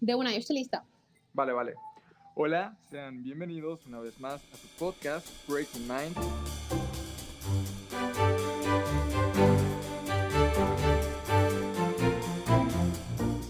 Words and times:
De 0.00 0.14
una, 0.14 0.30
yo 0.30 0.38
estoy 0.38 0.58
lista. 0.58 0.84
Vale, 1.34 1.52
vale. 1.52 1.74
Hola, 2.36 2.76
sean 2.88 3.24
bienvenidos 3.24 3.84
una 3.84 3.98
vez 3.98 4.20
más 4.20 4.40
a 4.52 4.56
su 4.56 4.68
podcast 4.78 5.26
Breaking 5.48 5.88
Mind. 5.88 6.16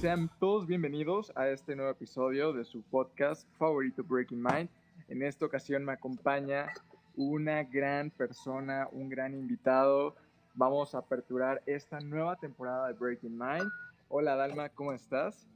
Sean 0.01 0.31
todos 0.41 0.67
bienvenidos 0.67 1.31
a 1.37 1.49
este 1.49 1.77
nuevo 1.77 1.91
episodio 1.91 2.55
de 2.55 2.65
su 2.65 2.81
podcast 2.81 3.47
favorito 3.59 4.03
Breaking 4.03 4.43
Mind. 4.43 4.71
En 5.09 5.23
esta 5.23 5.45
ocasión 5.45 5.85
me 5.85 5.93
acompaña 5.93 6.73
una 7.15 7.63
gran 7.65 8.09
persona, 8.09 8.89
un 8.93 9.11
gran 9.11 9.35
invitado. 9.35 10.17
Vamos 10.55 10.95
a 10.95 10.99
aperturar 10.99 11.63
esta 11.67 12.01
nueva 12.01 12.37
temporada 12.37 12.89
de 12.89 12.95
Breaking 12.95 13.37
Mind. 13.37 13.71
Hola 14.09 14.35
Dalma, 14.35 14.71
¿cómo 14.71 14.95
estás? 14.95 15.47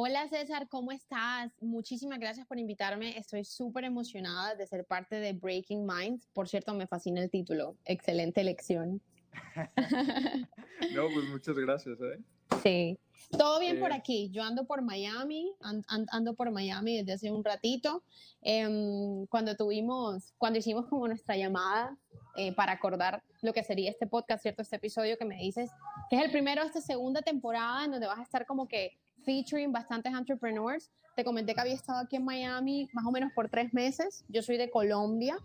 Hola 0.00 0.28
César, 0.28 0.68
¿cómo 0.68 0.92
estás? 0.92 1.50
Muchísimas 1.60 2.20
gracias 2.20 2.46
por 2.46 2.56
invitarme. 2.56 3.18
Estoy 3.18 3.44
súper 3.44 3.82
emocionada 3.82 4.54
de 4.54 4.64
ser 4.64 4.84
parte 4.84 5.16
de 5.16 5.32
Breaking 5.32 5.84
Minds. 5.84 6.28
Por 6.32 6.48
cierto, 6.48 6.72
me 6.72 6.86
fascina 6.86 7.20
el 7.20 7.28
título. 7.28 7.76
Excelente 7.84 8.40
elección. 8.40 9.02
no, 10.94 11.08
pues 11.12 11.28
muchas 11.28 11.56
gracias. 11.56 11.98
¿eh? 12.00 12.20
Sí. 12.62 12.98
Todo 13.36 13.58
bien 13.58 13.80
por 13.80 13.90
eh. 13.90 13.94
aquí. 13.94 14.30
Yo 14.30 14.44
ando 14.44 14.66
por 14.66 14.82
Miami, 14.82 15.52
ando 15.88 16.34
por 16.34 16.52
Miami 16.52 16.98
desde 16.98 17.14
hace 17.14 17.32
un 17.32 17.42
ratito. 17.42 18.04
Em, 18.40 19.26
cuando 19.26 19.56
tuvimos, 19.56 20.32
cuando 20.38 20.60
hicimos 20.60 20.86
como 20.86 21.08
nuestra 21.08 21.36
llamada 21.36 21.98
eh, 22.36 22.52
para 22.54 22.70
acordar 22.70 23.24
lo 23.42 23.52
que 23.52 23.64
sería 23.64 23.90
este 23.90 24.06
podcast, 24.06 24.42
¿cierto? 24.42 24.62
Este 24.62 24.76
episodio 24.76 25.18
que 25.18 25.24
me 25.24 25.38
dices, 25.38 25.72
que 26.08 26.18
es 26.18 26.24
el 26.24 26.30
primero 26.30 26.62
de 26.62 26.68
esta 26.68 26.80
segunda 26.80 27.20
temporada 27.20 27.84
en 27.84 27.90
donde 27.90 28.06
vas 28.06 28.20
a 28.20 28.22
estar 28.22 28.46
como 28.46 28.68
que 28.68 28.96
featuring 29.28 29.70
bastantes 29.70 30.10
entrepreneurs. 30.14 30.90
Te 31.14 31.22
comenté 31.22 31.52
que 31.52 31.60
había 31.60 31.74
estado 31.74 31.98
aquí 32.00 32.16
en 32.16 32.24
Miami 32.24 32.88
más 32.94 33.04
o 33.04 33.10
menos 33.10 33.30
por 33.34 33.50
tres 33.50 33.74
meses. 33.74 34.24
Yo 34.28 34.40
soy 34.40 34.56
de 34.56 34.70
Colombia. 34.70 35.36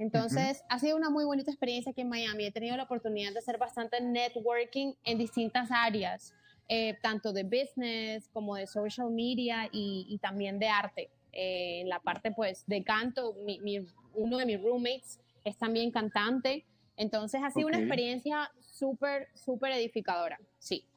Entonces, 0.00 0.64
ha 0.68 0.78
sido 0.80 0.96
una 0.96 1.08
muy 1.08 1.24
bonita 1.24 1.52
experiencia 1.52 1.92
aquí 1.92 2.00
en 2.00 2.08
Miami. 2.08 2.46
He 2.46 2.50
tenido 2.50 2.76
la 2.76 2.82
oportunidad 2.84 3.32
de 3.32 3.38
hacer 3.38 3.56
bastante 3.56 4.00
networking 4.00 4.94
en 5.04 5.18
distintas 5.18 5.70
áreas, 5.70 6.34
eh, 6.68 6.96
tanto 7.00 7.32
de 7.32 7.44
business 7.44 8.28
como 8.32 8.56
de 8.56 8.66
social 8.66 9.10
media 9.10 9.68
y, 9.70 10.18
también 10.20 10.58
de 10.58 10.68
arte. 10.68 11.10
Eh, 11.32 11.82
en 11.82 11.88
la 11.88 12.00
parte, 12.00 12.32
pues, 12.32 12.64
de 12.66 12.82
canto, 12.82 13.36
uno 14.14 14.38
de 14.38 14.46
mis 14.46 14.60
roommates 14.60 15.20
es 15.44 15.56
también 15.56 15.92
cantante. 15.92 16.64
Entonces, 16.96 17.40
ha 17.44 17.50
sido 17.52 17.68
una 17.68 17.78
experiencia 17.78 18.50
súper, 18.60 19.28
súper 19.34 19.72
edificadora. 19.72 20.40
Sí. 20.58 20.87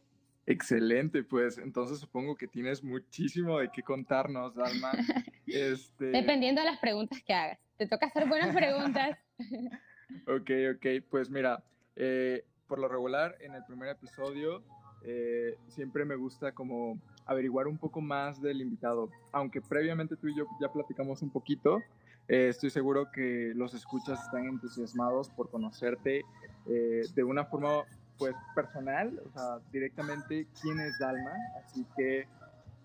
Excelente, 0.51 1.23
pues 1.23 1.57
entonces 1.57 1.99
supongo 1.99 2.35
que 2.35 2.45
tienes 2.45 2.83
muchísimo 2.83 3.59
de 3.59 3.69
qué 3.71 3.81
contarnos, 3.81 4.53
Dalma. 4.55 4.91
Este... 5.47 6.05
Dependiendo 6.05 6.61
de 6.61 6.67
las 6.67 6.79
preguntas 6.79 7.21
que 7.25 7.33
hagas. 7.33 7.59
Te 7.77 7.87
toca 7.87 8.05
hacer 8.05 8.27
buenas 8.27 8.55
preguntas. 8.55 9.17
ok, 10.27 10.51
ok, 10.75 11.03
pues 11.09 11.29
mira, 11.29 11.63
eh, 11.95 12.43
por 12.67 12.79
lo 12.79 12.87
regular 12.87 13.35
en 13.41 13.53
el 13.55 13.63
primer 13.65 13.89
episodio 13.89 14.63
eh, 15.03 15.55
siempre 15.67 16.05
me 16.05 16.15
gusta 16.15 16.51
como 16.51 17.01
averiguar 17.25 17.67
un 17.67 17.77
poco 17.77 18.01
más 18.01 18.41
del 18.41 18.61
invitado. 18.61 19.09
Aunque 19.31 19.61
previamente 19.61 20.15
tú 20.15 20.27
y 20.27 20.37
yo 20.37 20.45
ya 20.61 20.71
platicamos 20.71 21.21
un 21.21 21.31
poquito, 21.31 21.81
eh, 22.27 22.47
estoy 22.49 22.69
seguro 22.69 23.09
que 23.11 23.51
los 23.55 23.73
escuchas 23.73 24.23
están 24.23 24.45
entusiasmados 24.47 25.29
por 25.29 25.49
conocerte 25.49 26.23
de 26.65 27.23
una 27.23 27.43
forma 27.43 27.83
pues 28.21 28.35
personal, 28.53 29.19
o 29.25 29.31
sea, 29.31 29.57
directamente 29.71 30.47
quién 30.61 30.79
es 30.79 30.99
Dalma, 30.99 31.33
así 31.57 31.83
que 31.97 32.27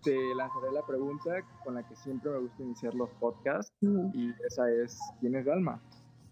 te 0.02 0.34
lanzaré 0.34 0.72
la 0.72 0.80
pregunta 0.86 1.42
con 1.62 1.74
la 1.74 1.86
que 1.86 1.94
siempre 1.94 2.30
me 2.30 2.38
gusta 2.38 2.62
iniciar 2.62 2.94
los 2.94 3.10
podcasts 3.20 3.70
y 3.82 4.32
esa 4.46 4.70
es 4.70 4.98
¿quién 5.20 5.34
es 5.34 5.44
Dalma? 5.44 5.78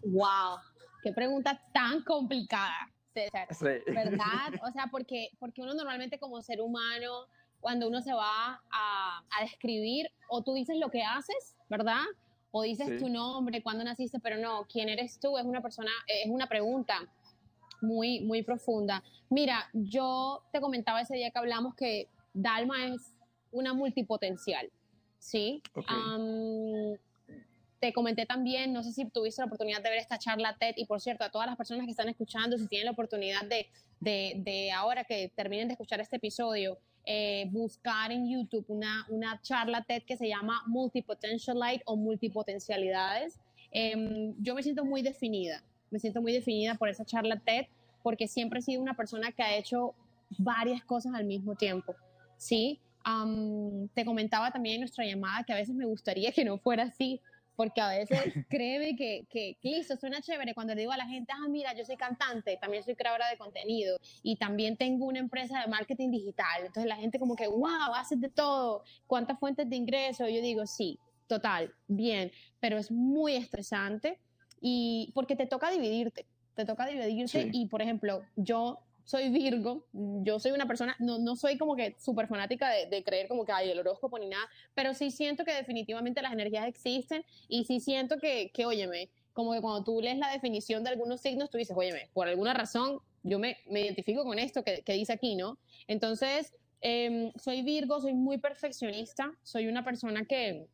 Wow, 0.05 0.57
qué 1.03 1.11
pregunta 1.11 1.61
tan 1.71 2.01
complicada, 2.01 2.89
César. 3.13 3.47
¿Verdad? 3.85 4.25
O 4.67 4.71
sea, 4.71 4.87
porque, 4.89 5.29
porque 5.37 5.61
uno 5.61 5.75
normalmente 5.75 6.17
como 6.17 6.41
ser 6.41 6.59
humano, 6.59 7.27
cuando 7.59 7.87
uno 7.87 8.01
se 8.01 8.11
va 8.11 8.59
a, 8.71 9.23
a 9.37 9.41
describir, 9.43 10.07
o 10.29 10.41
tú 10.41 10.55
dices 10.55 10.77
lo 10.79 10.89
que 10.89 11.03
haces, 11.03 11.55
¿verdad? 11.69 12.01
O 12.49 12.63
dices 12.63 12.99
tu 12.99 13.07
nombre, 13.07 13.61
cuándo 13.61 13.83
naciste, 13.83 14.19
pero 14.19 14.37
no, 14.37 14.65
quién 14.65 14.89
eres 14.89 15.19
tú 15.19 15.37
es 15.37 15.45
una 15.45 15.61
persona, 15.61 15.91
es 16.07 16.27
una 16.27 16.47
pregunta 16.47 17.07
muy, 17.81 18.21
muy 18.21 18.43
profunda. 18.43 19.03
Mira, 19.29 19.69
yo 19.73 20.43
te 20.51 20.61
comentaba 20.61 21.01
ese 21.01 21.15
día 21.15 21.31
que 21.31 21.39
hablamos 21.39 21.75
que 21.75 22.09
Dalma 22.33 22.87
es 22.87 23.13
una 23.51 23.73
multipotencial, 23.73 24.69
¿sí? 25.19 25.61
te 27.79 27.93
comenté 27.93 28.25
también, 28.25 28.73
no 28.73 28.83
sé 28.83 28.91
si 28.91 29.05
tuviste 29.05 29.41
la 29.41 29.45
oportunidad 29.45 29.81
de 29.81 29.89
ver 29.89 29.99
esta 29.99 30.17
charla 30.17 30.55
TED 30.57 30.73
y 30.77 30.85
por 30.85 31.01
cierto, 31.01 31.23
a 31.23 31.29
todas 31.29 31.47
las 31.47 31.55
personas 31.55 31.85
que 31.85 31.91
están 31.91 32.09
escuchando, 32.09 32.57
si 32.57 32.67
tienen 32.67 32.85
la 32.85 32.91
oportunidad 32.91 33.43
de, 33.45 33.67
de, 33.99 34.71
ahora 34.71 35.03
que 35.03 35.31
terminen 35.35 35.67
de 35.67 35.73
escuchar 35.73 35.99
este 35.99 36.15
episodio, 36.15 36.79
eh, 37.05 37.47
buscar 37.51 38.11
en 38.11 38.27
YouTube 38.27 38.65
una, 38.69 39.05
una 39.09 39.39
charla 39.41 39.83
TED 39.83 40.03
que 40.03 40.17
se 40.17 40.27
llama 40.27 40.63
Multipotentialite 40.65 41.83
o 41.85 41.95
Multipotencialidades. 41.95 43.39
Em, 43.71 44.33
yo 44.41 44.55
me 44.55 44.63
siento 44.63 44.83
muy 44.83 45.01
definida, 45.01 45.63
me 45.91 45.99
siento 45.99 46.21
muy 46.21 46.33
definida 46.33 46.75
por 46.75 46.89
esa 46.89 47.05
charla 47.05 47.39
TED, 47.39 47.67
porque 48.03 48.27
siempre 48.27 48.59
he 48.59 48.61
sido 48.61 48.81
una 48.81 48.95
persona 48.95 49.31
que 49.31 49.43
ha 49.43 49.55
hecho 49.55 49.93
varias 50.37 50.83
cosas 50.83 51.13
al 51.13 51.25
mismo 51.25 51.55
tiempo, 51.55 51.95
¿sí? 52.37 52.79
te 53.93 54.03
comentaba 54.03 54.51
también 54.51 54.75
en 54.75 54.81
nuestra 54.81 55.05
llamada 55.05 55.43
que 55.43 55.53
a 55.53 55.57
veces 55.57 55.75
me 55.75 55.85
gustaría 55.85 56.31
que 56.31 56.43
no 56.43 56.57
fuera 56.57 56.83
así, 56.83 57.21
porque 57.55 57.79
a 57.79 57.89
veces 57.89 58.19
créeme 58.49 58.95
que, 58.95 59.25
que, 59.29 59.57
que, 59.61 59.69
listo, 59.69 59.95
suena 59.95 60.21
chévere 60.21 60.53
cuando 60.53 60.73
le 60.73 60.81
digo 60.81 60.91
a 60.91 60.97
la 60.97 61.07
gente, 61.07 61.31
ah, 61.33 61.47
mira, 61.47 61.73
yo 61.75 61.85
soy 61.85 61.97
cantante, 61.97 62.57
también 62.59 62.83
soy 62.83 62.95
creadora 62.95 63.29
de 63.29 63.37
contenido 63.37 63.97
y 64.23 64.35
también 64.37 64.75
tengo 64.75 65.05
una 65.05 65.19
empresa 65.19 65.61
de 65.61 65.67
marketing 65.67 66.11
digital. 66.11 66.61
Entonces 66.65 66.85
la 66.85 66.95
gente 66.95 67.19
como 67.19 67.35
que, 67.35 67.47
wow, 67.47 67.93
haces 67.95 68.19
de 68.19 68.29
todo, 68.29 68.83
¿cuántas 69.07 69.39
fuentes 69.39 69.69
de 69.69 69.75
ingreso? 69.75 70.27
Yo 70.27 70.41
digo, 70.41 70.65
sí, 70.65 70.99
total, 71.27 71.73
bien, 71.87 72.31
pero 72.59 72.77
es 72.77 72.91
muy 72.91 73.35
estresante 73.35 74.19
y 74.61 75.11
porque 75.13 75.35
te 75.35 75.45
toca 75.45 75.69
dividirte, 75.69 76.25
te 76.55 76.65
toca 76.65 76.85
dividirte 76.85 77.49
y, 77.51 77.67
por 77.67 77.81
ejemplo, 77.81 78.23
yo 78.35 78.79
soy 79.03 79.29
Virgo, 79.29 79.85
yo 79.93 80.39
soy 80.39 80.51
una 80.51 80.67
persona, 80.67 80.95
no, 80.99 81.19
no 81.19 81.35
soy 81.35 81.57
como 81.57 81.75
que 81.75 81.95
súper 81.99 82.27
fanática 82.27 82.69
de, 82.71 82.87
de, 82.87 83.03
creer 83.03 83.27
como 83.27 83.45
que 83.45 83.51
hay 83.51 83.69
el 83.69 83.79
horóscopo 83.79 84.17
ni 84.17 84.27
nada, 84.27 84.43
pero 84.73 84.93
sí 84.95 85.11
siento 85.11 85.45
que 85.45 85.53
definitivamente 85.53 86.21
las 86.23 86.33
energías 86.33 86.67
existen 86.67 87.23
y 87.47 87.65
sí 87.65 87.79
siento 87.79 88.17
que, 88.17 88.49
que, 88.51 88.65
óyeme, 88.65 89.09
como 89.33 89.53
que 89.53 89.61
cuando 89.61 89.83
tú 89.83 90.01
lees 90.01 90.17
la 90.17 90.31
definición 90.31 90.83
de 90.83 90.89
algunos 90.89 91.21
signos, 91.21 91.49
tú 91.49 91.57
dices, 91.57 91.75
óyeme, 91.77 92.09
por 92.13 92.27
alguna 92.27 92.53
razón 92.53 92.99
yo 93.21 93.37
me, 93.37 93.57
me 93.69 93.81
identifico 93.81 94.23
con 94.23 94.39
esto 94.39 94.63
que, 94.63 94.81
que, 94.81 94.93
dice 94.93 95.13
aquí, 95.13 95.35
¿no? 95.35 95.57
Entonces, 95.87 96.53
em, 96.81 97.31
soy 97.35 97.61
Virgo, 97.61 97.99
soy 97.99 98.13
muy 98.13 98.37
perfeccionista, 98.37 99.31
soy 99.43 99.67
una 99.67 99.83
persona 99.83 100.25
que, 100.25 100.67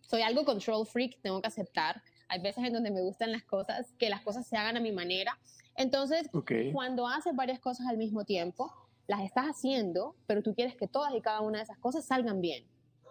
soy 0.00 0.22
algo 0.22 0.44
control 0.44 0.86
freak, 0.86 1.20
tengo 1.20 1.40
que 1.40 1.48
aceptar. 1.48 2.02
Hay 2.28 2.40
veces 2.40 2.64
en 2.64 2.72
donde 2.72 2.90
me 2.90 3.02
gustan 3.02 3.32
las 3.32 3.42
cosas, 3.44 3.92
que 3.98 4.08
las 4.10 4.22
cosas 4.22 4.46
se 4.46 4.56
hagan 4.56 4.76
a 4.76 4.80
mi 4.80 4.92
manera. 4.92 5.38
Entonces, 5.76 6.28
cuando 6.72 7.06
haces 7.06 7.34
varias 7.34 7.60
cosas 7.60 7.86
al 7.86 7.98
mismo 7.98 8.24
tiempo, 8.24 8.72
las 9.06 9.20
estás 9.20 9.46
haciendo, 9.46 10.16
pero 10.26 10.42
tú 10.42 10.54
quieres 10.54 10.74
que 10.76 10.88
todas 10.88 11.14
y 11.14 11.20
cada 11.20 11.40
una 11.40 11.58
de 11.58 11.64
esas 11.64 11.78
cosas 11.78 12.04
salgan 12.04 12.40
bien. 12.40 12.64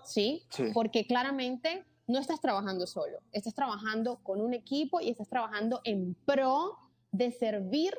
¿Sí? 0.03 0.43
sí. 0.49 0.65
Porque 0.73 1.07
claramente 1.07 1.83
no 2.07 2.19
estás 2.19 2.39
trabajando 2.39 2.85
solo, 2.85 3.19
estás 3.31 3.55
trabajando 3.55 4.19
con 4.21 4.41
un 4.41 4.53
equipo 4.53 5.01
y 5.01 5.09
estás 5.09 5.27
trabajando 5.27 5.81
en 5.83 6.15
pro 6.25 6.77
de 7.11 7.31
servir 7.31 7.97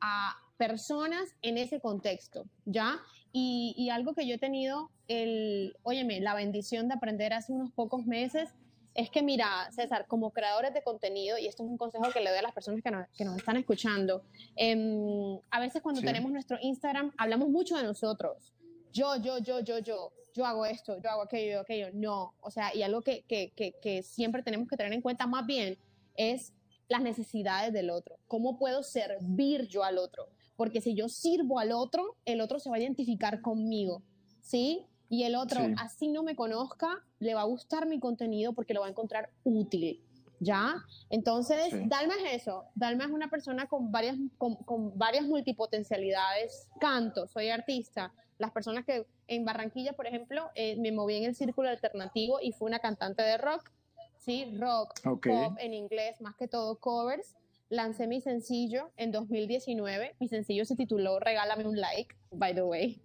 a 0.00 0.34
personas 0.56 1.34
en 1.42 1.58
ese 1.58 1.80
contexto, 1.80 2.46
¿ya? 2.64 3.00
Y, 3.32 3.74
y, 3.76 3.90
algo 3.90 4.14
que 4.14 4.26
yo 4.26 4.36
he 4.36 4.38
tenido, 4.38 4.90
el, 5.08 5.76
óyeme, 5.82 6.20
la 6.20 6.34
bendición 6.34 6.88
de 6.88 6.94
aprender 6.94 7.32
hace 7.32 7.52
unos 7.52 7.72
pocos 7.72 8.06
meses 8.06 8.54
es 8.94 9.10
que 9.10 9.22
mira, 9.22 9.68
César, 9.72 10.06
como 10.06 10.30
creadores 10.30 10.72
de 10.72 10.82
contenido, 10.82 11.36
y 11.36 11.46
esto 11.46 11.64
es 11.64 11.68
un 11.68 11.76
consejo 11.76 12.04
que 12.12 12.20
le 12.20 12.30
doy 12.30 12.38
a 12.38 12.42
las 12.42 12.54
personas 12.54 12.80
que 12.82 12.90
nos, 12.90 13.08
que 13.16 13.24
nos 13.24 13.36
están 13.36 13.56
escuchando, 13.56 14.22
em, 14.54 15.38
a 15.50 15.60
veces 15.60 15.82
cuando 15.82 16.00
tenemos 16.00 16.30
nuestro 16.30 16.58
Instagram 16.60 17.12
hablamos 17.18 17.48
mucho 17.48 17.76
de 17.76 17.82
nosotros. 17.82 18.54
Yo, 18.92 19.16
yo, 19.16 19.38
yo, 19.38 19.60
yo, 19.60 19.80
yo, 19.80 20.12
yo 20.32 20.46
hago 20.46 20.64
esto, 20.64 20.96
yo 21.02 21.10
hago 21.10 21.22
aquello, 21.22 21.54
yo 21.54 21.60
aquello. 21.60 21.88
No, 21.92 22.34
o 22.40 22.50
sea, 22.50 22.74
y 22.74 22.82
algo 22.82 23.02
que, 23.02 23.24
que, 23.26 23.52
que 23.52 24.02
siempre 24.04 24.44
tenemos 24.44 24.68
que 24.68 24.76
tener 24.76 24.92
en 24.92 25.00
cuenta 25.00 25.26
más 25.26 25.44
bien 25.44 25.76
es 26.16 26.52
las 26.88 27.02
necesidades 27.02 27.72
del 27.72 27.90
otro. 27.90 28.16
¿Cómo 28.28 28.56
puedo 28.56 28.84
servir 28.84 29.66
yo 29.66 29.82
al 29.82 29.98
otro? 29.98 30.28
Porque 30.54 30.80
si 30.80 30.94
yo 30.94 31.08
sirvo 31.08 31.58
al 31.58 31.72
otro, 31.72 32.16
el 32.24 32.40
otro 32.40 32.60
se 32.60 32.70
va 32.70 32.76
a 32.76 32.80
identificar 32.80 33.40
conmigo, 33.40 34.02
¿sí? 34.40 34.86
Y 35.08 35.24
el 35.24 35.36
otro, 35.36 35.60
así 35.78 36.08
no 36.08 36.22
me 36.22 36.34
conozca, 36.34 37.04
le 37.18 37.34
va 37.34 37.42
a 37.42 37.44
gustar 37.44 37.86
mi 37.86 38.00
contenido 38.00 38.52
porque 38.52 38.74
lo 38.74 38.80
va 38.80 38.86
a 38.86 38.90
encontrar 38.90 39.30
útil. 39.44 40.02
¿Ya? 40.40 40.74
Entonces, 41.10 41.72
Dalma 41.88 42.14
es 42.16 42.42
eso. 42.42 42.64
Dalma 42.74 43.04
es 43.04 43.10
una 43.10 43.30
persona 43.30 43.66
con 43.66 43.92
varias, 43.92 44.16
con, 44.36 44.98
varias 44.98 45.24
multipotencialidades. 45.24 46.68
Canto, 46.80 47.26
soy 47.28 47.50
artista, 47.50 48.12
las 48.38 48.50
personas 48.50 48.84
que 48.84 49.06
en 49.28 49.44
Barranquilla, 49.44 49.92
por 49.92 50.06
ejemplo, 50.06 50.50
eh, 50.54 50.76
me 50.76 50.92
moví 50.92 51.16
en 51.16 51.24
el 51.24 51.34
círculo 51.34 51.68
alternativo 51.68 52.38
y 52.42 52.52
fui 52.52 52.66
una 52.66 52.80
cantante 52.80 53.22
de 53.22 53.38
rock, 53.38 53.70
¿sí? 54.18 54.56
Rock, 54.58 55.00
pop 55.02 55.56
en 55.58 55.72
inglés, 55.72 56.20
más 56.20 56.34
que 56.36 56.48
todo 56.48 56.78
covers. 56.78 57.36
Lancé 57.70 58.06
mi 58.06 58.20
sencillo 58.20 58.90
en 58.96 59.12
2019. 59.12 60.16
Mi 60.18 60.28
sencillo 60.28 60.64
se 60.64 60.76
tituló 60.76 61.20
Regálame 61.20 61.66
un 61.66 61.80
like, 61.80 62.14
by 62.32 62.54
the 62.54 62.62
way. 62.62 63.00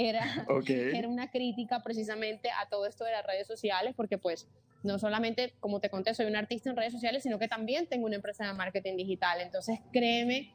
Era, 0.00 0.46
era 0.94 1.08
una 1.08 1.28
crítica 1.28 1.82
precisamente 1.82 2.50
a 2.50 2.68
todo 2.68 2.86
esto 2.86 3.04
de 3.04 3.10
las 3.10 3.26
redes 3.26 3.48
sociales, 3.48 3.94
porque 3.96 4.16
pues 4.16 4.46
no 4.84 4.96
solamente, 5.00 5.54
como 5.58 5.80
te 5.80 5.90
conté, 5.90 6.14
soy 6.14 6.26
un 6.26 6.36
artista 6.36 6.70
en 6.70 6.76
redes 6.76 6.92
sociales, 6.92 7.24
sino 7.24 7.40
que 7.40 7.48
también 7.48 7.88
tengo 7.88 8.06
una 8.06 8.14
empresa 8.14 8.46
de 8.46 8.52
marketing 8.52 8.96
digital. 8.96 9.40
Entonces, 9.40 9.80
créeme 9.92 10.54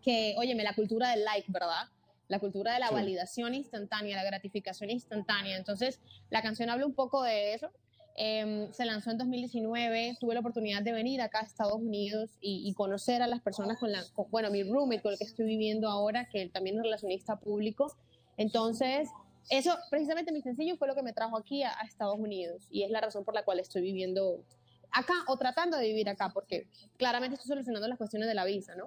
que, 0.00 0.36
óyeme, 0.38 0.62
la 0.62 0.74
cultura 0.74 1.10
del 1.10 1.24
like, 1.24 1.50
¿verdad? 1.50 1.88
La 2.28 2.38
cultura 2.38 2.72
de 2.72 2.78
la 2.78 2.92
validación 2.92 3.52
instantánea, 3.52 4.16
la 4.16 4.24
gratificación 4.24 4.90
instantánea. 4.90 5.56
Entonces, 5.56 6.00
la 6.30 6.40
canción 6.40 6.70
habla 6.70 6.86
un 6.86 6.94
poco 6.94 7.24
de 7.24 7.54
eso. 7.54 7.72
Em, 8.14 8.72
se 8.72 8.84
lanzó 8.84 9.10
en 9.10 9.18
2019, 9.18 10.16
tuve 10.20 10.34
la 10.34 10.40
oportunidad 10.40 10.82
de 10.82 10.92
venir 10.92 11.20
acá 11.20 11.40
a 11.40 11.42
Estados 11.42 11.80
Unidos 11.80 12.30
y, 12.40 12.72
conocer 12.74 13.22
a 13.22 13.26
las 13.26 13.40
personas 13.40 13.78
con 13.78 13.90
la, 13.90 14.04
bueno, 14.30 14.50
mi 14.50 14.62
roommate 14.62 15.02
con 15.02 15.12
el 15.12 15.18
que 15.18 15.24
estoy 15.24 15.46
viviendo 15.46 15.88
ahora, 15.88 16.28
que 16.28 16.48
también 16.48 16.76
es 16.76 16.82
relacionista 16.82 17.40
público. 17.40 17.96
Entonces, 18.38 19.10
eso, 19.50 19.76
precisamente 19.90 20.32
mi 20.32 20.40
sencillo 20.40 20.76
fue 20.76 20.88
lo 20.88 20.94
que 20.94 21.02
me 21.02 21.12
trajo 21.12 21.36
aquí 21.36 21.62
a, 21.62 21.72
Estados 21.86 22.18
Unidos 22.18 22.66
y 22.70 22.84
es 22.84 22.90
la 22.90 23.00
razón 23.00 23.24
por 23.24 23.34
la 23.34 23.44
cual 23.44 23.60
estoy 23.60 23.82
viviendo 23.82 24.42
acá 24.90 25.14
o 25.26 25.36
tratando 25.36 25.76
de 25.76 25.86
vivir 25.88 26.08
acá, 26.08 26.30
porque 26.32 26.66
claramente 26.96 27.34
estoy 27.34 27.48
solucionando 27.48 27.88
las 27.88 27.98
cuestiones 27.98 28.28
de 28.28 28.34
la 28.34 28.44
visa, 28.44 28.74
¿no? 28.74 28.86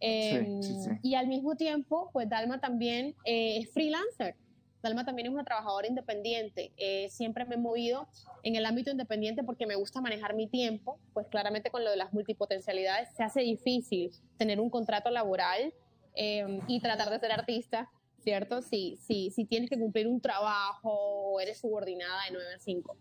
Em, 0.00 0.60
y 1.02 1.14
al 1.14 1.28
mismo 1.28 1.56
tiempo, 1.56 2.10
pues 2.12 2.28
Dalma 2.28 2.60
también 2.60 3.14
eh, 3.24 3.58
es 3.58 3.72
freelancer. 3.72 4.36
Dalma 4.82 5.06
también 5.06 5.28
es 5.28 5.32
una 5.32 5.44
trabajadora 5.44 5.86
independiente. 5.86 6.72
Eh, 6.76 7.08
siempre 7.08 7.46
me 7.46 7.54
he 7.54 7.58
movido 7.58 8.06
en 8.42 8.54
el 8.54 8.66
ámbito 8.66 8.90
independiente 8.90 9.42
porque 9.42 9.66
me 9.66 9.76
gusta 9.76 10.02
manejar 10.02 10.34
mi 10.34 10.46
tiempo. 10.46 10.98
Pues 11.14 11.26
claramente 11.28 11.70
con 11.70 11.84
lo 11.84 11.90
de 11.90 11.96
las 11.96 12.12
multipotencialidades 12.12 13.08
se 13.16 13.22
hace 13.22 13.40
difícil 13.40 14.10
tener 14.36 14.60
un 14.60 14.68
contrato 14.68 15.08
laboral 15.10 15.72
em, 16.14 16.60
y 16.68 16.80
tratar 16.80 17.08
de 17.08 17.18
ser 17.18 17.32
artista 17.32 17.90
¿cierto? 18.24 18.62
Si, 18.62 18.96
si, 18.96 19.30
si 19.30 19.44
tienes 19.44 19.68
que 19.68 19.78
cumplir 19.78 20.08
un 20.08 20.20
trabajo 20.20 20.90
o 20.90 21.40
eres 21.40 21.60
subordinada 21.60 22.24
de 22.24 22.32
9 22.32 22.54
a 22.56 22.58
5, 22.58 22.96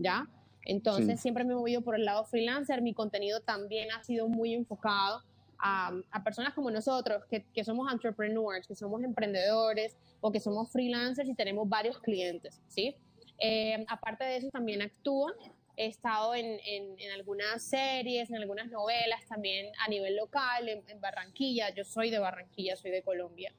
¿ya? 0.00 0.28
Entonces 0.66 1.20
siempre 1.20 1.44
me 1.44 1.52
he 1.52 1.56
movido 1.56 1.82
por 1.82 1.94
el 1.94 2.04
lado 2.04 2.24
freelancer, 2.24 2.82
mi 2.82 2.92
contenido 2.92 3.40
también 3.40 3.92
ha 3.92 4.02
sido 4.02 4.28
muy 4.28 4.54
enfocado 4.54 5.22
a, 5.58 5.92
a 6.10 6.24
personas 6.24 6.54
como 6.54 6.70
nosotros, 6.70 7.24
que, 7.30 7.44
que, 7.54 7.64
somos 7.64 7.92
entrepreneurs, 7.92 8.66
que 8.66 8.74
somos 8.74 9.02
emprendedores 9.04 9.96
o 10.20 10.32
que 10.32 10.40
somos 10.40 10.72
freelancers 10.72 11.28
y 11.28 11.34
tenemos 11.34 11.68
varios 11.68 11.98
clientes, 12.00 12.60
¿sí? 12.66 12.96
Eh, 13.38 13.84
aparte 13.88 14.24
de 14.24 14.38
eso 14.38 14.48
también 14.50 14.82
actúo, 14.82 15.32
he 15.76 15.86
estado 15.86 16.34
en, 16.34 16.46
en, 16.64 16.98
en, 16.98 17.12
algunas 17.12 17.62
series, 17.62 18.30
en 18.30 18.36
algunas 18.36 18.70
novelas, 18.70 19.24
también 19.28 19.70
a 19.84 19.88
nivel 19.88 20.16
local, 20.16 20.68
en, 20.68 20.82
en 20.88 21.00
Barranquilla, 21.00 21.74
yo 21.74 21.84
soy 21.84 22.10
de 22.10 22.18
Barranquilla, 22.18 22.76
soy 22.76 22.90
de 22.90 23.02
Colombia. 23.02 23.52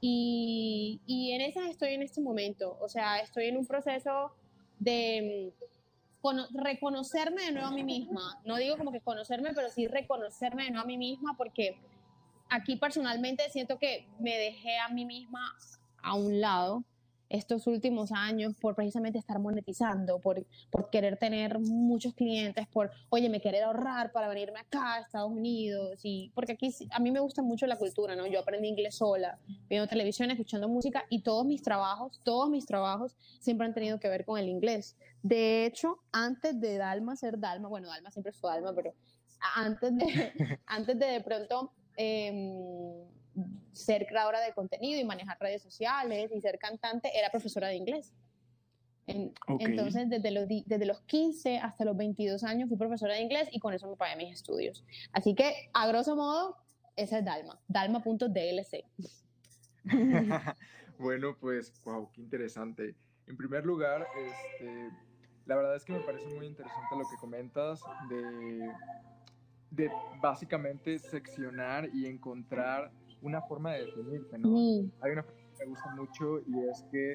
Y, 0.00 0.55
y 1.06 1.32
en 1.32 1.40
esas 1.40 1.68
estoy 1.68 1.94
en 1.94 2.02
este 2.02 2.20
momento, 2.20 2.78
o 2.80 2.88
sea, 2.88 3.18
estoy 3.18 3.46
en 3.46 3.56
un 3.56 3.66
proceso 3.66 4.32
de 4.78 5.52
mm, 5.54 5.66
reconocerme 6.54 7.44
de 7.44 7.52
nuevo 7.52 7.68
a 7.68 7.72
mí 7.72 7.84
misma. 7.84 8.40
No 8.44 8.56
digo 8.56 8.76
como 8.76 8.92
que 8.92 9.00
conocerme, 9.00 9.52
pero 9.54 9.68
sí 9.70 9.86
reconocerme 9.86 10.64
de 10.64 10.70
nuevo 10.70 10.84
a 10.84 10.86
mí 10.86 10.98
misma 10.98 11.36
porque 11.36 11.78
aquí 12.48 12.76
personalmente 12.76 13.48
siento 13.50 13.78
que 13.78 14.06
me 14.18 14.36
dejé 14.36 14.78
a 14.78 14.88
mí 14.88 15.04
misma 15.04 15.54
a 16.02 16.14
un 16.14 16.40
lado 16.40 16.84
estos 17.28 17.66
últimos 17.66 18.12
años 18.12 18.54
por 18.60 18.74
precisamente 18.74 19.18
estar 19.18 19.38
monetizando, 19.38 20.20
por, 20.20 20.44
por 20.70 20.90
querer 20.90 21.16
tener 21.16 21.58
muchos 21.58 22.14
clientes, 22.14 22.66
por, 22.68 22.90
oye, 23.08 23.28
me 23.28 23.40
querer 23.40 23.64
ahorrar 23.64 24.12
para 24.12 24.28
venirme 24.28 24.60
acá 24.60 24.94
a 24.94 25.00
Estados 25.00 25.30
Unidos, 25.30 26.00
y 26.02 26.30
porque 26.34 26.52
aquí 26.52 26.72
a 26.90 27.00
mí 27.00 27.10
me 27.10 27.20
gusta 27.20 27.42
mucho 27.42 27.66
la 27.66 27.76
cultura, 27.76 28.14
¿no? 28.16 28.26
Yo 28.26 28.40
aprendí 28.40 28.68
inglés 28.68 28.96
sola, 28.96 29.38
viendo 29.68 29.88
televisión, 29.88 30.30
escuchando 30.30 30.68
música, 30.68 31.04
y 31.08 31.22
todos 31.22 31.44
mis 31.44 31.62
trabajos, 31.62 32.20
todos 32.22 32.48
mis 32.50 32.66
trabajos 32.66 33.16
siempre 33.40 33.66
han 33.66 33.74
tenido 33.74 33.98
que 33.98 34.08
ver 34.08 34.24
con 34.24 34.38
el 34.38 34.48
inglés. 34.48 34.96
De 35.22 35.66
hecho, 35.66 35.98
antes 36.12 36.60
de 36.60 36.76
Dalma 36.76 37.16
ser 37.16 37.38
Dalma, 37.38 37.68
bueno, 37.68 37.88
Dalma 37.88 38.10
siempre 38.10 38.32
fue 38.32 38.50
Dalma, 38.50 38.72
pero 38.74 38.94
antes 39.54 39.96
de, 39.96 40.58
antes 40.66 40.98
de 40.98 41.06
de 41.06 41.20
pronto... 41.20 41.72
Eh, 41.96 43.06
ser 43.72 44.06
creadora 44.06 44.40
de 44.40 44.52
contenido 44.52 45.00
y 45.00 45.04
manejar 45.04 45.36
redes 45.40 45.62
sociales 45.62 46.30
y 46.34 46.40
ser 46.40 46.58
cantante, 46.58 47.10
era 47.16 47.30
profesora 47.30 47.68
de 47.68 47.76
inglés. 47.76 48.12
Entonces, 49.06 50.10
desde 50.10 50.30
los, 50.32 50.48
desde 50.48 50.84
los 50.84 51.00
15 51.02 51.58
hasta 51.58 51.84
los 51.84 51.96
22 51.96 52.42
años 52.42 52.68
fui 52.68 52.76
profesora 52.76 53.14
de 53.14 53.20
inglés 53.20 53.48
y 53.52 53.60
con 53.60 53.72
eso 53.72 53.88
me 53.88 53.96
pagué 53.96 54.16
mis 54.16 54.34
estudios. 54.34 54.84
Así 55.12 55.34
que, 55.34 55.70
a 55.72 55.86
grosso 55.86 56.16
modo, 56.16 56.56
ese 56.96 57.18
es 57.18 57.24
Dalma, 57.24 57.60
dalma.dlc. 57.68 58.84
bueno, 60.98 61.36
pues, 61.38 61.72
wow, 61.84 62.10
qué 62.12 62.20
interesante. 62.20 62.96
En 63.28 63.36
primer 63.36 63.64
lugar, 63.64 64.06
este, 64.16 64.90
la 65.44 65.54
verdad 65.54 65.76
es 65.76 65.84
que 65.84 65.92
me 65.92 66.00
parece 66.00 66.26
muy 66.34 66.46
interesante 66.46 66.96
lo 66.96 67.08
que 67.08 67.16
comentas 67.20 67.80
de, 68.08 68.72
de 69.70 69.90
básicamente 70.20 70.98
seccionar 70.98 71.88
y 71.94 72.06
encontrar 72.06 72.90
una 73.26 73.42
forma 73.42 73.72
de 73.72 73.86
definirse, 73.86 74.38
¿no? 74.38 74.48
Hay 75.00 75.12
una 75.12 75.22
cosa 75.22 75.36
que 75.36 75.64
me 75.64 75.70
gusta 75.70 75.94
mucho 75.94 76.40
y 76.46 76.68
es 76.70 76.84
que 76.90 77.14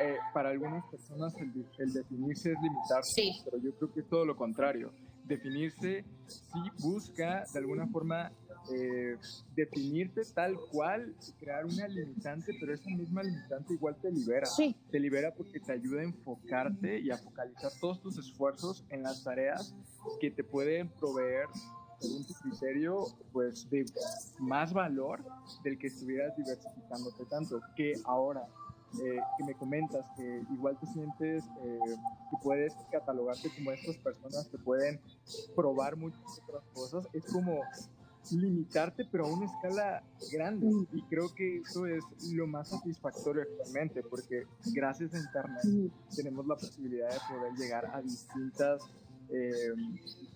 eh, 0.00 0.16
para 0.32 0.50
algunas 0.50 0.84
personas 0.86 1.34
el, 1.36 1.92
definirse 1.92 2.52
es 2.52 2.58
limitarse, 2.62 3.22
pero 3.44 3.58
yo 3.58 3.74
creo 3.76 3.92
que 3.92 4.00
es 4.00 4.08
todo 4.08 4.24
lo 4.24 4.36
contrario. 4.36 4.92
Definirse 5.24 6.04
sí 6.26 6.60
busca 6.80 7.44
de 7.52 7.58
alguna 7.58 7.86
forma 7.86 8.32
eh, 8.72 9.18
definirte 9.54 10.22
tal 10.34 10.56
cual, 10.70 11.14
crear 11.38 11.66
una 11.66 11.86
limitante, 11.86 12.52
pero 12.58 12.72
esa 12.72 12.88
misma 12.90 13.22
limitante 13.22 13.74
igual 13.74 13.96
te 14.00 14.10
libera. 14.10 14.46
Te 14.90 14.98
libera 14.98 15.34
porque 15.34 15.60
te 15.60 15.72
ayuda 15.72 16.00
a 16.00 16.04
enfocarte 16.04 17.00
y 17.00 17.10
a 17.10 17.18
focalizar 17.18 17.70
todos 17.80 18.00
tus 18.00 18.18
esfuerzos 18.18 18.84
en 18.88 19.02
las 19.02 19.22
tareas 19.22 19.74
que 20.20 20.30
te 20.30 20.42
pueden 20.44 20.88
proveer 20.88 21.46
según 21.98 22.24
tu 22.24 22.34
criterio, 22.34 23.06
pues 23.32 23.68
de 23.70 23.84
más 24.38 24.72
valor 24.72 25.20
del 25.62 25.78
que 25.78 25.88
estuvieras 25.88 26.36
diversificándote 26.36 27.24
tanto, 27.26 27.60
que 27.76 27.94
ahora 28.04 28.46
eh, 29.02 29.18
que 29.36 29.44
me 29.44 29.54
comentas 29.54 30.06
que 30.16 30.42
igual 30.52 30.78
te 30.78 30.86
sientes 30.86 31.44
eh, 31.64 31.96
que 32.30 32.36
puedes 32.42 32.72
catalogarte 32.92 33.50
como 33.56 33.72
estas 33.72 33.96
personas 33.96 34.46
que 34.48 34.58
pueden 34.58 35.00
probar 35.56 35.96
muchas 35.96 36.22
otras 36.46 36.62
cosas, 36.72 37.08
es 37.12 37.24
como 37.24 37.60
limitarte 38.30 39.04
pero 39.10 39.26
a 39.26 39.32
una 39.32 39.46
escala 39.46 40.02
grande. 40.32 40.86
Y 40.92 41.02
creo 41.02 41.34
que 41.34 41.58
eso 41.58 41.86
es 41.86 42.04
lo 42.32 42.46
más 42.46 42.68
satisfactorio 42.68 43.42
actualmente 43.42 44.02
porque 44.02 44.46
gracias 44.72 45.14
a 45.14 45.18
internet 45.18 45.92
tenemos 46.14 46.46
la 46.46 46.56
posibilidad 46.56 47.10
de 47.10 47.18
poder 47.34 47.52
llegar 47.54 47.90
a 47.92 48.00
distintas 48.00 48.82
eh, 49.30 49.72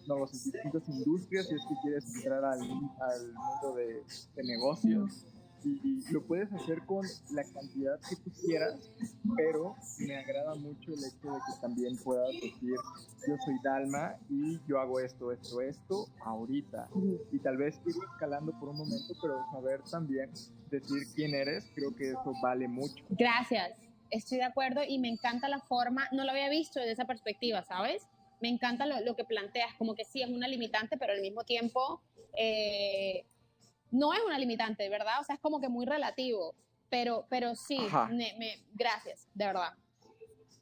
no, 0.08 0.26
distintas 0.26 0.88
industrias 0.88 1.46
si 1.46 1.54
es 1.54 1.62
que 1.68 1.74
quieres 1.82 2.16
entrar 2.16 2.44
al, 2.44 2.60
al 2.60 3.32
mundo 3.32 3.76
de, 3.76 4.02
de 4.34 4.42
negocios. 4.42 5.26
Y, 5.64 6.12
lo 6.12 6.24
puedes 6.24 6.50
hacer 6.52 6.86
con 6.86 7.04
la 7.32 7.42
cantidad 7.42 7.98
que 8.08 8.16
tú 8.16 8.30
quieras, 8.40 8.90
pero 9.36 9.74
me 9.98 10.16
agrada 10.16 10.54
mucho 10.54 10.92
el 10.92 11.00
hecho 11.00 11.32
de 11.32 11.38
que 11.46 11.60
también 11.60 11.96
puedas 11.98 12.30
decir, 12.32 12.76
yo 13.26 13.36
soy 13.44 13.56
Dalma 13.62 14.14
y 14.30 14.60
yo 14.66 14.78
hago 14.78 15.00
esto, 15.00 15.32
esto, 15.32 15.60
esto, 15.60 16.06
ahorita. 16.24 16.88
Y 17.32 17.40
tal 17.40 17.56
vez 17.56 17.78
ir 17.84 17.94
escalando 18.12 18.52
por 18.58 18.68
un 18.68 18.78
momento, 18.78 19.14
pero 19.20 19.44
saber 19.50 19.82
también 19.90 20.30
decir 20.70 21.02
quién 21.14 21.34
eres, 21.34 21.68
creo 21.74 21.94
que 21.94 22.10
eso 22.10 22.32
vale 22.40 22.68
mucho. 22.68 23.04
Gracias, 23.10 23.76
estoy 24.10 24.38
de 24.38 24.44
acuerdo 24.44 24.80
y 24.86 24.98
me 25.00 25.08
encanta 25.08 25.48
la 25.48 25.60
forma, 25.60 26.08
no 26.12 26.24
lo 26.24 26.30
había 26.30 26.48
visto 26.48 26.78
desde 26.78 26.92
esa 26.92 27.04
perspectiva, 27.04 27.64
¿sabes? 27.64 28.06
Me 28.40 28.48
encanta 28.48 28.86
lo, 28.86 29.16
que 29.16 29.24
planteas, 29.24 29.74
como 29.74 29.94
que 29.94 30.04
sí 30.04 30.22
es 30.22 30.28
una 30.28 30.48
limitante, 30.48 30.96
pero 30.96 31.12
al 31.12 31.20
mismo 31.20 31.44
tiempo 31.44 32.00
eh, 32.36 33.24
no 33.90 34.12
es 34.14 34.20
una 34.26 34.38
limitante, 34.38 34.88
¿verdad? 34.88 35.20
O 35.20 35.24
sea, 35.24 35.34
es 35.34 35.40
como 35.40 35.60
que 35.60 35.68
muy 35.68 35.86
relativo, 35.86 36.54
pero, 36.88 37.26
pero 37.28 37.54
sí, 37.54 37.78
me, 38.10 38.62
gracias, 38.74 39.28
de 39.34 39.46
verdad. 39.46 39.74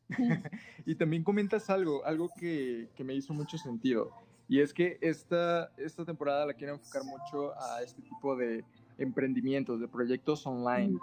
y 0.87 0.95
también 0.95 1.25
comentas 1.25 1.68
algo, 1.68 2.04
algo 2.04 2.30
que, 2.38 2.88
que, 2.95 3.04
me 3.04 3.14
hizo 3.14 3.35
mucho 3.35 3.59
sentido, 3.59 4.12
y 4.49 4.61
es 4.61 4.73
que 4.73 4.99
esta, 5.00 5.73
esta 5.76 6.04
temporada 6.04 6.47
la 6.47 6.54
quiero 6.54 6.75
enfocar 6.75 7.02
mucho 7.02 7.52
a 7.61 7.83
este 7.83 8.00
tipo 8.02 8.37
de 8.37 8.64
emprendimientos, 8.99 9.80
de 9.80 9.88
proyectos 9.88 10.47
online. 10.47 10.99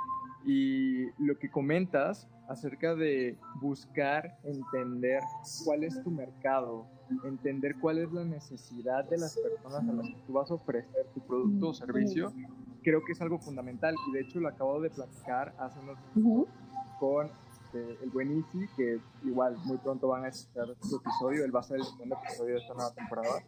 Y 0.45 1.05
lo 1.23 1.37
que 1.39 1.49
comentas 1.49 2.27
acerca 2.47 2.95
de 2.95 3.37
buscar 3.61 4.37
entender 4.43 5.21
cuál 5.63 5.83
es 5.83 6.01
tu 6.03 6.11
mercado, 6.11 6.85
entender 7.23 7.75
cuál 7.79 7.99
es 7.99 8.11
la 8.11 8.25
necesidad 8.25 9.05
de 9.09 9.17
las 9.17 9.37
personas 9.37 9.87
a 9.87 9.93
las 9.93 10.07
que 10.07 10.21
tú 10.27 10.33
vas 10.33 10.51
a 10.51 10.55
ofrecer 10.55 11.07
tu 11.13 11.21
producto 11.21 11.69
o 11.69 11.73
servicio, 11.73 12.33
creo 12.81 13.03
que 13.05 13.13
es 13.13 13.21
algo 13.21 13.39
fundamental. 13.39 13.95
Y 14.09 14.11
de 14.13 14.21
hecho 14.21 14.39
lo 14.39 14.49
acabo 14.49 14.81
de 14.81 14.89
platicar 14.89 15.53
hace 15.57 15.79
unos 15.79 15.97
minutos 16.13 16.53
con 16.99 17.27
eh, 17.73 17.97
el 18.03 18.09
buen 18.09 18.31
Easy, 18.31 18.67
que 18.75 18.99
igual 19.23 19.57
muy 19.65 19.77
pronto 19.77 20.07
van 20.07 20.25
a 20.25 20.27
escuchar 20.27 20.67
su 20.81 20.97
episodio, 20.97 21.43
él 21.43 21.55
va 21.55 21.61
a 21.61 21.63
ser 21.63 21.77
el 21.77 21.85
segundo 21.85 22.17
episodio 22.23 22.55
de 22.55 22.59
esta 22.61 22.73
nueva 22.73 22.93
temporada. 22.93 23.43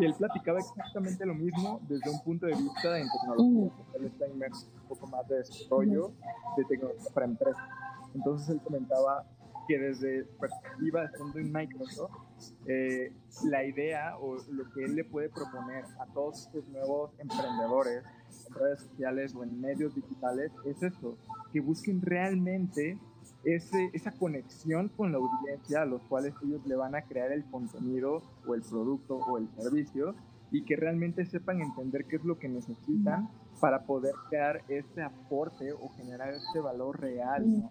Y 0.00 0.04
él 0.04 0.14
platicaba 0.14 0.58
exactamente 0.58 1.24
lo 1.24 1.34
mismo 1.34 1.80
desde 1.88 2.10
un 2.10 2.20
punto 2.22 2.46
de 2.46 2.54
vista 2.54 2.98
en 2.98 3.08
tecnología. 3.10 3.72
Él 3.94 4.04
está 4.04 4.28
inmerso 4.28 4.66
en 4.66 4.80
un 4.80 4.88
poco 4.88 5.06
más 5.06 5.26
de 5.28 5.36
desarrollo 5.38 6.12
de 6.56 6.64
tecnología 6.64 7.10
para 7.14 7.26
empresas. 7.26 7.68
Entonces 8.14 8.48
él 8.50 8.60
comentaba 8.62 9.24
que 9.66 9.78
desde 9.78 10.24
perspectiva 10.38 11.02
de 11.02 11.08
fondo 11.18 11.38
en 11.38 11.52
Microsoft, 11.52 12.12
eh, 12.66 13.12
la 13.44 13.64
idea 13.64 14.16
o 14.18 14.36
lo 14.50 14.70
que 14.72 14.84
él 14.84 14.94
le 14.94 15.04
puede 15.04 15.28
proponer 15.28 15.84
a 15.98 16.06
todos 16.12 16.46
estos 16.46 16.68
nuevos 16.68 17.10
emprendedores 17.18 18.04
en 18.48 18.54
redes 18.54 18.80
sociales 18.80 19.34
o 19.34 19.42
en 19.42 19.60
medios 19.60 19.94
digitales 19.94 20.52
es 20.64 20.82
eso, 20.82 21.16
que 21.52 21.60
busquen 21.60 22.00
realmente 22.00 22.98
ese, 23.46 23.90
esa 23.92 24.10
conexión 24.10 24.88
con 24.88 25.12
la 25.12 25.18
audiencia 25.18 25.82
a 25.82 25.86
los 25.86 26.02
cuales 26.02 26.34
ellos 26.44 26.66
le 26.66 26.74
van 26.74 26.96
a 26.96 27.02
crear 27.02 27.30
el 27.30 27.44
contenido 27.44 28.22
o 28.46 28.54
el 28.54 28.62
producto 28.62 29.16
o 29.16 29.38
el 29.38 29.48
servicio 29.56 30.16
y 30.50 30.64
que 30.64 30.76
realmente 30.76 31.24
sepan 31.26 31.60
entender 31.60 32.06
qué 32.06 32.16
es 32.16 32.24
lo 32.24 32.38
que 32.38 32.48
necesitan 32.48 33.30
para 33.60 33.84
poder 33.84 34.14
crear 34.28 34.62
este 34.68 35.02
aporte 35.02 35.72
o 35.72 35.88
generar 35.90 36.34
este 36.34 36.60
valor 36.60 37.00
real. 37.00 37.70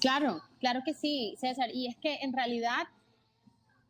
Claro, 0.00 0.40
claro 0.60 0.80
que 0.84 0.94
sí, 0.94 1.34
César. 1.38 1.70
Y 1.72 1.88
es 1.88 1.96
que 1.96 2.18
en 2.22 2.32
realidad 2.32 2.86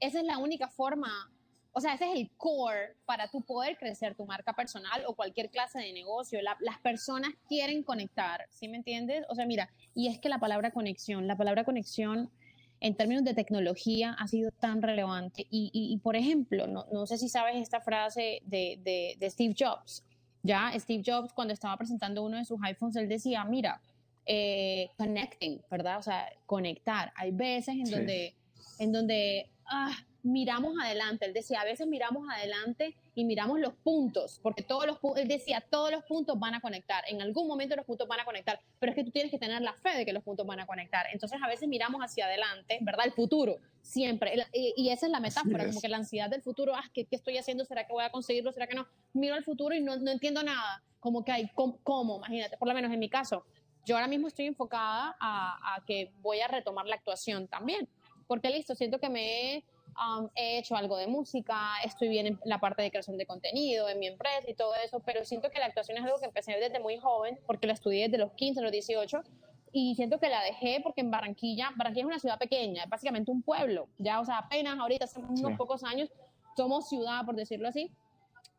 esa 0.01 0.19
es 0.19 0.27
la 0.27 0.39
única 0.39 0.69
forma, 0.69 1.31
o 1.73 1.81
sea, 1.81 1.95
ese 1.95 2.11
es 2.11 2.17
el 2.17 2.31
core 2.37 2.97
para 3.07 3.29
tu 3.29 3.43
poder 3.43 3.77
crecer 3.79 4.15
tu 4.15 4.27
marca 4.27 4.53
personal 4.53 5.05
o 5.07 5.15
cualquier 5.15 5.51
clase 5.51 5.79
de 5.79 5.93
negocio. 5.93 6.41
las 6.43 6.79
personas 6.83 7.31
quieren 7.49 7.83
conectar, 7.83 8.47
¿sí 8.51 8.69
me 8.69 8.77
entiendes? 8.77 9.25
O 9.29 9.35
sea, 9.35 9.47
mira, 9.47 9.71
y 9.95 10.09
es 10.09 10.19
que 10.19 10.29
la 10.29 10.39
palabra 10.39 10.71
conexión, 10.71 11.27
la 11.27 11.37
palabra 11.37 11.65
conexión 11.65 12.31
en 12.81 12.97
términos 12.97 13.25
de 13.25 13.33
tecnología 13.33 14.15
ha 14.19 14.27
sido 14.27 14.51
tan 14.51 14.83
relevante. 14.83 15.47
Y, 15.51 15.99
por 16.03 16.17
ejemplo, 16.17 16.67
no, 16.67 16.85
no, 16.93 17.07
sé 17.07 17.17
si 17.17 17.29
sabes 17.29 17.57
esta 17.57 17.81
frase 17.81 18.43
de, 18.45 18.79
de, 18.83 19.17
de 19.19 19.31
Steve 19.31 19.55
Jobs. 19.57 20.05
Ya, 20.43 20.73
Steve 20.77 21.03
Jobs, 21.07 21.33
cuando 21.33 21.55
estaba 21.55 21.77
presentando 21.77 22.25
uno 22.25 22.39
de 22.39 22.45
sus 22.45 22.59
iPhones, 22.61 22.97
él 22.97 23.09
decía, 23.09 23.45
mira, 23.45 23.81
eh, 24.27 24.91
connecting, 24.97 25.63
¿verdad? 25.71 25.99
O 25.99 26.03
sea, 26.03 26.29
conectar. 26.45 27.13
Hay 27.15 27.31
veces 27.31 27.77
en 27.77 27.91
donde, 27.91 28.35
en 28.81 28.93
donde 28.93 29.51
ah, 29.67 29.97
miramos 30.23 30.75
adelante. 30.81 31.27
Él 31.27 31.33
decía, 31.33 31.61
a 31.61 31.65
veces 31.65 31.87
miramos 31.87 32.29
adelante 32.31 32.97
y 33.15 33.25
miramos 33.25 33.61
los 33.61 33.75
puntos, 33.75 34.41
porque 34.43 34.63
todos 34.63 34.87
los 34.87 34.99
él 35.17 35.29
decía, 35.29 35.65
todos 35.69 35.91
los 35.91 36.05
puntos 36.05 36.39
van 36.39 36.55
a 36.55 36.61
conectar. 36.61 37.05
En 37.09 37.21
algún 37.21 37.47
momento 37.47 37.77
los 37.77 37.85
puntos 37.85 38.09
van 38.09 38.21
a 38.21 38.25
conectar, 38.25 38.61
pero 38.79 38.93
es 38.93 38.97
que 38.97 39.05
tú 39.05 39.11
tienes 39.11 39.31
que 39.31 39.39
tener 39.39 39.63
la 39.63 39.75
fe 39.75 39.97
de 39.97 40.05
que 40.05 40.13
los 40.13 40.23
puntos 40.23 40.47
van 40.47 40.61
a 40.61 40.67
conectar. 40.67 41.07
Entonces, 41.13 41.39
a 41.43 41.49
veces 41.49 41.69
miramos 41.69 42.01
hacia 42.01 42.27
adelante, 42.27 42.79
¿verdad? 42.81 43.07
El 43.07 43.13
futuro, 43.13 43.57
siempre. 43.81 44.35
Y, 44.53 44.89
esa 44.91 45.07
es 45.07 45.13
la 45.13 45.21
metáfora, 45.21 45.67
como 45.67 45.81
que 45.81 45.89
la 45.89 45.99
ansiedad 45.99 46.31
del 46.31 46.43
futuro, 46.43 46.75
ah, 46.75 46.85
¿qué, 46.93 47.05
¿qué, 47.05 47.17
estoy 47.17 47.39
haciendo? 47.39 47.65
¿Será 47.65 47.87
que 47.87 47.93
voy 47.93 48.05
a 48.05 48.11
conseguirlo? 48.11 48.53
¿Será 48.53 48.67
que 48.67 48.75
no? 48.75 48.87
Miro 49.13 49.35
al 49.35 49.45
futuro 49.45 49.75
y 49.75 49.81
no, 49.81 49.97
no 49.97 50.11
entiendo 50.11 50.43
nada. 50.43 50.83
Como 51.01 51.25
que 51.25 51.33
hay, 51.33 51.51
¿cómo? 51.55 52.17
Imagínate, 52.19 52.57
por 52.57 52.69
lo 52.69 52.75
menos 52.75 52.93
en 52.93 52.99
mi 53.01 53.09
caso 53.09 53.45
yo 53.85 53.97
ahora 53.97 54.09
mismo 54.09 54.29
estoy 54.29 54.47
enfocada 54.47 55.17
a, 55.21 55.83
que 55.87 56.13
voy 56.21 56.41
a 56.41 56.49
retomar 56.49 56.87
la 56.87 56.97
actuación 56.97 57.49
también, 57.49 57.89
porque 58.27 58.51
listo, 58.51 58.75
siento 58.75 58.99
que 58.99 59.09
me 59.09 59.57
he, 59.57 59.65
um, 59.97 60.29
hecho 60.35 60.77
algo 60.77 60.97
de 60.97 61.07
música, 61.07 61.57
estoy 61.85 62.09
bien 62.09 62.27
en 62.27 62.41
la 62.45 62.59
parte 62.59 62.83
de 62.83 62.91
creación 62.91 63.17
de 63.19 63.27
contenido 63.27 63.89
en 63.89 63.99
mi 63.99 64.07
empresa 64.07 64.49
y 64.49 64.55
todo 64.55 64.75
eso, 64.85 65.01
pero 65.01 65.25
siento 65.25 65.51
que 65.51 65.59
la 65.59 65.67
actuación 65.67 65.99
es 65.99 66.05
algo 66.05 66.19
que 66.19 66.27
empecé 66.27 66.53
desde 66.59 66.81
muy 66.81 66.99
joven, 66.99 67.39
porque 67.47 67.67
la 67.67 67.73
estudié 67.73 68.09
desde 68.09 68.19
los 68.19 68.33
15, 68.33 68.61
los 68.63 68.73
18, 68.73 69.23
y 69.73 69.95
siento 69.95 70.19
que 70.19 70.29
la 70.29 70.43
dejé 70.43 70.81
porque 70.83 71.01
en 71.01 71.11
Barranquilla, 71.11 71.71
Barranquilla 71.77 72.03
es 72.03 72.09
una 72.09 72.19
ciudad 72.19 72.39
pequeña, 72.39 72.85
es 72.85 72.91
básicamente 72.91 73.31
un 73.31 73.43
pueblo, 73.43 73.89
ya, 73.99 74.21
o 74.21 74.25
sea, 74.25 74.39
apenas 74.39 74.79
ahorita, 74.79 75.05
hace 75.05 75.21
unos 75.21 75.57
pocos 75.57 75.83
años, 75.85 76.11
somos 76.57 76.89
ciudad, 76.89 77.25
por 77.25 77.35
decirlo 77.35 77.69
así, 77.69 77.91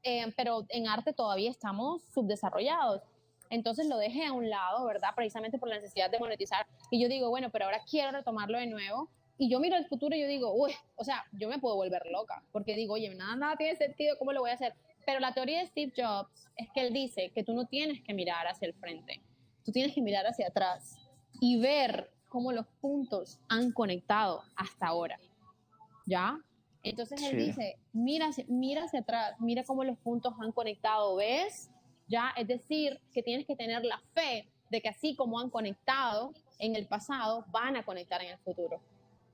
eh, 0.03 0.25
pero 0.35 0.65
en 0.69 0.87
arte 0.87 1.13
todavía 1.13 1.49
estamos 1.49 2.01
subdesarrollados. 2.13 3.01
Entonces 3.49 3.87
lo 3.87 3.97
dejé 3.97 4.25
a 4.25 4.33
un 4.33 4.49
lado, 4.49 4.83
¿verdad? 4.85 5.09
Precisamente 5.15 5.59
por 5.59 5.69
la 5.69 5.75
necesidad 5.75 6.09
de 6.09 6.17
monetizar. 6.17 6.65
Y 6.89 6.99
yo 6.99 7.07
digo, 7.07 7.29
bueno, 7.29 7.51
pero 7.51 7.65
ahora 7.65 7.81
quiero 7.89 8.11
retomarlo 8.11 8.57
de 8.57 8.65
nuevo. 8.65 9.09
Y 9.37 9.49
yo 9.49 9.59
miro 9.59 9.75
el 9.75 9.85
futuro 9.87 10.15
y 10.15 10.21
yo 10.21 10.27
digo, 10.27 10.53
uy, 10.53 10.71
o 10.95 11.03
sea, 11.03 11.25
yo 11.31 11.49
me 11.49 11.59
puedo 11.59 11.75
volver 11.75 12.03
loca, 12.11 12.43
porque 12.51 12.75
digo, 12.75 12.93
oye, 12.93 13.13
nada, 13.15 13.35
nada 13.35 13.55
tiene 13.55 13.75
sentido, 13.75 14.17
¿cómo 14.17 14.31
lo 14.31 14.41
voy 14.41 14.51
a 14.51 14.53
hacer? 14.53 14.73
Pero 15.05 15.19
la 15.19 15.33
teoría 15.33 15.59
de 15.59 15.67
Steve 15.67 15.93
Jobs 15.95 16.47
es 16.55 16.69
que 16.73 16.81
él 16.81 16.93
dice 16.93 17.31
que 17.33 17.43
tú 17.43 17.53
no 17.53 17.65
tienes 17.65 18.01
que 18.01 18.13
mirar 18.13 18.47
hacia 18.47 18.67
el 18.67 18.73
frente, 18.73 19.21
tú 19.65 19.71
tienes 19.71 19.93
que 19.93 20.01
mirar 20.01 20.25
hacia 20.27 20.47
atrás 20.47 20.97
y 21.41 21.59
ver 21.59 22.11
cómo 22.29 22.51
los 22.51 22.67
puntos 22.79 23.39
han 23.49 23.71
conectado 23.71 24.43
hasta 24.55 24.87
ahora. 24.87 25.19
¿Ya? 26.05 26.39
Entonces 26.83 27.21
él 27.23 27.37
dice, 27.37 27.77
mira, 27.93 28.29
mira 28.47 28.83
hacia 28.83 28.99
atrás, 28.99 29.35
mira 29.39 29.63
cómo 29.63 29.83
los 29.83 29.97
puntos 29.97 30.33
han 30.39 30.51
conectado, 30.51 31.15
¿ves? 31.15 31.69
¿ya? 32.07 32.33
Es 32.37 32.47
decir, 32.47 32.99
que 33.13 33.23
tienes 33.23 33.45
que 33.45 33.55
tener 33.55 33.83
la 33.83 33.99
fe 34.13 34.47
de 34.69 34.81
que 34.81 34.89
así 34.89 35.15
como 35.15 35.39
han 35.39 35.49
conectado 35.49 36.33
en 36.59 36.75
el 36.75 36.87
pasado, 36.87 37.45
van 37.49 37.75
a 37.75 37.83
conectar 37.83 38.21
en 38.21 38.31
el 38.31 38.37
futuro, 38.39 38.81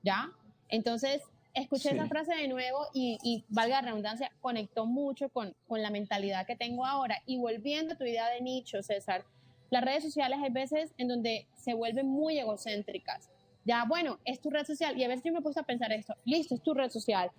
¿ya? 0.02 0.32
Entonces, 0.68 1.22
escuché 1.54 1.90
esa 1.90 2.06
frase 2.06 2.34
de 2.34 2.48
nuevo 2.48 2.86
y, 2.94 3.44
valga 3.48 3.82
la 3.82 3.88
redundancia, 3.88 4.30
conectó 4.40 4.86
mucho 4.86 5.28
con, 5.28 5.54
con 5.66 5.82
la 5.82 5.90
mentalidad 5.90 6.46
que 6.46 6.56
tengo 6.56 6.86
ahora. 6.86 7.22
Y 7.26 7.38
volviendo 7.38 7.94
a 7.94 7.96
tu 7.96 8.04
idea 8.04 8.28
de 8.28 8.40
nicho, 8.40 8.82
César, 8.82 9.24
las 9.70 9.84
redes 9.84 10.02
sociales 10.02 10.38
hay 10.42 10.50
veces 10.50 10.92
en 10.98 11.08
donde 11.08 11.46
se 11.56 11.74
vuelven 11.74 12.08
muy 12.08 12.38
egocéntricas. 12.38 13.30
Ya, 13.64 13.84
bueno, 13.84 14.18
es 14.24 14.40
tu 14.40 14.50
red 14.50 14.64
social. 14.64 14.96
Y 14.98 15.04
a 15.04 15.08
veces 15.08 15.24
yo 15.24 15.32
me 15.32 15.40
he 15.40 15.42
puesto 15.42 15.60
a 15.60 15.64
pensar 15.64 15.92
esto, 15.92 16.14
listo, 16.24 16.54
es 16.54 16.62
tu 16.62 16.74
red 16.74 16.90
social. 16.90 17.30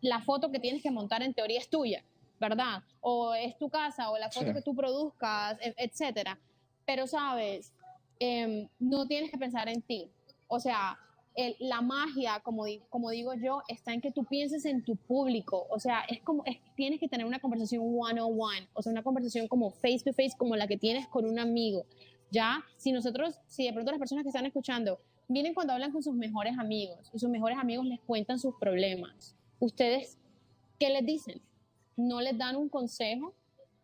La 0.00 0.20
foto 0.20 0.50
que 0.50 0.58
tienes 0.58 0.82
que 0.82 0.90
montar 0.90 1.22
en 1.22 1.34
teoría 1.34 1.58
es 1.58 1.68
tuya. 1.68 2.02
¿verdad? 2.40 2.82
O 3.02 3.34
es 3.34 3.56
tu 3.58 3.68
casa 3.68 4.10
o 4.10 4.18
la 4.18 4.30
foto 4.30 4.54
que 4.54 4.62
tú 4.62 4.74
produzcas, 4.74 5.58
e, 5.60 5.74
etcétera. 5.76 6.38
Pero, 6.86 7.06
sabes, 7.06 7.72
em, 8.18 8.66
no 8.78 9.06
tienes 9.06 9.30
que 9.30 9.38
pensar 9.38 9.68
en 9.68 9.82
ti. 9.82 10.10
O 10.48 10.58
sea, 10.58 10.98
la 11.58 11.80
magia, 11.80 12.40
como, 12.40 12.64
como 12.88 13.10
digo 13.10 13.34
yo, 13.34 13.62
está 13.68 13.94
en 13.94 14.00
que 14.00 14.10
tú 14.10 14.24
pienses 14.24 14.64
en 14.64 14.84
tu 14.84 14.96
público. 14.96 15.66
O 15.70 15.78
sea, 15.78 16.02
es 16.08 16.20
como, 16.22 16.44
tienes 16.76 17.00
que 17.00 17.08
tener 17.08 17.26
una 17.26 17.38
conversación 17.38 17.82
one-on-one, 17.82 18.68
o 18.74 18.82
sea, 18.82 18.92
una 18.92 19.02
conversación 19.02 19.48
como 19.48 19.70
face-to-face, 19.70 20.36
como 20.36 20.56
la 20.56 20.66
que 20.66 20.76
tienes 20.76 21.06
con 21.08 21.24
un 21.24 21.38
amigo. 21.38 21.86
Ya, 22.30 22.64
si 22.76 22.92
nosotros, 22.92 23.40
si 23.46 23.64
de 23.64 23.72
pronto 23.72 23.90
las 23.90 23.98
personas 23.98 24.22
que 24.22 24.28
están 24.28 24.46
escuchando 24.46 25.00
vienen 25.28 25.54
cuando 25.54 25.72
hablan 25.72 25.92
con 25.92 26.02
sus 26.02 26.14
mejores 26.14 26.58
amigos 26.58 27.10
y 27.12 27.18
sus 27.18 27.30
mejores 27.30 27.58
amigos 27.58 27.86
les 27.86 28.00
cuentan 28.00 28.38
sus 28.38 28.54
problemas, 28.56 29.36
¿ustedes 29.58 30.18
qué 30.78 30.90
les 30.90 31.06
dicen? 31.06 31.40
no 32.00 32.20
les 32.20 32.36
dan 32.36 32.56
un 32.56 32.68
consejo? 32.68 33.34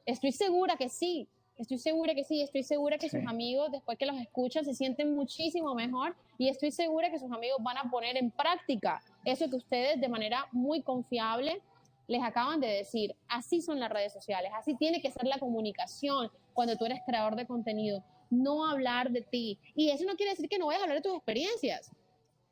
Estoy 0.04 0.32
segura 0.32 0.76
que 0.76 0.88
sí, 0.88 1.28
estoy 1.58 1.78
segura 1.78 2.14
que 2.14 2.24
sí, 2.24 2.42
estoy 2.42 2.62
segura 2.62 2.98
que 2.98 3.08
sus 3.08 3.24
amigos 3.26 3.70
después 3.70 3.98
que 3.98 4.06
los 4.06 4.16
escuchan 4.20 4.64
se 4.64 4.74
sienten 4.74 5.14
muchísimo 5.14 5.74
mejor 5.74 6.14
y 6.38 6.48
estoy 6.48 6.70
segura 6.70 7.10
que 7.10 7.18
sus 7.18 7.32
amigos 7.32 7.58
van 7.60 7.78
a 7.78 7.90
poner 7.90 8.16
en 8.16 8.30
práctica 8.30 9.02
eso 9.24 9.48
que 9.48 9.56
ustedes 9.56 10.00
de 10.00 10.08
manera 10.08 10.46
muy 10.52 10.82
confiable 10.82 11.60
les 12.08 12.22
acaban 12.22 12.60
de 12.60 12.68
decir. 12.68 13.16
Así 13.28 13.60
son 13.60 13.80
las 13.80 13.90
redes 13.90 14.12
sociales, 14.12 14.50
así 14.54 14.74
tiene 14.74 15.00
que 15.00 15.10
ser 15.10 15.26
la 15.26 15.38
comunicación 15.38 16.30
cuando 16.52 16.76
tú 16.76 16.84
eres 16.84 17.00
creador 17.06 17.36
de 17.36 17.46
contenido, 17.46 18.02
no 18.30 18.68
hablar 18.68 19.10
de 19.10 19.22
ti. 19.22 19.58
Y 19.74 19.90
eso 19.90 20.04
no 20.04 20.16
quiere 20.16 20.32
decir 20.32 20.48
que 20.48 20.58
no 20.58 20.66
vayas 20.66 20.82
a 20.82 20.84
hablar 20.84 20.98
de 20.98 21.08
tus 21.08 21.16
experiencias. 21.16 21.90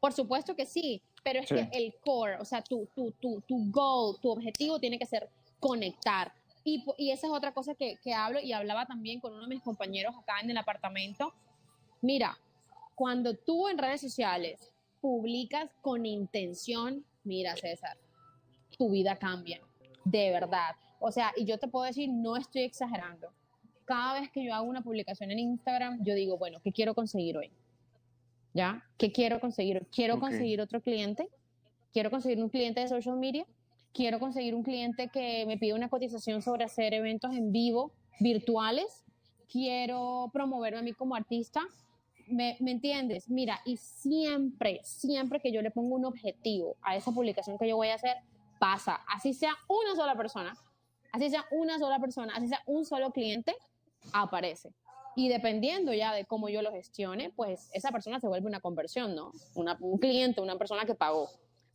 Por 0.00 0.12
supuesto 0.12 0.54
que 0.54 0.66
sí, 0.66 1.00
pero 1.23 1.40
es 1.40 1.49
que 1.49 1.68
el 1.73 1.94
core, 2.04 2.37
o 2.37 2.44
sea, 2.44 2.62
tu, 2.62 2.87
tu, 2.94 3.12
tu, 3.12 3.40
tu 3.42 3.70
goal, 3.70 4.16
tu 4.20 4.30
objetivo 4.30 4.78
tiene 4.78 4.99
que 4.99 5.06
ser 5.06 5.28
conectar. 5.58 6.32
Y, 6.64 6.85
y 6.97 7.11
esa 7.11 7.26
es 7.26 7.33
otra 7.33 7.52
cosa 7.52 7.75
que, 7.75 7.99
que 8.02 8.14
hablo 8.14 8.40
y 8.40 8.52
hablaba 8.52 8.87
también 8.87 9.21
con 9.21 9.33
uno 9.33 9.42
de 9.42 9.49
mis 9.49 9.62
compañeros 9.62 10.14
acá 10.16 10.40
en 10.40 10.50
el 10.50 10.56
apartamento. 10.56 11.33
Mira, 12.00 12.38
cuando 12.94 13.35
tú 13.35 13.68
en 13.68 13.78
redes 13.78 14.00
sociales 14.00 14.73
publicas 15.00 15.71
con 15.83 16.06
intención, 16.06 17.04
mira 17.25 17.56
César, 17.56 17.99
tu 18.78 18.90
vida 18.90 19.16
cambia, 19.16 19.61
de 20.04 20.30
verdad. 20.30 20.75
O 21.00 21.12
sea, 21.12 21.33
y 21.37 21.44
yo 21.44 21.59
te 21.59 21.68
puedo 21.68 21.85
decir, 21.85 22.09
no 22.09 22.37
estoy 22.37 22.62
exagerando. 22.62 23.28
Cada 23.85 24.21
vez 24.21 24.30
que 24.30 24.42
yo 24.42 24.54
hago 24.54 24.66
una 24.66 24.83
publicación 24.83 25.30
en 25.30 25.38
Instagram, 25.38 26.02
yo 26.02 26.14
digo, 26.14 26.38
bueno, 26.38 26.61
¿qué 26.64 26.73
quiero 26.73 26.94
conseguir 26.94 27.37
hoy? 27.37 27.50
¿Ya? 28.54 28.83
¿Qué 28.97 29.12
quiero 29.12 29.40
conseguir? 29.40 29.87
¿Quiero 29.94 30.18
conseguir 30.18 30.61
otro 30.61 30.80
cliente? 30.80 31.28
¿Quiero 31.92 32.11
conseguir 32.11 32.42
un 32.42 32.49
cliente 32.49 32.80
de 32.80 32.88
social 32.88 33.16
media? 33.18 33.44
Quiero 33.94 34.18
conseguir 34.18 34.54
un 34.54 34.64
cliente 34.64 35.08
que 35.08 35.46
me 35.46 35.56
pide 35.56 35.72
una 35.72 35.88
cotización 35.88 36.42
sobre 36.42 36.64
hacer 36.64 36.92
eventos 36.92 37.32
en 37.32 37.52
vivo, 37.52 37.92
virtuales, 38.20 39.04
quiero 39.50 40.28
promoverme 40.32 40.80
a 40.80 40.82
mí 40.82 40.92
como 40.92 41.14
artista. 41.14 41.60
¿Me, 42.26 42.56
¿Me, 42.60 42.72
entiendes? 42.72 43.28
Mira, 43.28 43.60
y 43.64 43.76
siempre, 43.76 44.80
siempre 44.82 45.40
que 45.40 45.52
yo 45.52 45.62
le 45.62 45.70
pongo 45.70 45.94
un 45.94 46.04
objetivo 46.06 46.76
a 46.82 46.96
esa 46.96 47.12
publicación 47.12 47.56
que 47.58 47.68
yo 47.68 47.76
voy 47.76 47.88
a 47.88 47.94
hacer, 47.94 48.16
pasa. 48.58 49.00
Así 49.14 49.32
sea 49.32 49.54
una 49.68 49.94
sola 49.94 50.16
persona, 50.16 50.56
así 51.12 51.30
sea 51.30 51.44
una 51.50 51.78
sola 51.78 51.98
persona, 51.98 52.34
así 52.34 52.48
sea 52.48 52.62
un 52.66 52.84
solo 52.84 53.12
cliente, 53.12 53.54
aparece. 54.12 54.72
Y 55.16 55.28
dependiendo 55.28 55.92
ya 55.92 56.12
de 56.12 56.24
cómo 56.24 56.48
yo 56.48 56.62
lo 56.62 56.72
gestione, 56.72 57.30
pues 57.36 57.70
esa 57.72 57.92
persona 57.92 58.18
se 58.18 58.26
vuelve 58.26 58.48
una 58.48 58.60
conversión, 58.60 59.14
¿no? 59.14 59.30
Una, 59.54 59.76
un 59.80 59.98
cliente, 59.98 60.40
una 60.40 60.56
persona 60.56 60.84
que 60.84 60.94
pagó. 60.94 61.28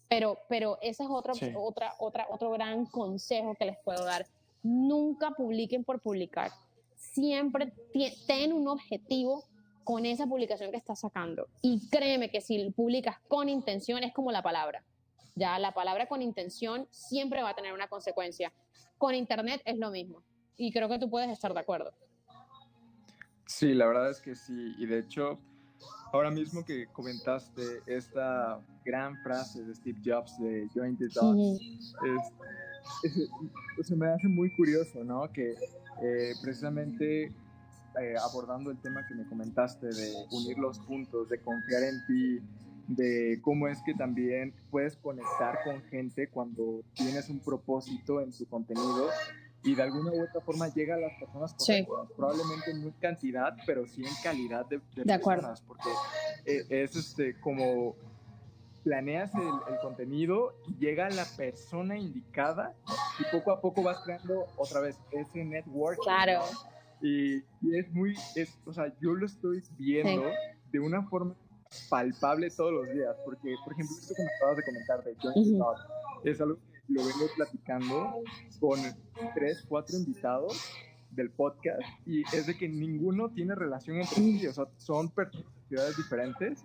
Pero, 0.09 0.39
pero 0.49 0.77
ese 0.81 1.03
es 1.03 1.09
otro, 1.09 1.33
otra, 1.55 1.93
otra, 1.99 2.27
otro 2.29 2.51
gran 2.51 2.85
consejo 2.87 3.55
que 3.55 3.65
les 3.65 3.77
puedo 3.77 4.03
dar. 4.03 4.25
Nunca 4.63 5.31
publiquen 5.31 5.83
por 5.83 6.01
publicar. 6.01 6.51
Siempre 6.95 7.71
ten 8.27 8.51
un 8.51 8.67
objetivo 8.67 9.45
con 9.83 10.05
esa 10.05 10.25
publicación 10.27 10.71
que 10.71 10.77
estás 10.77 10.99
sacando. 10.99 11.47
Y 11.61 11.87
créeme 11.89 12.29
que 12.29 12.41
si 12.41 12.69
publicas 12.71 13.19
con 13.27 13.49
intención 13.49 14.03
es 14.03 14.13
como 14.13 14.31
la 14.31 14.41
palabra. 14.41 14.83
Ya 15.35 15.57
la 15.57 15.73
palabra 15.73 16.07
con 16.07 16.21
intención 16.21 16.87
siempre 16.91 17.41
va 17.41 17.51
a 17.51 17.55
tener 17.55 17.73
una 17.73 17.87
consecuencia. 17.87 18.51
Con 18.97 19.15
Internet 19.15 19.61
es 19.65 19.77
lo 19.77 19.89
mismo. 19.89 20.21
Y 20.57 20.71
creo 20.71 20.89
que 20.89 20.99
tú 20.99 21.09
puedes 21.09 21.29
estar 21.29 21.53
de 21.53 21.61
acuerdo. 21.61 21.93
Sí, 23.45 23.73
la 23.73 23.87
verdad 23.87 24.09
es 24.09 24.19
que 24.21 24.35
sí. 24.35 24.75
Y 24.77 24.85
de 24.85 24.99
hecho, 24.99 25.39
ahora 26.11 26.31
mismo 26.31 26.63
que 26.65 26.87
comentaste 26.87 27.61
esta 27.85 28.59
gran 28.85 29.15
frase 29.23 29.63
de 29.63 29.75
Steve 29.75 29.99
Jobs 30.03 30.37
de 30.39 30.67
Join 30.73 30.97
the 30.97 31.07
Dots, 31.07 31.95
se 33.83 33.95
me 33.95 34.07
hace 34.07 34.27
muy 34.27 34.53
curioso, 34.55 35.03
¿no? 35.03 35.31
Que 35.31 35.55
eh, 36.01 36.33
precisamente 36.41 37.25
eh, 38.01 38.15
abordando 38.21 38.71
el 38.71 38.77
tema 38.77 39.05
que 39.07 39.15
me 39.15 39.27
comentaste 39.27 39.87
de 39.87 40.13
unir 40.31 40.57
los 40.57 40.79
puntos, 40.79 41.29
de 41.29 41.39
confiar 41.41 41.83
en 41.83 42.05
ti, 42.07 42.39
de 42.87 43.39
cómo 43.43 43.67
es 43.67 43.81
que 43.83 43.93
también 43.93 44.53
puedes 44.71 44.95
conectar 44.95 45.59
con 45.63 45.81
gente 45.83 46.27
cuando 46.27 46.81
tienes 46.93 47.29
un 47.29 47.39
propósito 47.39 48.21
en 48.21 48.31
tu 48.31 48.45
contenido 48.45 49.09
y 49.63 49.75
de 49.75 49.83
alguna 49.83 50.11
u 50.11 50.23
otra 50.23 50.41
forma 50.41 50.67
llega 50.69 50.95
a 50.95 50.99
las 50.99 51.13
personas 51.19 51.55
probablemente 52.15 52.73
no 52.73 52.87
en 52.87 52.91
cantidad, 52.91 53.55
pero 53.65 53.85
sí 53.85 54.03
en 54.03 54.13
calidad 54.23 54.65
de, 54.65 54.79
de, 54.95 55.03
personas, 55.03 55.61
porque 55.61 55.89
eh, 56.45 56.65
es 56.69 56.95
este 56.95 57.39
como 57.39 57.95
planeas 58.83 59.31
el, 59.35 59.79
contenido 59.81 60.55
y 60.67 60.85
llega 60.85 61.09
la 61.09 61.25
persona 61.37 61.97
indicada 61.97 62.73
y 63.19 63.23
poco 63.31 63.51
a 63.51 63.59
poco 63.59 63.83
vas 63.83 63.99
creando 64.03 64.45
otra 64.57 64.81
vez 64.81 64.97
ese 65.11 65.43
network. 65.43 65.99
Claro. 66.01 66.41
Y, 67.01 67.37
y, 67.61 67.77
es 67.77 67.91
muy, 67.91 68.15
es, 68.35 68.57
o 68.65 68.73
sea, 68.73 68.93
yo 68.99 69.13
lo 69.13 69.25
estoy 69.25 69.61
viendo 69.77 70.29
de 70.71 70.79
una 70.79 71.03
forma 71.03 71.35
palpable 71.89 72.49
todos 72.49 72.73
los 72.73 72.89
días, 72.93 73.15
porque, 73.23 73.55
por 73.63 73.73
ejemplo, 73.73 73.95
esto 73.99 74.13
que 74.15 74.23
me 74.23 74.29
acabas 74.35 74.57
de 74.57 74.63
comentar 74.63 75.03
de 75.03 75.15
John 75.21 75.33
es 76.23 76.41
algo 76.41 76.55
que 76.55 76.78
lo 76.89 77.01
vengo 77.05 77.27
platicando 77.35 78.21
con 78.59 78.79
tres, 79.35 79.65
cuatro 79.67 79.97
invitados 79.97 80.57
del 81.11 81.29
podcast 81.31 81.81
y 82.05 82.21
es 82.35 82.47
de 82.47 82.55
que 82.55 82.67
ninguno 82.69 83.29
tiene 83.29 83.55
relación 83.55 83.97
entre 83.97 84.15
sí, 84.15 84.47
o 84.47 84.53
sea, 84.53 84.65
son 84.77 85.09
personalidades 85.09 85.97
diferentes 85.97 86.63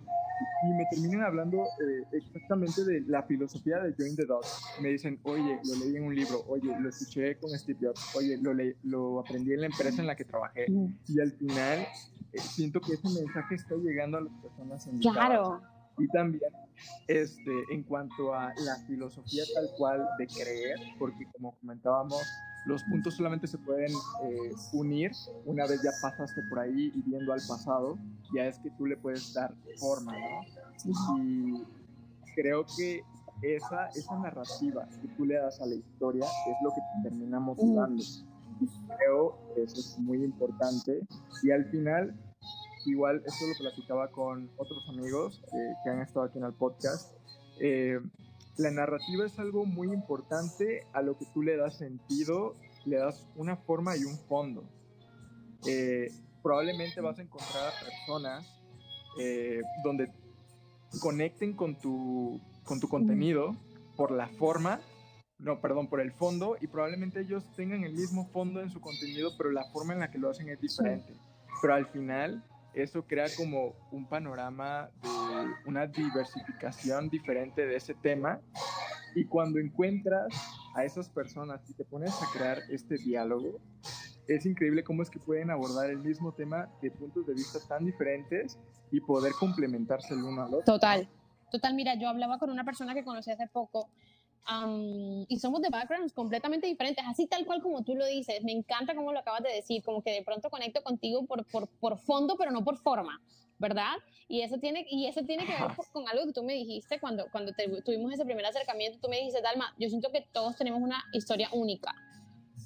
y 0.64 0.68
me 0.74 0.84
terminan 0.90 1.22
hablando 1.22 1.58
eh, 1.58 2.04
exactamente 2.12 2.84
de 2.84 3.02
la 3.02 3.22
filosofía 3.22 3.78
de 3.78 3.94
Join 3.96 4.16
the 4.16 4.24
Dots. 4.26 4.64
Me 4.82 4.88
dicen, 4.88 5.18
oye, 5.22 5.60
lo 5.64 5.76
leí 5.84 5.96
en 5.96 6.04
un 6.04 6.14
libro, 6.14 6.44
oye, 6.48 6.74
lo 6.78 6.88
escuché 6.88 7.36
con 7.38 7.50
Steve 7.50 7.78
Jobs, 7.80 8.16
oye, 8.16 8.36
lo, 8.38 8.52
lo 8.82 9.20
aprendí 9.20 9.52
en 9.52 9.60
la 9.60 9.66
empresa 9.66 10.00
en 10.00 10.06
la 10.06 10.16
que 10.16 10.24
trabajé 10.24 10.66
y 11.08 11.20
al 11.20 11.32
final 11.32 11.86
eh, 12.32 12.38
siento 12.40 12.80
que 12.80 12.94
ese 12.94 13.08
mensaje 13.08 13.54
está 13.54 13.76
llegando 13.76 14.18
a 14.18 14.22
las 14.22 14.32
personas 14.42 14.86
en 14.86 14.98
Claro. 14.98 15.62
Y 15.98 16.08
también 16.08 16.52
este, 17.06 17.52
en 17.70 17.82
cuanto 17.84 18.34
a 18.34 18.52
la 18.64 18.76
filosofía 18.86 19.44
tal 19.54 19.68
cual 19.76 20.06
de 20.18 20.26
creer, 20.26 20.78
porque 20.98 21.26
como 21.32 21.52
comentábamos, 21.60 22.22
los 22.66 22.82
puntos 22.84 23.14
solamente 23.14 23.46
se 23.46 23.58
pueden 23.58 23.92
eh, 23.92 24.52
unir 24.72 25.12
una 25.44 25.66
vez 25.66 25.82
ya 25.82 25.90
pasaste 26.00 26.42
por 26.48 26.60
ahí 26.60 26.90
y 26.94 27.02
viendo 27.02 27.32
al 27.32 27.40
pasado, 27.46 27.98
ya 28.34 28.46
es 28.46 28.58
que 28.58 28.70
tú 28.70 28.86
le 28.86 28.96
puedes 28.96 29.34
dar 29.34 29.54
forma, 29.78 30.12
¿no? 30.12 31.18
Y 31.18 31.62
creo 32.34 32.64
que 32.76 33.02
esa, 33.42 33.88
esa 33.88 34.18
narrativa 34.18 34.88
que 35.02 35.08
tú 35.08 35.26
le 35.26 35.34
das 35.34 35.60
a 35.60 35.66
la 35.66 35.74
historia 35.74 36.24
es 36.24 36.56
lo 36.62 36.70
que 36.70 36.80
te 36.80 37.08
termina 37.10 37.38
motivando. 37.38 38.02
Creo 38.98 39.38
que 39.54 39.64
eso 39.64 39.80
es 39.80 39.98
muy 39.98 40.24
importante 40.24 41.02
y 41.42 41.50
al 41.50 41.66
final 41.66 42.14
igual 42.86 43.22
esto 43.24 43.46
lo 43.46 43.54
platicaba 43.58 44.10
con 44.10 44.50
otros 44.56 44.88
amigos 44.88 45.42
que 45.82 45.90
han 45.90 46.00
estado 46.00 46.26
aquí 46.26 46.38
en 46.38 46.44
el 46.44 46.54
podcast. 46.54 47.14
Eh, 47.60 48.00
la 48.56 48.70
narrativa 48.70 49.26
es 49.26 49.38
algo 49.38 49.66
muy 49.66 49.92
importante 49.92 50.86
a 50.92 51.02
lo 51.02 51.18
que 51.18 51.26
tú 51.32 51.42
le 51.42 51.56
das 51.56 51.78
sentido, 51.78 52.54
le 52.84 52.98
das 52.98 53.26
una 53.34 53.56
forma 53.56 53.96
y 53.96 54.04
un 54.04 54.16
fondo. 54.28 54.64
Eh, 55.66 56.08
probablemente 56.42 57.00
vas 57.00 57.18
a 57.18 57.22
encontrar 57.22 57.68
a 57.68 57.84
personas 57.84 58.62
eh, 59.18 59.60
donde 59.82 60.12
conecten 61.00 61.54
con 61.54 61.76
tu, 61.80 62.40
con 62.64 62.78
tu 62.80 62.88
contenido 62.88 63.56
por 63.96 64.10
la 64.10 64.28
forma, 64.28 64.80
no, 65.38 65.60
perdón, 65.60 65.88
por 65.88 66.00
el 66.00 66.12
fondo, 66.12 66.56
y 66.60 66.68
probablemente 66.68 67.20
ellos 67.20 67.44
tengan 67.56 67.82
el 67.82 67.94
mismo 67.94 68.28
fondo 68.28 68.60
en 68.60 68.70
su 68.70 68.80
contenido, 68.80 69.32
pero 69.36 69.50
la 69.50 69.64
forma 69.72 69.94
en 69.94 70.00
la 70.00 70.10
que 70.10 70.18
lo 70.18 70.30
hacen 70.30 70.48
es 70.48 70.60
diferente. 70.60 71.12
Pero 71.60 71.74
al 71.74 71.86
final 71.86 72.44
eso 72.74 73.06
crea 73.06 73.26
como 73.36 73.74
un 73.90 74.06
panorama 74.08 74.90
de 75.02 75.08
una 75.66 75.86
diversificación 75.86 77.08
diferente 77.08 77.66
de 77.66 77.76
ese 77.76 77.94
tema. 77.94 78.40
Y 79.14 79.24
cuando 79.26 79.58
encuentras 79.60 80.26
a 80.74 80.84
esas 80.84 81.08
personas 81.08 81.60
y 81.70 81.74
te 81.74 81.84
pones 81.84 82.10
a 82.20 82.26
crear 82.32 82.58
este 82.68 82.96
diálogo, 82.98 83.60
es 84.26 84.46
increíble 84.46 84.82
cómo 84.82 85.02
es 85.02 85.10
que 85.10 85.20
pueden 85.20 85.50
abordar 85.50 85.90
el 85.90 85.98
mismo 85.98 86.32
tema 86.32 86.68
de 86.82 86.90
puntos 86.90 87.26
de 87.26 87.34
vista 87.34 87.58
tan 87.68 87.84
diferentes 87.84 88.58
y 88.90 89.00
poder 89.00 89.32
complementarse 89.38 90.14
el 90.14 90.22
uno 90.22 90.42
al 90.42 90.54
otro. 90.54 90.74
Total, 90.74 91.08
total. 91.50 91.74
Mira, 91.74 91.94
yo 91.94 92.08
hablaba 92.08 92.38
con 92.38 92.50
una 92.50 92.64
persona 92.64 92.94
que 92.94 93.04
conocí 93.04 93.30
hace 93.30 93.46
poco 93.48 93.90
y 95.28 95.38
somos 95.38 95.62
de 95.62 95.70
backgrounds 95.70 96.12
completamente 96.12 96.66
diferentes, 96.66 97.04
así 97.06 97.26
tal 97.26 97.46
cual 97.46 97.62
como 97.62 97.82
tú 97.82 97.94
lo 97.94 98.06
dices. 98.06 98.42
Me 98.44 98.52
encanta 98.52 98.94
como 98.94 99.12
lo 99.12 99.18
acabas 99.18 99.42
de 99.42 99.50
decir, 99.50 99.82
como 99.82 100.02
que 100.02 100.10
de 100.10 100.22
pronto 100.22 100.50
conecto 100.50 100.82
contigo 100.82 101.24
por, 101.26 101.46
por, 101.46 101.68
por 101.78 101.98
fondo, 101.98 102.36
pero 102.36 102.50
no 102.50 102.62
por 102.62 102.76
forma, 102.76 103.20
¿verdad? 103.58 103.94
Y 104.28 104.42
eso 104.42 104.58
tiene, 104.58 104.86
y 104.90 105.06
eso 105.06 105.22
tiene 105.22 105.46
que 105.46 105.52
ver 105.52 105.72
con 105.92 106.08
algo 106.08 106.26
que 106.26 106.32
tú 106.32 106.42
me 106.42 106.54
dijiste 106.54 107.00
cuando, 107.00 107.26
cuando 107.32 107.52
tuvimos 107.84 108.12
ese 108.12 108.24
primer 108.24 108.44
acercamiento. 108.44 108.98
Tú 109.00 109.08
me 109.08 109.16
dijiste, 109.16 109.40
Dalma, 109.40 109.74
yo 109.78 109.88
siento 109.88 110.10
que 110.12 110.26
todos 110.32 110.56
tenemos 110.56 110.82
una 110.82 111.02
historia 111.12 111.48
única, 111.52 111.94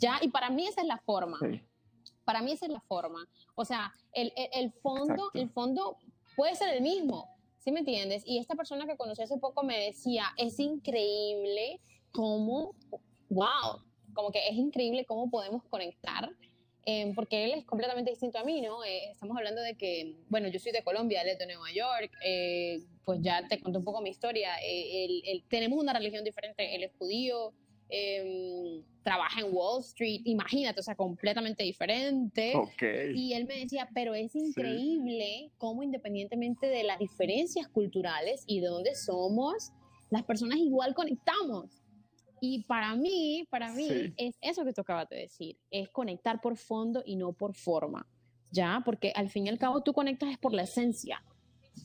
¿ya? 0.01 0.19
Y 0.21 0.29
para 0.29 0.51
mí 0.51 0.67
esa 0.67 0.81
es 0.81 0.87
la 0.87 0.99
forma. 0.99 1.39
Para 2.25 2.43
mí 2.43 2.53
esa 2.53 2.67
es 2.67 2.73
la 2.73 2.81
forma. 2.81 3.27
O 3.55 3.65
sea, 3.65 3.93
el, 4.13 4.33
el, 4.37 4.49
el 4.53 4.73
fondo, 4.73 5.31
el 5.35 5.49
fondo 5.49 5.97
puede 6.37 6.55
ser 6.57 6.75
el 6.75 6.83
mismo, 6.83 7.38
¿Sí 7.69 7.73
me 7.73 7.81
entiendes? 7.81 8.23
Y 8.25 8.39
esta 8.39 8.55
persona 8.55 8.87
que 8.87 8.97
conocí 8.97 9.21
hace 9.21 9.37
poco 9.37 9.63
me 9.63 9.79
decía, 9.79 10.25
es 10.39 10.59
increíble 10.59 11.81
cómo, 12.13 12.75
wow, 13.29 13.83
como 14.15 14.31
que 14.31 14.49
es 14.49 14.55
increíble 14.55 15.05
cómo 15.05 15.29
podemos 15.29 15.63
conectar, 15.65 16.31
eh, 16.87 17.13
porque 17.15 17.45
él 17.45 17.53
es 17.53 17.67
completamente 17.67 18.11
distinto 18.11 18.39
a 18.39 18.45
mí, 18.45 18.63
¿no? 18.63 18.83
Eh, 18.85 19.11
estamos 19.11 19.37
hablando 19.37 19.61
de 19.61 19.77
que, 19.77 20.17
bueno, 20.31 20.49
yo 20.49 20.59
soy 20.59 20.73
de 20.73 20.83
Colombia, 20.83 21.21
él 21.21 21.29
es 21.29 21.39
de 21.39 21.45
Nueva 21.45 21.71
York, 21.71 22.11
eh, 22.25 22.79
pues 23.05 23.21
ya 23.21 23.47
te 23.47 23.61
conté 23.61 23.77
un 23.77 23.85
poco 23.85 24.01
mi 24.01 24.09
historia, 24.09 24.53
tenemos 25.51 25.79
una 25.79 25.93
religión 25.93 26.25
diferente, 26.25 26.75
él 26.75 26.85
es 26.85 26.93
judío, 26.97 27.53
Em, 27.91 28.83
trabaja 29.03 29.41
en 29.41 29.47
Wall 29.51 29.81
Street, 29.81 30.21
imagínate, 30.25 30.81
o 30.81 30.83
sea, 30.83 30.95
completamente 30.95 31.65
diferente. 31.65 32.53
Y 33.15 33.33
él 33.33 33.47
me 33.47 33.61
decía, 33.61 33.89
pero 33.95 34.15
es 34.15 34.35
increíble 34.35 35.51
cómo 35.57 35.83
independientemente 35.83 36.67
de 36.67 36.83
las 36.83 36.99
diferencias 36.99 37.69
culturales 37.69 38.45
y 38.47 38.61
de 38.61 38.67
dónde 38.67 38.95
somos, 38.95 39.73
las 40.11 40.25
personas 40.25 40.59
igual 40.59 40.95
conectamos. 40.95 41.83
Y 42.41 42.65
para 42.65 42.95
mí, 42.95 43.47
para 43.51 43.73
mí, 43.73 44.13
es 44.17 44.37
eso 44.43 44.65
que 44.65 44.75
tú 44.75 44.83
acabas 44.83 45.09
de 45.09 45.17
decir, 45.17 45.57
es 45.71 45.89
conectar 45.89 46.41
por 46.41 46.57
fondo 46.57 47.03
y 47.05 47.17
no 47.17 47.33
por 47.33 47.55
forma, 47.55 48.07
¿ya? 48.53 48.83
Porque 48.85 49.13
al 49.17 49.31
fin 49.31 49.47
y 49.47 49.49
al 49.49 49.59
cabo 49.59 49.83
tú 49.83 49.93
conectas 49.93 50.31
es 50.31 50.39
por 50.39 50.53
la 50.53 50.63
esencia, 50.63 51.25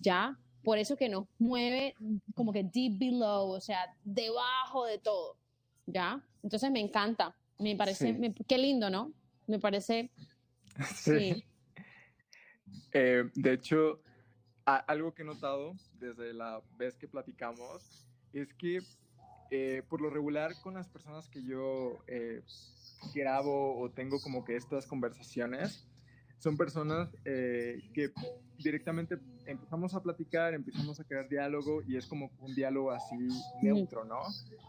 ¿ya? 0.01 0.37
Por 0.63 0.77
eso 0.77 0.95
que 0.95 1.09
nos 1.09 1.25
mueve 1.39 1.95
como 2.35 2.51
que 2.51 2.63
deep 2.63 2.99
below, 2.99 3.49
o 3.49 3.61
sea, 3.61 3.95
debajo 4.03 4.85
de 4.85 4.97
todo. 4.99 5.37
¿Ya? 5.85 6.21
Entonces 6.41 6.71
me 6.71 6.79
encanta, 6.79 7.35
me 7.59 7.75
parece, 7.75 8.33
qué 8.47 8.57
lindo, 8.57 8.89
¿no? 8.89 9.13
Me 9.47 9.59
parece... 9.59 10.11
Sí. 10.95 11.43
Eh, 12.93 13.29
de 13.35 13.53
hecho, 13.53 14.01
algo 14.65 15.13
que 15.13 15.21
he 15.21 15.25
notado 15.25 15.75
desde 15.99 16.33
la 16.33 16.61
vez 16.77 16.97
que 16.97 17.07
platicamos 17.07 18.07
es 18.33 18.51
que 18.55 18.79
eh, 19.51 19.83
por 19.87 20.01
lo 20.01 20.09
regular 20.09 20.59
con 20.61 20.73
las 20.73 20.89
personas 20.89 21.29
que 21.29 21.43
yo 21.43 21.99
eh, 22.07 22.41
grabo 23.13 23.79
o 23.79 23.91
tengo 23.91 24.19
como 24.19 24.43
que 24.43 24.55
estas 24.55 24.87
conversaciones, 24.87 25.85
son 26.43 26.57
personas 26.57 27.09
que 27.23 28.11
directamente 28.57 29.17
empezamos 29.45 29.93
a 29.93 30.01
platicar, 30.01 30.53
empezamos 30.53 30.99
a 30.99 31.03
crear 31.05 31.29
diálogo 31.29 31.81
y 31.87 31.95
es 31.95 32.05
como 32.05 32.31
un 32.39 32.53
diálogo 32.53 32.91
así 32.91 33.15
neutro, 33.61 34.03
¿no? 34.03 34.19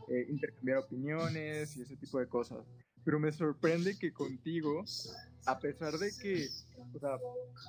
Eh, 0.09 0.27
intercambiar 0.29 0.79
opiniones 0.79 1.77
y 1.77 1.83
ese 1.83 1.97
tipo 1.97 2.21
de 2.21 2.29
cosas. 2.29 2.65
Pero 3.05 3.21
me 3.21 3.33
sorprende 3.33 3.99
que 3.99 4.13
contigo, 4.13 4.85
a 5.47 5.59
pesar 5.59 5.93
de 5.99 6.11
que 6.21 6.49
o 6.95 6.99
sea, 6.99 7.19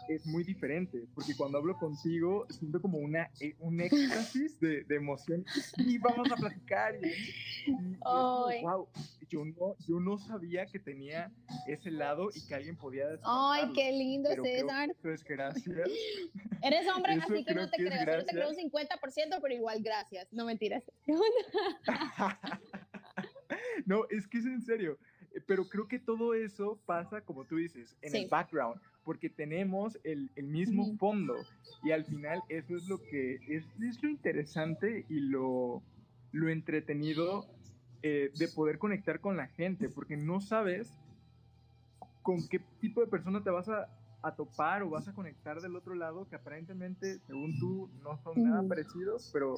es 0.07 0.25
muy 0.25 0.43
diferente, 0.43 1.07
porque 1.13 1.35
cuando 1.35 1.57
hablo 1.57 1.77
contigo 1.77 2.45
siento 2.49 2.81
como 2.81 2.97
una, 2.97 3.29
eh, 3.39 3.55
un 3.59 3.81
éxtasis 3.81 4.59
de, 4.59 4.83
de 4.83 4.95
emoción 4.95 5.45
y 5.77 5.97
vamos 5.97 6.31
a 6.31 6.35
platicar 6.35 6.95
y, 6.95 7.71
y, 7.71 7.97
wow, 8.01 8.87
yo 9.29 9.45
no, 9.45 9.75
yo 9.87 9.99
no 9.99 10.17
sabía 10.17 10.65
que 10.67 10.79
tenía 10.79 11.31
ese 11.67 11.91
lado 11.91 12.29
y 12.33 12.45
que 12.45 12.55
alguien 12.55 12.77
podía 12.77 13.05
Ay, 13.23 13.71
qué 13.73 13.91
lindo 13.91 14.29
César. 14.41 14.91
Eso 14.91 15.11
es 15.11 15.23
gracias. 15.23 15.89
Eres 16.61 16.87
hombre, 16.87 17.13
así 17.13 17.43
que 17.43 17.53
no 17.55 17.69
te 17.69 17.77
creo, 17.77 18.05
solo 18.05 18.25
te 18.25 18.33
creo 18.33 18.49
un 18.49 18.55
50%, 18.55 19.39
pero 19.41 19.53
igual 19.53 19.81
gracias, 19.81 20.31
no 20.31 20.45
mentiras. 20.45 20.83
no, 23.85 24.05
es 24.09 24.27
que 24.27 24.37
es 24.37 24.45
en 24.45 24.61
serio 24.61 24.97
pero 25.45 25.67
creo 25.67 25.87
que 25.87 25.99
todo 25.99 26.33
eso 26.33 26.79
pasa, 26.85 27.21
como 27.21 27.45
tú 27.45 27.57
dices, 27.57 27.95
en 28.01 28.15
el 28.15 28.29
background 28.29 28.79
porque 29.05 29.29
tenemos 29.29 29.99
el, 30.03 30.31
el 30.35 30.47
mismo 30.47 30.97
fondo 30.97 31.35
y 31.83 31.91
al 31.91 32.03
final 32.05 32.41
eso 32.49 32.75
es 32.75 32.87
lo 32.87 32.97
que 32.97 33.35
es, 33.47 33.63
es 33.79 34.01
lo 34.01 34.09
interesante 34.09 35.05
y 35.07 35.19
lo, 35.19 35.83
lo 36.31 36.49
entretenido 36.49 37.45
eh, 38.01 38.31
de 38.35 38.47
poder 38.47 38.79
conectar 38.79 39.19
con 39.19 39.37
la 39.37 39.47
gente, 39.47 39.89
porque 39.89 40.17
no 40.17 40.41
sabes 40.41 40.91
con 42.23 42.47
qué 42.47 42.59
tipo 42.81 42.99
de 42.99 43.07
persona 43.07 43.43
te 43.43 43.51
vas 43.51 43.69
a, 43.69 43.87
a 44.25 44.35
topar 44.35 44.81
o 44.81 44.89
vas 44.89 45.07
a 45.07 45.13
conectar 45.13 45.61
del 45.61 45.75
otro 45.75 45.93
lado 45.93 46.27
que 46.27 46.35
aparentemente, 46.35 47.19
según 47.27 47.59
tú, 47.59 47.89
no 48.01 48.17
son 48.23 48.43
nada 48.43 48.67
parecidos, 48.67 49.29
pero 49.31 49.55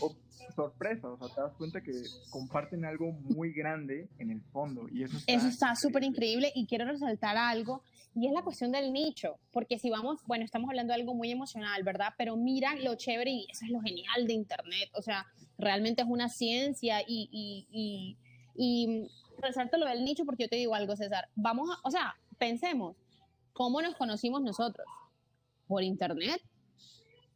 o 0.00 0.14
sorpresa, 0.54 1.08
o 1.08 1.16
sea, 1.18 1.28
te 1.34 1.40
das 1.40 1.52
cuenta 1.54 1.82
que 1.82 1.92
comparten 2.30 2.84
algo 2.84 3.12
muy 3.12 3.52
grande 3.52 4.08
en 4.18 4.30
el 4.30 4.40
fondo 4.40 4.88
y 4.90 5.02
eso 5.02 5.16
está, 5.16 5.32
eso 5.32 5.46
está 5.48 5.76
súper 5.76 6.02
increíble 6.02 6.50
y 6.54 6.66
quiero 6.66 6.84
resaltar 6.86 7.36
algo 7.36 7.82
y 8.14 8.26
es 8.26 8.32
la 8.32 8.42
cuestión 8.42 8.72
del 8.72 8.92
nicho, 8.92 9.38
porque 9.52 9.78
si 9.78 9.88
vamos, 9.88 10.20
bueno, 10.26 10.44
estamos 10.44 10.68
hablando 10.68 10.92
de 10.92 11.00
algo 11.00 11.14
muy 11.14 11.30
emocional, 11.30 11.82
¿verdad? 11.82 12.12
Pero 12.18 12.36
mira 12.36 12.74
lo 12.76 12.94
chévere 12.94 13.30
y 13.30 13.46
eso 13.50 13.64
es 13.64 13.70
lo 13.70 13.80
genial 13.80 14.26
de 14.26 14.34
Internet, 14.34 14.90
o 14.94 15.02
sea, 15.02 15.26
realmente 15.58 16.02
es 16.02 16.08
una 16.08 16.28
ciencia 16.28 17.00
y, 17.02 17.28
y, 17.30 17.66
y, 17.70 18.16
y 18.54 19.08
resalto 19.40 19.78
lo 19.78 19.86
del 19.86 20.04
nicho 20.04 20.24
porque 20.24 20.44
yo 20.44 20.48
te 20.48 20.56
digo 20.56 20.74
algo, 20.74 20.96
César, 20.96 21.28
vamos 21.34 21.70
a, 21.70 21.86
o 21.86 21.90
sea, 21.90 22.16
pensemos, 22.38 22.96
¿cómo 23.52 23.82
nos 23.82 23.94
conocimos 23.94 24.42
nosotros? 24.42 24.86
Por 25.66 25.82
Internet, 25.82 26.42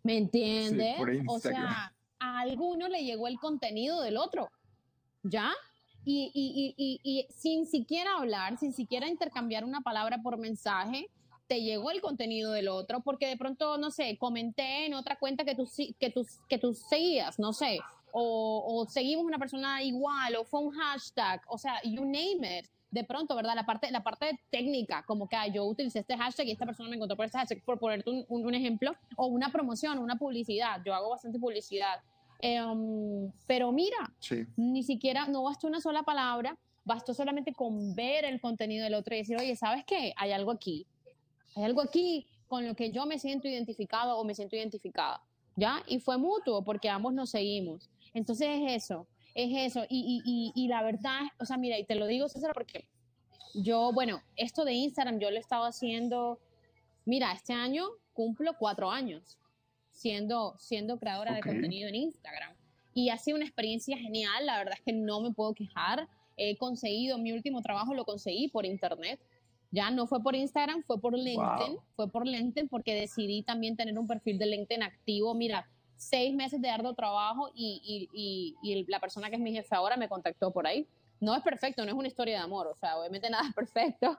¿me 0.02 0.18
entiendes? 0.18 0.96
o 1.26 1.38
sea, 1.38 1.92
a 2.18 2.40
alguno 2.40 2.88
le 2.88 3.04
llegó 3.04 3.28
el 3.28 3.38
contenido 3.38 4.00
del 4.00 4.16
otro, 4.16 4.50
¿ya? 5.22 5.52
Y, 6.04 6.30
y, 6.32 6.74
y, 6.76 7.00
y, 7.02 7.26
sin 7.32 7.66
siquiera 7.66 8.16
hablar, 8.16 8.58
sin 8.58 8.72
siquiera 8.72 9.08
intercambiar 9.08 9.64
una 9.64 9.80
palabra 9.80 10.22
por 10.22 10.38
mensaje, 10.38 11.10
te 11.48 11.62
llegó 11.62 11.90
el 11.90 12.00
contenido 12.00 12.52
del 12.52 12.68
otro, 12.68 13.00
porque 13.00 13.26
de 13.26 13.36
pronto, 13.36 13.76
no 13.78 13.90
sé, 13.90 14.16
comenté 14.18 14.86
en 14.86 14.94
otra 14.94 15.18
cuenta 15.18 15.44
que 15.44 15.54
tú, 15.54 15.68
que 15.98 16.10
tú, 16.10 16.26
que 16.48 16.58
tú 16.58 16.74
seguías, 16.74 17.38
no 17.38 17.52
sé, 17.52 17.80
o, 18.12 18.64
o 18.66 18.86
seguimos 18.86 19.24
una 19.24 19.38
persona 19.38 19.82
igual, 19.82 20.36
o 20.36 20.44
fue 20.44 20.60
un 20.60 20.70
hashtag, 20.72 21.42
o 21.48 21.58
sea, 21.58 21.80
you 21.82 22.04
name 22.04 22.58
it 22.58 22.66
de 22.90 23.04
pronto, 23.04 23.34
¿verdad? 23.34 23.54
La 23.54 23.66
parte, 23.66 23.90
la 23.90 24.02
parte 24.02 24.40
técnica, 24.50 25.04
como 25.06 25.28
que 25.28 25.36
yo 25.52 25.64
utilicé 25.64 26.00
este 26.00 26.16
hashtag 26.16 26.46
y 26.46 26.52
esta 26.52 26.66
persona 26.66 26.88
me 26.88 26.96
encontró 26.96 27.16
por 27.16 27.26
este 27.26 27.38
hashtag, 27.38 27.62
por 27.64 27.78
ponerte 27.78 28.08
un, 28.10 28.24
un, 28.28 28.54
ejemplo, 28.54 28.94
o 29.16 29.26
una 29.26 29.50
promoción, 29.50 29.98
una 29.98 30.16
publicidad. 30.16 30.80
Yo 30.84 30.94
hago 30.94 31.10
bastante 31.10 31.38
publicidad. 31.38 32.00
Em, 32.40 33.30
pero 33.46 33.72
mira, 33.72 34.12
ni 34.56 34.82
siquiera, 34.82 35.26
no 35.26 35.42
bastó 35.42 35.66
una 35.66 35.80
sola 35.80 36.02
palabra, 36.02 36.56
bastó 36.84 37.14
solamente 37.14 37.52
con 37.52 37.94
ver 37.94 38.24
el 38.24 38.40
contenido 38.40 38.84
del 38.84 38.94
otro 38.94 39.14
y 39.14 39.18
decir, 39.18 39.36
oye, 39.38 39.56
¿sabes 39.56 39.84
qué? 39.84 40.12
Hay 40.16 40.32
algo 40.32 40.50
aquí. 40.50 40.86
Hay 41.56 41.64
algo 41.64 41.80
aquí 41.80 42.26
con 42.46 42.66
lo 42.66 42.76
que 42.76 42.92
yo 42.92 43.06
me 43.06 43.18
siento 43.18 43.48
identificado 43.48 44.18
o 44.18 44.24
me 44.24 44.34
siento 44.34 44.56
identificada. 44.56 45.22
¿Ya? 45.56 45.82
Y 45.86 46.00
fue 46.00 46.18
mutuo 46.18 46.62
porque 46.62 46.90
ambos 46.90 47.14
nos 47.14 47.30
seguimos. 47.30 47.88
Entonces 48.12 48.48
es 48.48 48.84
eso 48.84 49.06
es 49.36 49.70
eso. 49.74 49.84
Y, 49.88 50.22
y, 50.24 50.52
y, 50.54 50.68
la 50.68 50.82
verdad, 50.82 51.20
o 51.38 51.44
sea, 51.44 51.58
mira, 51.58 51.78
y 51.78 51.84
te 51.84 51.94
lo 51.94 52.06
digo, 52.06 52.28
César, 52.28 52.52
porque 52.54 52.86
yo, 53.54 53.92
bueno, 53.92 54.22
esto 54.34 54.64
de 54.64 54.72
Instagram 54.72 55.18
yo 55.18 55.30
lo 55.30 55.36
he 55.36 55.40
estado 55.40 55.64
haciendo, 55.64 56.40
mira, 57.04 57.32
este 57.32 57.52
año 57.52 57.84
cumplo 58.14 58.56
cuatro 58.58 58.90
años 58.90 59.38
siendo, 59.90 60.56
siendo 60.58 60.98
creadora 60.98 61.34
de 61.34 61.42
contenido 61.42 61.88
en 61.88 61.96
Instagram. 61.96 62.54
Y 62.94 63.10
ha 63.10 63.18
sido 63.18 63.36
una 63.36 63.44
experiencia 63.44 63.98
genial, 63.98 64.46
la 64.46 64.56
verdad 64.56 64.74
es 64.78 64.84
que 64.84 64.94
no 64.94 65.20
me 65.20 65.30
puedo 65.30 65.52
quejar. 65.52 66.08
He 66.38 66.56
conseguido, 66.56 67.18
mi 67.18 67.32
último 67.32 67.60
trabajo 67.60 67.92
lo 67.92 68.06
conseguí 68.06 68.48
por 68.48 68.64
internet. 68.64 69.20
Ya 69.70 69.90
no 69.90 70.06
fue 70.06 70.22
por 70.22 70.34
Instagram, 70.34 70.82
fue 70.82 70.98
por 70.98 71.14
LinkedIn, 71.14 71.76
fue 71.94 72.10
por 72.10 72.26
LinkedIn 72.26 72.68
porque 72.68 72.94
decidí 72.94 73.42
también 73.42 73.76
tener 73.76 73.98
un 73.98 74.06
perfil 74.06 74.38
de 74.38 74.46
LinkedIn 74.46 74.82
activo. 74.82 75.34
Mira, 75.34 75.68
seis 75.96 76.34
meses 76.34 76.60
de 76.60 76.70
arduo 76.70 76.94
trabajo 76.94 77.50
y, 77.54 78.08
y, 78.12 78.56
y, 78.62 78.84
la 78.88 79.00
persona 79.00 79.30
que 79.30 79.36
es 79.36 79.40
mi 79.40 79.52
jefe 79.52 79.74
ahora 79.74 79.96
me 79.96 80.08
contactó 80.08 80.52
por 80.52 80.66
ahí. 80.66 80.86
No 81.20 81.34
es 81.34 81.42
perfecto, 81.42 81.84
no 81.84 81.90
es 81.90 81.96
una 81.96 82.08
historia 82.08 82.36
de 82.36 82.44
amor, 82.44 82.66
o 82.66 82.76
sea, 82.76 82.98
obviamente 82.98 83.30
nada 83.30 83.48
es 83.48 83.54
perfecto, 83.54 84.18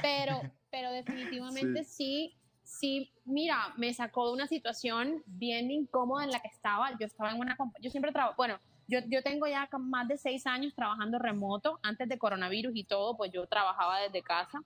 pero, 0.00 0.40
pero 0.70 0.90
definitivamente 0.92 1.84
sí. 1.84 2.34
sí, 2.62 3.12
mira, 3.24 3.72
me 3.76 3.94
sacó 3.94 4.26
de 4.28 4.34
una 4.34 4.46
situación 4.46 5.22
bien 5.26 5.70
incómoda 5.70 6.24
en 6.24 6.30
la 6.30 6.40
que 6.40 6.48
estaba. 6.48 6.90
Yo 6.98 7.06
estaba 7.06 7.30
en 7.30 7.38
una, 7.38 7.56
yo 7.80 7.90
siempre 7.90 8.12
trabajo, 8.12 8.34
bueno, 8.36 8.58
yo, 8.88 8.98
yo 9.06 9.22
tengo 9.22 9.46
ya 9.46 9.68
más 9.78 10.08
de 10.08 10.18
seis 10.18 10.46
años 10.46 10.74
trabajando 10.74 11.18
remoto, 11.18 11.78
antes 11.82 12.08
de 12.08 12.18
coronavirus 12.18 12.72
y 12.74 12.84
todo, 12.84 13.16
pues 13.16 13.30
yo 13.32 13.46
trabajaba 13.46 14.00
desde 14.00 14.22
casa. 14.22 14.62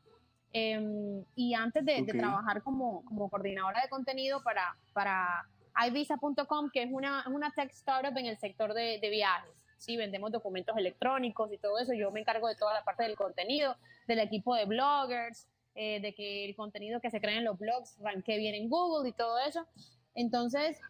Em, 0.52 1.22
y 1.34 1.52
antes 1.52 1.84
de, 1.84 2.02
de, 2.02 2.14
trabajar 2.14 2.62
como, 2.62 3.04
como 3.04 3.28
coordinadora 3.28 3.82
de 3.82 3.90
contenido 3.90 4.42
para, 4.42 4.74
para 4.94 5.46
iVisa.com, 5.88 6.70
que 6.72 6.82
es 6.82 6.90
una, 6.90 7.24
una 7.28 7.50
tech 7.50 7.70
startup 7.70 8.16
en 8.16 8.26
el 8.26 8.38
sector 8.38 8.74
de, 8.74 8.98
de 9.00 9.10
viajes. 9.10 9.50
Sí, 9.78 9.96
vendemos 9.96 10.32
documentos 10.32 10.76
electrónicos 10.76 11.52
y 11.52 11.58
todo 11.58 11.78
eso. 11.78 11.92
Yo 11.92 12.10
me 12.10 12.20
encargo 12.20 12.48
de 12.48 12.56
toda 12.56 12.72
la 12.72 12.84
parte 12.84 13.02
del 13.02 13.16
contenido, 13.16 13.76
del 14.06 14.20
equipo 14.20 14.54
de 14.54 14.64
bloggers, 14.64 15.46
eh, 15.78 16.00
de 16.00 16.14
que 16.14 16.46
el 16.46 16.56
contenido 16.56 17.00
que 17.00 17.10
se 17.10 17.20
crea 17.20 17.36
en 17.36 17.44
los 17.44 17.58
blogs 17.58 17.98
ranque 18.00 18.38
bien 18.38 18.54
en 18.54 18.70
Google 18.70 19.10
y 19.10 19.12
todo 19.12 19.38
eso. 19.40 19.66
Entonces, 20.14 20.80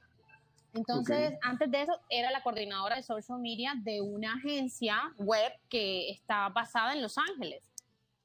entonces 0.75 1.35
antes 1.43 1.69
de 1.73 1.83
eso, 1.83 1.99
era 2.09 2.31
la 2.31 2.41
coordinadora 2.43 2.95
de 2.95 3.03
social 3.03 3.41
media 3.41 3.75
de 3.83 4.01
una 4.01 4.35
agencia 4.35 4.97
web 5.19 5.53
que 5.69 6.11
está 6.11 6.49
basada 6.51 6.93
en 6.93 7.03
Los 7.03 7.19
Ángeles. 7.19 7.69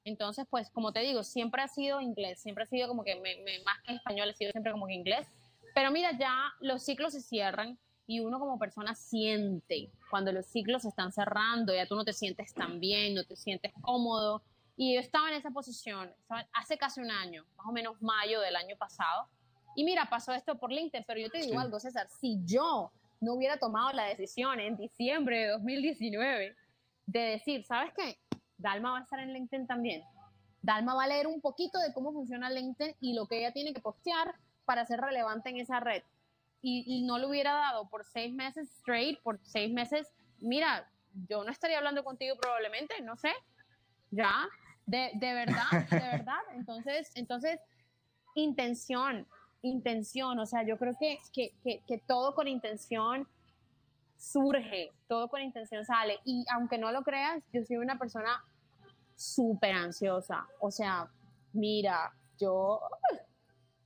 Entonces, 0.03 0.45
pues, 0.49 0.69
como 0.69 0.93
te 0.93 0.99
digo, 0.99 1.23
siempre 1.23 1.63
ha 1.63 1.67
sido 1.67 1.99
inglés, 1.99 2.39
siempre 2.39 2.63
ha 2.63 2.67
sido 2.67 2.87
como 2.87 3.03
que 3.03 3.15
me, 3.15 3.37
más 3.63 3.79
que 3.85 3.95
español, 3.95 4.29
ha 4.29 4.33
sido 4.33 4.51
siempre 4.51 4.71
como 4.71 4.85
que 4.85 4.93
inglés. 4.93 5.27
Pero 5.73 5.91
mira, 5.91 6.17
ya 6.17 6.53
los 6.59 6.83
ciclos 6.83 7.13
se 7.13 7.21
cierran 7.21 7.77
y 8.07 8.19
uno 8.19 8.39
como 8.39 8.59
persona 8.59 8.93
siente 8.95 9.91
cuando 10.09 10.31
los 10.31 10.45
ciclos 10.45 10.81
se 10.81 10.89
están 10.89 11.11
cerrando, 11.13 11.73
ya 11.73 11.85
tú 11.85 11.95
no 11.95 12.03
te 12.03 12.13
sientes 12.13 12.53
tan 12.53 12.79
bien, 12.79 13.15
no 13.15 13.23
te 13.23 13.35
sientes 13.35 13.71
cómodo. 13.81 14.41
Y 14.75 14.95
yo 14.95 14.99
estaba 14.99 15.29
en 15.29 15.35
esa 15.35 15.51
posición 15.51 16.11
hace 16.53 16.77
casi 16.77 17.01
un 17.01 17.11
año, 17.11 17.45
más 17.55 17.67
o 17.67 17.71
menos 17.71 18.01
mayo 18.01 18.41
del 18.41 18.55
año 18.55 18.75
pasado. 18.77 19.27
Y 19.75 19.83
mira, 19.83 20.09
pasó 20.09 20.33
esto 20.33 20.57
por 20.57 20.71
LinkedIn, 20.71 21.05
pero 21.07 21.19
yo 21.19 21.29
te 21.29 21.39
digo 21.39 21.59
algo, 21.59 21.79
César, 21.79 22.07
si 22.19 22.39
yo 22.43 22.91
no 23.21 23.33
hubiera 23.33 23.57
tomado 23.57 23.93
la 23.93 24.05
decisión 24.05 24.59
en 24.59 24.75
diciembre 24.75 25.39
de 25.39 25.47
2019 25.49 26.55
de 27.05 27.19
decir, 27.19 27.63
¿sabes 27.63 27.93
qué? 27.95 28.17
Dalma 28.57 28.91
va 28.91 28.99
a 28.99 29.03
estar 29.03 29.19
en 29.19 29.33
LinkedIn 29.33 29.67
también. 29.67 30.03
Dalma 30.61 30.95
va 30.95 31.05
a 31.05 31.07
leer 31.07 31.27
un 31.27 31.39
poquito 31.39 31.79
de 31.79 31.93
cómo 31.93 32.11
funciona 32.11 32.49
LinkedIn 32.49 32.95
y 32.99 33.13
lo 33.13 33.25
que 33.27 33.39
ella 33.39 33.53
tiene 33.53 33.73
que 33.73 33.79
postear 33.79 34.35
para 34.71 34.85
ser 34.85 35.01
relevante 35.01 35.49
en 35.49 35.57
esa 35.57 35.81
red. 35.81 36.01
Y, 36.61 37.03
no 37.05 37.17
lo 37.19 37.27
hubiera 37.27 37.51
dado 37.51 37.89
por 37.89 38.05
seis 38.05 38.33
meses 38.33 38.69
straight, 38.77 39.19
por 39.21 39.37
seis 39.43 39.73
meses, 39.73 40.07
mira, 40.39 40.89
yo 41.27 41.43
no 41.43 41.51
estaría 41.51 41.77
hablando 41.77 42.05
contigo 42.05 42.37
probablemente, 42.39 43.01
no 43.01 43.17
sé, 43.17 43.33
ya, 44.11 44.47
de, 44.85 45.11
de 45.15 45.33
verdad, 45.33 45.65
de 45.89 45.99
verdad. 46.17 46.39
Entonces, 46.53 47.11
entonces, 47.15 47.59
intención, 48.33 49.27
intención, 49.61 50.39
o 50.39 50.45
sea, 50.45 50.63
yo 50.63 50.77
creo 50.77 50.95
que, 50.97 51.17
que, 51.33 51.51
que, 51.65 51.81
que 51.85 51.97
todo 51.97 52.33
con 52.33 52.47
intención 52.47 53.27
surge, 54.15 54.93
todo 55.09 55.27
con 55.27 55.41
intención 55.41 55.83
sale. 55.83 56.21
Y 56.23 56.45
aunque 56.53 56.77
no 56.77 56.93
lo 56.93 57.01
creas, 57.03 57.43
yo 57.51 57.61
soy 57.65 57.75
una 57.75 57.99
persona 57.99 58.41
súper 59.17 59.73
ansiosa. 59.73 60.47
O 60.61 60.71
sea, 60.71 61.11
mira, 61.51 62.13
yo 62.39 62.79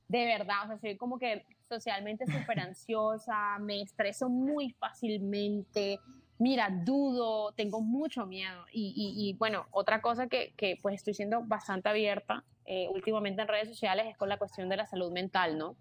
de 0.08 0.24
verdad, 0.24 0.64
o 0.64 0.66
sea, 0.68 0.78
soy 0.78 0.96
como 0.96 1.18
que 1.18 1.44
socialmente 1.68 2.26
súper 2.26 2.60
ansiosa, 2.60 3.58
me 3.58 3.82
estreso 3.82 4.28
muy 4.28 4.70
fácilmente, 4.70 5.98
mira, 6.38 6.70
dudo, 6.70 7.52
tengo 7.52 7.80
mucho 7.80 8.26
miedo. 8.26 8.64
Y, 8.72 8.92
y, 9.16 9.36
bueno, 9.38 9.66
otra 9.70 10.00
cosa 10.00 10.26
que, 10.28 10.52
que, 10.56 10.78
pues 10.80 10.96
estoy 10.96 11.14
siendo 11.14 11.42
bastante 11.42 11.88
abierta 11.88 12.44
eh, 12.66 12.88
últimamente 12.92 13.42
en 13.42 13.48
redes 13.48 13.68
sociales 13.68 14.06
es 14.08 14.16
con 14.16 14.28
la 14.28 14.38
cuestión 14.38 14.68
de 14.68 14.76
la 14.76 14.86
salud 14.86 15.12
mental, 15.12 15.56
¿no? 15.56 15.76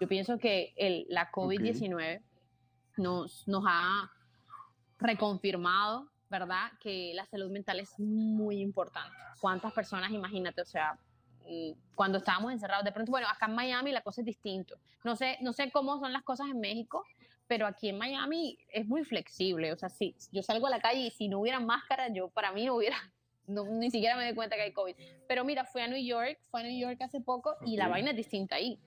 Yo 0.00 0.06
pienso 0.06 0.38
que 0.38 0.72
el, 0.76 1.06
la 1.08 1.30
COVID-19 1.32 2.22
nos, 2.96 3.46
nos 3.48 3.64
ha 3.66 4.10
reconfirmado, 4.98 6.08
¿verdad? 6.30 6.70
Que 6.80 7.12
la 7.14 7.26
salud 7.26 7.50
mental 7.50 7.80
es 7.80 7.98
muy 7.98 8.60
importante. 8.60 9.16
¿Cuántas 9.40 9.72
personas, 9.72 10.12
imagínate, 10.12 10.62
o 10.62 10.66
sea, 10.66 10.96
cuando 11.94 12.18
estábamos 12.18 12.52
encerrados, 12.52 12.84
de 12.84 12.92
pronto, 12.92 13.10
bueno, 13.10 13.26
acá 13.28 13.46
en 13.46 13.54
Miami 13.54 13.92
la 13.92 14.02
cosa 14.02 14.20
es 14.20 14.26
distinto. 14.26 14.76
No 15.04 15.16
sé, 15.16 15.38
no 15.40 15.52
sé 15.52 15.70
cómo 15.70 15.98
son 15.98 16.12
las 16.12 16.22
cosas 16.22 16.48
en 16.48 16.60
México, 16.60 17.04
pero 17.46 17.66
aquí 17.66 17.88
en 17.88 17.98
Miami 17.98 18.58
es 18.68 18.86
muy 18.86 19.04
flexible. 19.04 19.72
O 19.72 19.76
sea, 19.76 19.88
si 19.88 20.14
yo 20.30 20.42
salgo 20.42 20.66
a 20.66 20.70
la 20.70 20.80
calle 20.80 21.00
y 21.00 21.10
si 21.10 21.28
no 21.28 21.40
hubiera 21.40 21.60
máscara, 21.60 22.08
yo 22.08 22.28
para 22.28 22.52
mí 22.52 22.66
no 22.66 22.76
hubiera, 22.76 22.96
ni 23.46 23.90
siquiera 23.90 24.16
me 24.16 24.24
doy 24.24 24.34
cuenta 24.34 24.56
que 24.56 24.62
hay 24.62 24.72
COVID. 24.72 24.94
Pero 25.26 25.44
mira, 25.44 25.64
fui 25.64 25.80
a 25.80 25.88
New 25.88 26.02
York, 26.02 26.38
fui 26.50 26.60
a 26.60 26.64
New 26.64 26.78
York 26.78 27.00
hace 27.00 27.20
poco 27.20 27.56
y 27.64 27.76
la 27.76 27.88
vaina 27.88 28.10
es 28.10 28.16
distinta 28.16 28.56
ahí. 28.56 28.78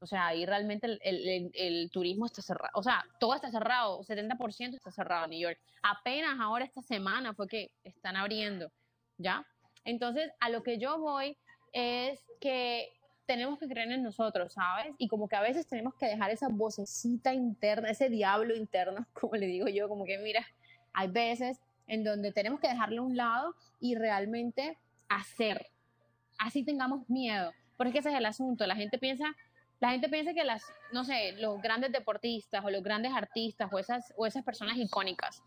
O 0.00 0.06
sea, 0.06 0.28
ahí 0.28 0.46
realmente 0.46 0.86
el, 0.86 1.00
el, 1.02 1.50
el, 1.54 1.90
turismo 1.90 2.26
está 2.26 2.40
cerrado. 2.40 2.70
O 2.74 2.82
sea, 2.84 3.04
todo 3.18 3.34
está 3.34 3.50
cerrado, 3.50 4.00
70% 4.04 4.74
está 4.74 4.92
cerrado 4.92 5.24
en 5.24 5.30
New 5.30 5.40
York. 5.40 5.58
Apenas 5.82 6.38
ahora 6.40 6.64
esta 6.64 6.82
semana 6.82 7.34
fue 7.34 7.48
que 7.48 7.72
están 7.82 8.14
abriendo, 8.14 8.70
¿ya? 9.16 9.44
Entonces, 9.84 10.30
a 10.38 10.50
lo 10.50 10.62
que 10.62 10.78
yo 10.78 10.98
voy 10.98 11.36
es 11.72 12.20
que 12.40 12.92
tenemos 13.26 13.58
que 13.58 13.68
creer 13.68 13.90
en 13.92 14.02
nosotros, 14.02 14.54
¿sabes? 14.54 14.94
Y 14.98 15.08
como 15.08 15.28
que 15.28 15.36
a 15.36 15.40
veces 15.40 15.66
tenemos 15.66 15.94
que 15.94 16.06
dejar 16.06 16.30
esa 16.30 16.48
vocecita 16.48 17.34
interna, 17.34 17.90
ese 17.90 18.08
diablo 18.08 18.56
interno, 18.56 19.06
como 19.12 19.36
le 19.36 19.46
digo 19.46 19.68
yo, 19.68 19.88
como 19.88 20.04
que 20.04 20.18
mira, 20.18 20.46
hay 20.92 21.08
veces 21.08 21.60
en 21.86 22.04
donde 22.04 22.32
tenemos 22.32 22.60
que 22.60 22.68
dejarlo 22.68 23.02
a 23.02 23.06
un 23.06 23.16
lado 23.16 23.54
y 23.80 23.94
realmente 23.94 24.78
hacer. 25.08 25.66
Así 26.38 26.64
tengamos 26.64 27.08
miedo. 27.08 27.52
Porque 27.76 27.98
ese 27.98 28.10
es 28.10 28.16
el 28.16 28.26
asunto. 28.26 28.66
La 28.66 28.76
gente 28.76 28.98
piensa 28.98 29.34
la 29.80 29.90
gente 29.90 30.08
piensa 30.08 30.34
que 30.34 30.44
las, 30.44 30.62
no 30.92 31.04
sé, 31.04 31.32
los 31.38 31.62
grandes 31.62 31.92
deportistas 31.92 32.64
o 32.64 32.70
los 32.70 32.82
grandes 32.82 33.12
artistas 33.12 33.68
o 33.72 33.78
esas, 33.78 34.12
o 34.16 34.26
esas 34.26 34.44
personas 34.44 34.76
icónicas 34.76 35.42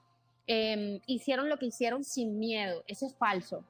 em, 0.48 1.02
hicieron 1.06 1.50
lo 1.50 1.58
que 1.58 1.66
hicieron 1.66 2.04
sin 2.04 2.40
miedo. 2.40 2.84
Eso 2.88 3.06
es 3.06 3.16
falso. 3.16 3.66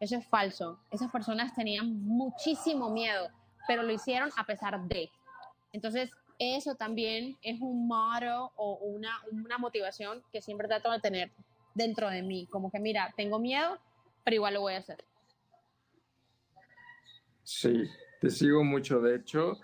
Eso 0.00 0.16
es 0.16 0.26
falso. 0.26 0.80
Esas 0.90 1.10
personas 1.10 1.54
tenían 1.54 2.02
muchísimo 2.02 2.90
miedo, 2.90 3.28
pero 3.68 3.82
lo 3.82 3.92
hicieron 3.92 4.30
a 4.36 4.44
pesar 4.44 4.80
de. 4.88 5.10
Entonces, 5.72 6.10
eso 6.38 6.74
también 6.74 7.36
es 7.42 7.60
un 7.60 7.86
motto 7.86 8.52
o 8.56 8.78
una, 8.82 9.20
una 9.30 9.58
motivación 9.58 10.22
que 10.32 10.40
siempre 10.40 10.66
trato 10.66 10.90
de 10.90 11.00
tener 11.00 11.30
dentro 11.74 12.08
de 12.08 12.22
mí. 12.22 12.46
Como 12.46 12.70
que, 12.70 12.80
mira, 12.80 13.12
tengo 13.16 13.38
miedo, 13.38 13.78
pero 14.24 14.34
igual 14.34 14.54
lo 14.54 14.62
voy 14.62 14.74
a 14.74 14.78
hacer. 14.78 15.04
Sí, 17.44 17.84
te 18.20 18.30
sigo 18.30 18.64
mucho. 18.64 19.00
De 19.00 19.16
hecho, 19.16 19.58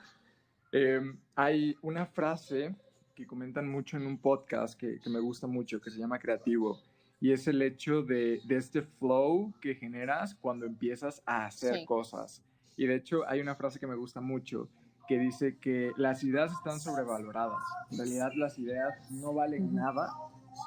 Em, 0.79 1.19
hay 1.35 1.75
una 1.81 2.05
frase 2.05 2.75
que 3.15 3.27
comentan 3.27 3.67
mucho 3.67 3.97
en 3.97 4.07
un 4.07 4.19
podcast 4.19 4.79
que, 4.79 5.01
me 5.07 5.21
gusta 5.21 5.47
mucho, 5.47 5.81
que 5.81 5.91
se 5.91 5.99
llama 5.99 6.19
Creativo, 6.19 6.83
y 7.21 7.33
es 7.33 7.47
el 7.47 7.63
hecho 7.63 8.03
de, 8.03 8.41
este 8.49 8.83
flow 8.83 9.53
que 9.61 9.75
generas 9.75 10.35
cuando 10.35 10.67
empiezas 10.67 11.23
a 11.27 11.47
hacer 11.47 11.85
cosas. 11.87 12.43
Y 12.77 12.87
de 12.87 12.97
hecho 12.97 13.27
hay 13.27 13.41
una 13.41 13.55
frase 13.55 13.81
que 13.81 13.87
me 13.87 13.97
gusta 13.97 14.21
mucho, 14.21 14.69
que 15.09 15.19
dice 15.19 15.59
que 15.59 15.93
las 15.97 16.23
ideas 16.25 16.53
están 16.53 16.79
sobrevaloradas. 16.79 17.63
En 17.91 17.99
realidad 17.99 18.33
las 18.37 18.59
ideas 18.59 18.95
no 19.11 19.33
valen 19.33 19.75
nada, 19.75 20.13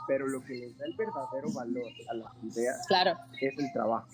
pero 0.08 0.28
lo 0.28 0.44
que 0.44 0.56
les 0.56 0.78
da 0.78 0.86
el 0.86 0.96
verdadero 0.96 1.52
valor 1.54 1.92
a 2.10 2.14
las 2.16 2.44
ideas 2.44 2.86
claro. 2.88 3.18
es 3.40 3.58
el 3.58 3.72
trabajo. 3.72 4.08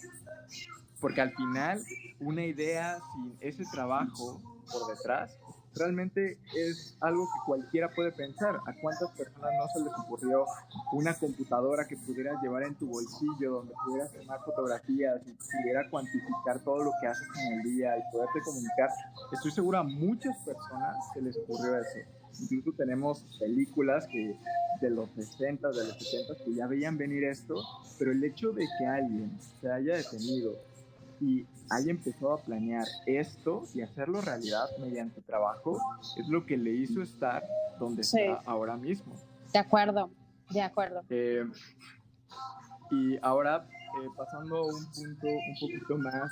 Porque 0.99 1.21
al 1.21 1.31
final, 1.31 1.81
una 2.19 2.43
idea 2.45 2.97
sin 3.13 3.37
ese 3.39 3.63
trabajo 3.71 4.41
por 4.71 4.95
detrás 4.95 5.37
realmente 5.75 6.37
es 6.55 6.95
algo 7.01 7.25
que 7.25 7.45
cualquiera 7.45 7.89
puede 7.89 8.11
pensar. 8.11 8.55
¿A 8.55 8.73
cuántas 8.81 9.11
personas 9.11 9.51
no 9.57 9.67
se 9.73 9.83
les 9.83 9.99
ocurrió 9.99 10.45
una 10.93 11.13
computadora 11.13 11.85
que 11.87 11.97
pudieras 11.97 12.41
llevar 12.41 12.63
en 12.63 12.75
tu 12.75 12.87
bolsillo, 12.87 13.51
donde 13.51 13.73
pudieras 13.85 14.11
tomar 14.11 14.39
fotografías 14.43 15.21
y 15.25 15.31
pudiera 15.31 15.89
cuantificar 15.89 16.59
todo 16.63 16.83
lo 16.83 16.91
que 17.01 17.07
haces 17.07 17.27
en 17.45 17.53
el 17.53 17.63
día 17.63 17.97
y 17.97 18.11
poderte 18.11 18.41
comunicar? 18.41 18.89
Estoy 19.31 19.51
seguro 19.51 19.79
a 19.79 19.83
muchas 19.83 20.37
personas 20.39 20.95
se 21.13 21.21
les 21.21 21.37
ocurrió 21.37 21.79
eso. 21.79 21.99
Incluso 22.41 22.73
tenemos 22.77 23.25
películas 23.39 24.07
que 24.07 24.35
de 24.81 24.89
los 24.89 25.09
60, 25.11 25.69
de 25.69 25.87
los 25.87 25.97
70 25.97 26.43
que 26.43 26.53
ya 26.53 26.67
veían 26.67 26.97
venir 26.97 27.23
esto, 27.23 27.55
pero 27.97 28.11
el 28.11 28.23
hecho 28.23 28.51
de 28.51 28.65
que 28.77 28.85
alguien 28.85 29.31
se 29.61 29.71
haya 29.71 29.95
detenido 29.95 30.57
y 31.19 31.45
haya 31.69 31.91
empezado 31.91 32.33
a 32.33 32.37
planear 32.37 32.85
esto 33.05 33.63
y 33.73 33.81
hacerlo 33.81 34.21
realidad 34.21 34.65
mediante 34.79 35.21
trabajo 35.21 35.79
es 36.17 36.27
lo 36.27 36.45
que 36.45 36.57
le 36.57 36.71
hizo 36.71 37.01
estar 37.01 37.43
donde 37.79 38.01
está 38.01 38.41
ahora 38.45 38.77
mismo. 38.77 39.15
De 39.51 39.59
acuerdo, 39.59 40.09
de 40.49 40.61
acuerdo. 40.61 41.01
Eh, 41.09 41.45
y 42.91 43.17
ahora, 43.21 43.67
eh, 43.71 44.07
pasando 44.15 44.57
a 44.57 44.65
un 44.65 44.85
punto 44.91 45.27
un 45.27 45.55
poquito 45.59 45.97
más, 45.97 46.31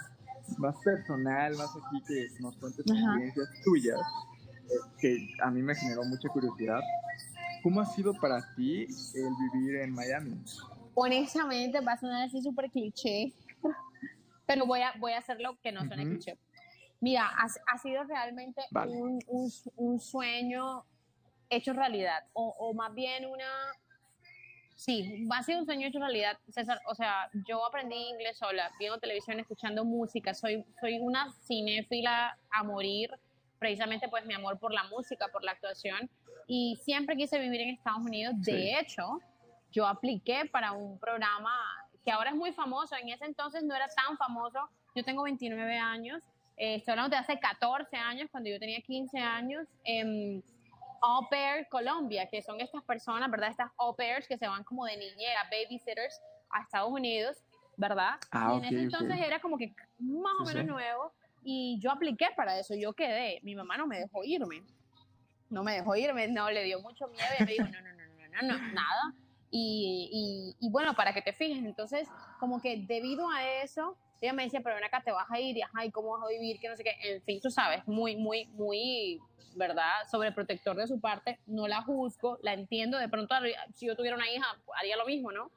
más 0.58 0.76
personal, 0.84 1.56
más 1.56 1.69
aquí 1.69 2.04
que 2.08 2.28
nos 2.41 2.56
cuentes 2.58 2.86
experiencias 2.86 3.48
tuyas, 3.63 4.00
eh, 4.65 4.91
que 5.00 5.30
a 5.41 5.50
mí 5.50 5.62
me 5.62 5.74
generó 5.76 6.04
mucha 6.04 6.30
curiosidad. 6.30 6.82
¿Cómo 7.63 7.80
ha 7.80 7.86
sido 7.86 8.13
para 8.13 8.41
ti 8.56 8.86
el 9.15 9.54
vivir 9.54 9.78
en 9.78 9.93
Miami? 9.93 10.38
Honestamente, 10.96 11.80
va 11.80 11.93
a 11.93 11.98
sonar 11.98 12.24
así 12.24 12.41
súper 12.41 12.69
cliché, 12.69 13.34
pero 14.45 14.65
voy 14.65 14.82
a, 14.82 14.93
voy 14.97 15.13
a 15.13 15.19
hacerlo 15.19 15.58
que 15.62 15.71
no 15.71 15.86
suene 15.86 16.03
cliché. 16.03 16.38
Mira, 16.99 17.27
ha, 17.27 17.47
ha, 17.67 17.77
sido 17.77 18.03
realmente 18.06 18.62
un, 18.71 19.19
un, 19.27 19.51
un, 19.75 19.99
sueño 19.99 20.86
hecho 21.49 21.73
realidad, 21.73 22.23
o, 22.32 22.56
o, 22.58 22.73
más 22.73 22.93
bien 22.93 23.25
una... 23.25 23.45
Sí, 24.75 25.27
ha 25.29 25.43
sido 25.43 25.60
un 25.60 25.65
sueño 25.65 25.88
hecho 25.88 25.99
realidad, 25.99 26.38
César. 26.49 26.79
O 26.88 26.95
sea, 26.95 27.29
yo 27.45 27.65
aprendí 27.65 27.95
inglés 27.95 28.38
sola, 28.38 28.71
viendo 28.79 28.99
televisión, 28.99 29.39
escuchando 29.39 29.86
música. 29.86 30.34
Soy, 30.34 30.65
soy 30.79 30.99
una 30.99 31.32
cinéfila 31.45 32.38
a 32.49 32.63
morir, 32.63 33.12
precisamente 33.60 34.08
pues 34.08 34.25
mi 34.25 34.34
amor 34.34 34.58
por 34.58 34.73
la 34.73 34.86
música, 34.86 35.27
por 35.27 35.43
la 35.43 35.51
actuación. 35.51 36.10
Y 36.47 36.77
siempre 36.84 37.15
quise 37.15 37.38
vivir 37.38 37.62
en 37.62 37.69
Estados 37.69 38.03
Unidos. 38.03 38.34
De 38.39 38.79
hecho, 38.79 39.19
yo 39.71 39.86
apliqué 39.88 40.45
para 40.51 40.71
un 40.71 40.97
programa 40.99 41.51
que 42.04 42.12
ahora 42.12 42.32
es 42.32 42.36
muy 42.36 42.52
famoso, 42.54 42.96
en 42.96 43.10
ese 43.10 43.26
entonces 43.26 43.63
no 43.63 43.76
era 43.76 43.88
tan 43.88 44.18
famoso. 44.18 44.60
Yo 44.96 45.04
tengo 45.04 45.24
29 45.24 45.78
años, 45.78 46.24
eh, 46.58 46.76
estoy 46.76 46.92
hablando 46.94 47.16
de 47.16 47.22
hace 47.22 47.39
14 47.39 47.96
años, 47.98 48.30
cuando 48.32 48.50
yo 48.50 48.60
tenía 48.60 48.82
15 48.82 49.18
años, 49.20 49.68
en 49.84 50.44
Au 51.02 51.28
Pair 51.30 51.68
Colombia, 51.70 52.28
que 52.30 52.42
son 52.42 52.62
estas 52.62 52.84
personas, 52.84 53.30
¿verdad? 53.30 53.50
Estas 53.50 53.72
Au 53.78 53.96
Pairs 53.96 54.28
que 54.28 54.38
se 54.38 54.48
van 54.48 54.63
como 54.63 54.86
de 54.86 54.98
niñera, 54.98 55.50
babysitters 55.52 56.22
a 56.50 56.62
Estados 56.62 56.92
Unidos, 56.92 57.44
¿verdad? 57.76 58.16
Ah, 58.32 58.54
y 58.54 58.58
en 58.60 58.66
ese 58.66 58.84
entonces 58.84 59.18
era 59.20 59.39
como 59.42 59.58
que 59.58 59.74
más 60.00 60.34
o 60.39 60.46
menos 60.46 60.66
nuevo 60.66 61.13
y 61.44 61.80
yo 61.80 61.92
apliqué 61.92 62.28
para 62.36 62.58
eso, 62.58 62.74
yo 62.76 62.94
quedé, 62.94 63.39
mi 63.44 63.56
mamá 63.56 63.76
no 63.78 63.88
me 63.88 64.00
dejó 64.00 64.24
irme, 64.24 64.63
no 65.50 65.63
me 65.63 65.74
dejó 65.74 65.96
irme, 65.96 66.28
no, 66.28 66.50
le 66.50 66.63
dio 66.63 66.80
mucho 66.82 67.08
miedo 67.08 67.26
y 67.39 67.44
me 67.44 67.52
dijo, 67.52 67.66
no, 67.66 67.82
no, 67.82 67.92
no, 67.92 68.04
no, 68.06 68.42
no, 68.42 68.58
no 68.58 68.74
nada, 68.74 69.13
y, 69.56 70.56
y, 70.60 70.70
bueno, 70.72 70.96
para 70.96 71.13
que 71.13 71.22
te 71.22 71.32
fijes, 71.32 71.63
entonces, 71.63 72.08
como 72.39 72.60
que 72.60 72.78
debido 72.88 73.30
a 73.30 73.48
eso, 73.62 73.96
ella 74.20 74.34
me 74.34 74.46
decía, 74.46 74.62
pero 74.63 74.76
ven 74.76 74.84
acá, 74.84 75.04
te 75.04 75.12
vas 75.12 75.30
a 75.30 75.39
ir, 75.39 75.56
y 75.56 75.62
ajá, 75.62 75.86
¿y 75.86 75.92
cómo 75.92 76.13
vas 76.13 76.24
a 76.24 76.30
vivir? 76.30 76.60
Que 76.60 76.70
no 76.70 76.76
sé 76.76 76.84
qué, 76.84 76.96
en 77.04 77.22
fin, 77.22 77.39
tú 77.39 77.52
sabes, 77.52 77.88
muy, 77.88 78.16
muy, 78.16 78.48
muy, 78.48 79.22
¿verdad? 79.56 79.92
Sobreprotector 80.10 80.76
de 80.76 80.88
su 80.88 81.00
parte, 81.00 81.39
no 81.46 81.68
la 81.68 81.84
juzgo, 81.84 82.39
la 82.42 82.54
entiendo, 82.54 82.98
de 82.98 83.08
pronto, 83.10 83.36
si 83.76 83.86
yo 83.86 83.96
tuviera 83.96 84.18
una 84.18 84.28
hija, 84.28 84.46
haría 84.76 84.98
lo 84.98 85.06
mismo, 85.06 85.32
¿no? 85.32 85.52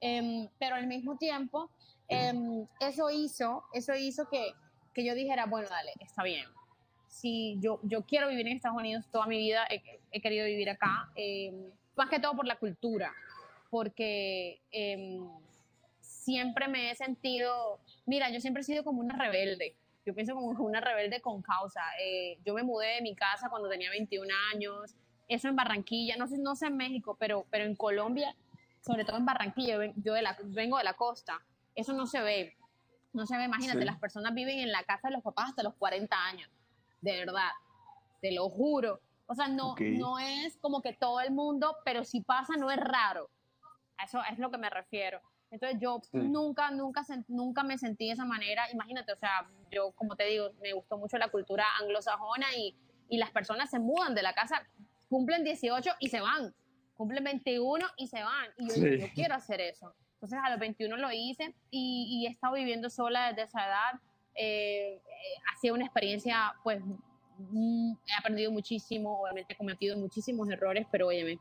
Em, 0.00 0.48
pero 0.60 0.76
al 0.76 0.86
mismo 0.86 1.18
tiempo, 1.18 1.70
em, 2.06 2.68
eso 2.78 3.10
hizo, 3.10 3.64
eso 3.72 3.96
hizo 3.96 4.28
que, 4.28 4.54
que 4.94 5.04
yo 5.04 5.12
dijera, 5.16 5.46
bueno, 5.46 5.68
dale, 5.68 5.92
está 5.98 6.22
bien, 6.22 6.46
si 7.08 7.58
yo, 7.58 7.80
yo 7.82 8.02
quiero 8.02 8.28
vivir 8.28 8.46
en 8.46 8.56
Estados 8.56 8.78
Unidos 8.78 9.06
toda 9.10 9.26
mi 9.26 9.38
vida, 9.38 9.66
he, 9.68 10.20
querido 10.20 10.46
vivir 10.46 10.70
acá, 10.70 11.10
em, 11.16 11.72
más 11.96 12.08
que 12.08 12.20
todo 12.20 12.36
por 12.36 12.46
la 12.46 12.56
cultura, 12.56 13.12
porque 13.70 14.60
em, 14.72 15.26
siempre 16.00 16.68
me 16.68 16.90
he 16.90 16.96
sentido, 16.96 17.78
mira, 18.04 18.30
yo 18.30 18.40
siempre 18.40 18.62
he 18.62 18.64
sido 18.64 18.84
como 18.84 19.00
una 19.00 19.16
rebelde. 19.16 19.76
Yo 20.04 20.14
pienso 20.14 20.34
como 20.34 20.48
una 20.48 20.80
rebelde 20.80 21.20
con 21.20 21.40
causa. 21.40 21.82
Eh, 22.02 22.38
yo 22.44 22.54
me 22.54 22.62
mudé 22.62 22.96
de 22.96 23.02
mi 23.02 23.14
casa 23.14 23.48
cuando 23.48 23.68
tenía 23.68 23.90
21 23.90 24.28
años, 24.52 24.94
eso 25.28 25.48
en 25.48 25.56
Barranquilla, 25.56 26.16
no 26.16 26.26
sé, 26.26 26.38
no 26.38 26.56
sé 26.56 26.66
en 26.66 26.76
México, 26.76 27.16
pero, 27.18 27.46
pero 27.50 27.64
en 27.64 27.76
Colombia, 27.76 28.34
sobre 28.80 29.04
todo 29.04 29.16
en 29.16 29.26
Barranquilla, 29.26 29.78
yo 29.96 30.14
de 30.14 30.22
la, 30.22 30.36
vengo 30.42 30.76
de 30.78 30.84
la 30.84 30.94
costa, 30.94 31.40
eso 31.76 31.92
no 31.92 32.06
se 32.06 32.20
ve, 32.20 32.56
no 33.12 33.26
se 33.26 33.36
ve, 33.36 33.44
imagínate, 33.44 33.84
las 33.84 34.00
personas 34.00 34.34
viven 34.34 34.58
en 34.58 34.72
la 34.72 34.82
casa 34.82 35.08
de 35.08 35.14
los 35.14 35.22
papás 35.22 35.50
hasta 35.50 35.62
los 35.62 35.74
40 35.74 36.16
años, 36.16 36.50
de 37.00 37.24
verdad, 37.24 37.50
te 38.20 38.32
lo 38.32 38.48
juro. 38.48 39.00
O 39.26 39.34
sea, 39.36 39.46
no, 39.46 39.76
no 39.78 40.18
es 40.18 40.56
como 40.56 40.82
que 40.82 40.92
todo 40.92 41.20
el 41.20 41.30
mundo, 41.30 41.76
pero 41.84 42.04
si 42.04 42.20
pasa 42.20 42.56
no 42.56 42.72
es 42.72 42.78
raro 42.78 43.30
eso 44.04 44.20
es 44.30 44.38
lo 44.38 44.50
que 44.50 44.58
me 44.58 44.70
refiero. 44.70 45.20
Entonces 45.50 45.78
yo 45.80 46.00
nunca, 46.12 46.70
nunca, 46.70 47.04
nunca 47.28 47.62
me 47.64 47.76
sentí 47.76 48.06
de 48.06 48.12
esa 48.12 48.24
manera. 48.24 48.70
Imagínate, 48.72 49.12
o 49.12 49.16
sea, 49.16 49.48
yo 49.70 49.92
como 49.92 50.14
te 50.14 50.24
digo, 50.24 50.50
me 50.62 50.72
gustó 50.72 50.96
mucho 50.96 51.18
la 51.18 51.28
cultura 51.28 51.64
anglosajona 51.80 52.46
y, 52.56 52.76
y 53.08 53.18
las 53.18 53.30
personas 53.30 53.68
se 53.70 53.80
mudan 53.80 54.14
de 54.14 54.22
la 54.22 54.32
casa, 54.32 54.64
cumplen 55.08 55.42
18 55.42 55.90
y 55.98 56.08
se 56.08 56.20
van, 56.20 56.54
cumplen 56.96 57.24
21 57.24 57.84
y 57.96 58.06
se 58.06 58.22
van. 58.22 58.48
Y 58.58 58.68
yo, 58.68 59.06
yo 59.06 59.12
quiero 59.14 59.34
hacer 59.34 59.60
eso. 59.60 59.92
Entonces 60.20 60.38
a 60.44 60.50
los 60.50 60.58
21 60.58 60.98
lo 60.98 61.10
hice 61.10 61.54
y, 61.70 62.26
he 62.26 62.30
estado 62.30 62.54
viviendo 62.54 62.90
sola 62.90 63.28
desde 63.28 63.44
esa 63.44 63.66
edad. 63.66 64.00
Eh, 64.34 64.96
eh, 64.96 65.02
ha 65.50 65.58
sido 65.58 65.74
una 65.74 65.86
experiencia, 65.86 66.54
pues, 66.62 66.82
mm, 67.38 67.92
he 68.06 68.18
aprendido 68.18 68.52
muchísimo, 68.52 69.22
obviamente 69.22 69.54
he 69.54 69.56
cometido 69.56 69.96
muchísimos 69.96 70.50
errores, 70.50 70.86
pero 70.92 71.06
óyeme, 71.06 71.38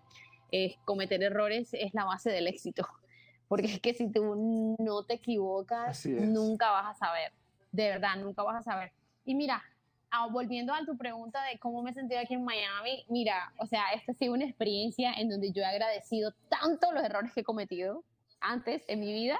eh, 0.51 0.75
cometer 0.85 1.21
errores 1.23 1.69
es 1.73 1.93
la 1.93 2.05
base 2.05 2.29
del 2.31 2.47
éxito. 2.47 2.87
Porque 3.47 3.67
es 3.67 3.79
que 3.79 3.93
si 3.93 4.11
tú 4.11 4.75
no 4.79 5.03
te 5.03 5.15
equivocas, 5.15 6.05
nunca 6.05 6.69
vas 6.69 6.95
a 6.95 6.99
saber. 6.99 7.31
De 7.71 7.87
verdad, 7.89 8.15
nunca 8.17 8.43
vas 8.43 8.57
a 8.57 8.61
saber. 8.61 8.91
Y 9.25 9.33
mira, 9.33 9.63
ah, 10.11 10.27
volviendo 10.27 10.73
a 10.73 10.85
tu 10.85 10.97
pregunta 10.97 11.43
de 11.43 11.57
cómo 11.59 11.81
me 11.81 11.91
he 11.91 11.93
sentido 11.93 12.19
aquí 12.19 12.35
en 12.35 12.43
Miami, 12.43 13.05
mira, 13.09 13.51
o 13.57 13.65
sea, 13.65 13.91
esta 13.95 14.11
ha 14.11 14.15
sido 14.15 14.33
una 14.33 14.45
experiencia 14.45 15.13
en 15.13 15.29
donde 15.29 15.51
yo 15.51 15.61
he 15.63 15.65
agradecido 15.65 16.31
tanto 16.49 16.91
los 16.91 17.03
errores 17.03 17.33
que 17.33 17.41
he 17.41 17.43
cometido 17.43 18.03
antes 18.39 18.83
en 18.87 18.99
mi 18.99 19.13
vida, 19.13 19.39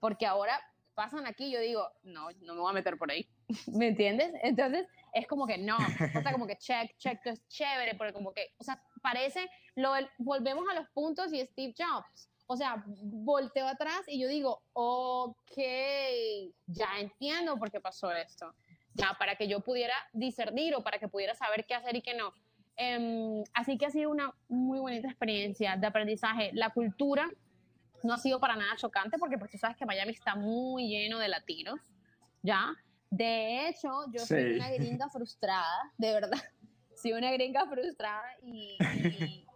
porque 0.00 0.26
ahora 0.26 0.60
pasan 0.94 1.26
aquí, 1.26 1.50
yo 1.50 1.60
digo, 1.60 1.88
no, 2.02 2.28
no 2.40 2.54
me 2.54 2.60
voy 2.60 2.70
a 2.70 2.74
meter 2.74 2.98
por 2.98 3.10
ahí, 3.10 3.28
¿me 3.72 3.88
entiendes? 3.88 4.32
Entonces 4.42 4.86
es 5.12 5.26
como 5.26 5.46
que 5.46 5.58
no, 5.58 5.76
o 5.76 6.22
sea, 6.22 6.32
como 6.32 6.46
que 6.46 6.56
check, 6.56 6.96
check, 6.98 7.24
es 7.26 7.46
chévere, 7.48 7.94
porque 7.94 8.12
como 8.12 8.32
que, 8.32 8.48
o 8.58 8.64
sea, 8.64 8.82
parece, 8.98 9.48
lo 9.74 9.92
volvemos 10.18 10.64
a 10.70 10.74
los 10.74 10.88
puntos 10.90 11.32
y 11.32 11.44
Steve 11.44 11.74
Jobs, 11.76 12.28
o 12.46 12.56
sea, 12.56 12.82
volteo 12.86 13.66
atrás 13.66 14.02
y 14.06 14.18
yo 14.18 14.26
digo, 14.26 14.62
ok, 14.72 15.56
ya 16.66 16.98
entiendo 16.98 17.58
por 17.58 17.70
qué 17.70 17.80
pasó 17.80 18.10
esto, 18.10 18.54
ya 18.94 19.14
para 19.18 19.36
que 19.36 19.48
yo 19.48 19.60
pudiera 19.60 19.94
discernir 20.12 20.74
o 20.74 20.82
para 20.82 20.98
que 20.98 21.08
pudiera 21.08 21.34
saber 21.34 21.66
qué 21.66 21.74
hacer 21.74 21.96
y 21.96 22.02
qué 22.02 22.14
no. 22.14 22.32
Em, 22.76 23.42
así 23.52 23.76
que 23.76 23.86
ha 23.86 23.90
sido 23.90 24.10
una 24.10 24.32
muy 24.48 24.78
bonita 24.78 25.08
experiencia 25.08 25.76
de 25.76 25.86
aprendizaje. 25.86 26.50
La 26.54 26.70
cultura 26.70 27.28
no 28.02 28.14
ha 28.14 28.18
sido 28.18 28.40
para 28.40 28.56
nada 28.56 28.76
chocante 28.76 29.18
porque 29.18 29.36
pues 29.36 29.50
tú 29.50 29.58
sabes 29.58 29.76
que 29.76 29.84
Miami 29.84 30.12
está 30.12 30.34
muy 30.34 30.88
lleno 30.88 31.18
de 31.18 31.28
latinos, 31.28 31.80
¿ya? 32.42 32.74
De 33.10 33.68
hecho, 33.68 33.90
yo 34.12 34.24
soy 34.24 34.54
una 34.54 34.70
gringa 34.70 35.08
frustrada, 35.08 35.92
de 35.96 36.12
verdad. 36.12 36.42
Soy 37.00 37.12
una 37.12 37.30
gringa 37.32 37.66
frustrada 37.66 38.24
y, 38.42 38.76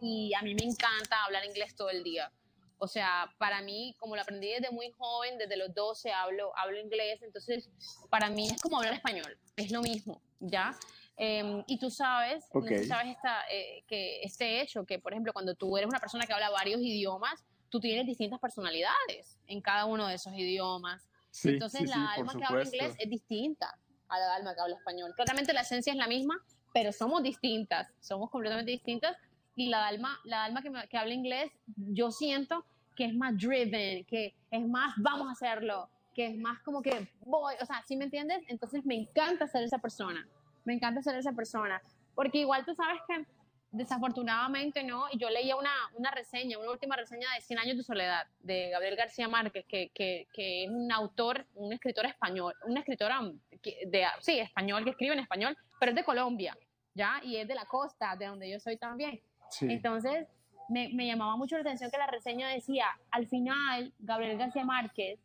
y, 0.00 0.34
a 0.34 0.42
mí 0.42 0.54
me 0.54 0.64
encanta 0.64 1.24
hablar 1.24 1.44
inglés 1.44 1.74
todo 1.74 1.90
el 1.90 2.02
día. 2.02 2.30
O 2.78 2.88
sea, 2.88 3.32
para 3.38 3.62
mí, 3.62 3.94
como 3.98 4.16
lo 4.16 4.22
aprendí 4.22 4.48
desde 4.48 4.70
muy 4.70 4.90
joven, 4.92 5.38
desde 5.38 5.56
los 5.56 5.72
12 5.74 6.12
hablo, 6.12 6.52
hablo 6.56 6.78
inglés, 6.78 7.22
entonces 7.22 7.70
para 8.10 8.28
mí 8.28 8.48
es 8.48 8.60
como 8.60 8.78
hablar 8.78 8.94
español, 8.94 9.38
es 9.56 9.70
lo 9.70 9.82
mismo, 9.82 10.20
¿ya? 10.40 10.76
Em, 11.16 11.62
y 11.66 11.78
tú 11.78 11.90
sabes, 11.90 12.44
sabes 12.88 13.16
esta, 13.16 13.44
eh, 13.50 13.84
que 13.86 14.22
este 14.22 14.60
hecho, 14.60 14.84
que 14.84 14.98
por 14.98 15.12
ejemplo, 15.12 15.32
cuando 15.32 15.54
tú 15.54 15.76
eres 15.76 15.88
una 15.88 16.00
persona 16.00 16.26
que 16.26 16.32
habla 16.32 16.50
varios 16.50 16.80
idiomas, 16.80 17.44
tú 17.68 17.78
tienes 17.80 18.06
distintas 18.06 18.40
personalidades 18.40 19.38
en 19.46 19.60
cada 19.60 19.84
uno 19.86 20.06
de 20.06 20.14
esos 20.14 20.32
idiomas. 20.34 21.08
Entonces 21.44 21.88
la 21.88 22.12
alma 22.12 22.34
que 22.36 22.44
habla 22.44 22.64
inglés 22.64 22.94
es 22.98 23.08
distinta 23.08 23.78
a 24.08 24.18
la 24.18 24.34
alma 24.34 24.54
que 24.54 24.60
habla 24.60 24.76
español. 24.76 25.12
Claramente 25.14 25.52
la 25.52 25.62
esencia 25.62 25.92
es 25.92 25.98
la 25.98 26.06
misma, 26.06 26.36
pero 26.72 26.92
somos 26.92 27.22
distintas, 27.22 27.88
somos 28.00 28.30
completamente 28.30 28.70
distintas. 28.70 29.16
Y 29.54 29.68
la 29.68 29.86
alma, 29.86 30.18
la 30.24 30.44
alma 30.44 30.62
que, 30.62 30.72
que 30.88 30.96
habla 30.96 31.12
inglés, 31.12 31.52
yo 31.76 32.10
siento 32.10 32.64
que 32.96 33.04
es 33.04 33.14
más 33.14 33.36
driven, 33.36 34.04
que 34.04 34.34
es 34.50 34.66
más 34.66 34.94
vamos 34.96 35.28
a 35.28 35.32
hacerlo, 35.32 35.88
que 36.14 36.26
es 36.26 36.36
más 36.36 36.60
como 36.60 36.82
que 36.82 37.08
voy, 37.24 37.54
o 37.60 37.66
sea, 37.66 37.82
¿sí 37.86 37.96
me 37.96 38.04
entiendes? 38.04 38.42
Entonces 38.48 38.84
me 38.84 38.94
encanta 38.94 39.46
ser 39.46 39.62
esa 39.62 39.78
persona, 39.78 40.26
me 40.64 40.74
encanta 40.74 41.02
ser 41.02 41.16
esa 41.16 41.32
persona, 41.32 41.82
porque 42.14 42.38
igual 42.38 42.64
tú 42.64 42.74
sabes 42.74 43.00
que 43.08 43.26
desafortunadamente 43.70 44.84
no, 44.84 45.06
y 45.10 45.18
yo 45.18 45.30
leía 45.30 45.56
una, 45.56 45.72
una, 45.94 46.10
reseña, 46.10 46.58
una 46.58 46.72
última 46.72 46.94
reseña 46.94 47.26
de 47.34 47.40
100 47.40 47.58
años 47.58 47.76
de 47.78 47.82
soledad, 47.82 48.26
de 48.40 48.68
Gabriel 48.68 48.96
García 48.96 49.28
Márquez, 49.28 49.64
que, 49.66 49.90
que, 49.94 50.28
que 50.32 50.64
es 50.64 50.70
un 50.70 50.92
autor, 50.92 51.46
un 51.54 51.72
escritor 51.72 52.04
español, 52.04 52.54
una 52.66 52.80
escritora 52.80 53.18
de, 53.62 54.06
sí, 54.20 54.38
español, 54.38 54.84
que 54.84 54.90
escribe 54.90 55.14
en 55.14 55.20
español, 55.20 55.56
pero 55.82 55.90
es 55.90 55.96
de 55.96 56.04
Colombia, 56.04 56.56
¿ya? 56.94 57.20
Y 57.24 57.38
es 57.38 57.48
de 57.48 57.56
la 57.56 57.64
costa, 57.64 58.14
de 58.14 58.26
donde 58.26 58.48
yo 58.48 58.60
soy 58.60 58.76
también. 58.76 59.20
Entonces, 59.62 60.28
me, 60.68 60.90
me, 60.90 61.08
llamaba 61.08 61.36
mucho 61.36 61.56
la 61.56 61.62
atención 61.62 61.90
que 61.90 61.98
la 61.98 62.06
reseña 62.06 62.48
decía, 62.50 62.86
al 63.10 63.26
final, 63.26 63.92
Gabriel 63.98 64.38
García 64.38 64.64
Márquez 64.64 65.18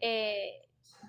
eh, 0.00 0.60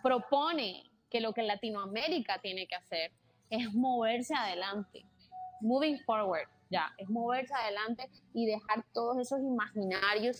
propone 0.03 0.91
que 1.09 1.21
lo 1.21 1.33
que 1.33 1.41
Latinoamérica 1.41 2.37
tiene 2.37 2.67
que 2.67 2.75
hacer 2.75 3.11
es 3.49 3.73
moverse 3.73 4.35
adelante, 4.35 5.03
moving 5.61 5.97
forward, 6.01 6.47
ya, 6.69 6.93
es 6.99 7.09
moverse 7.09 7.55
adelante 7.55 8.11
y 8.35 8.45
dejar 8.45 8.85
todos 8.93 9.17
esos 9.17 9.39
imaginarios 9.39 10.39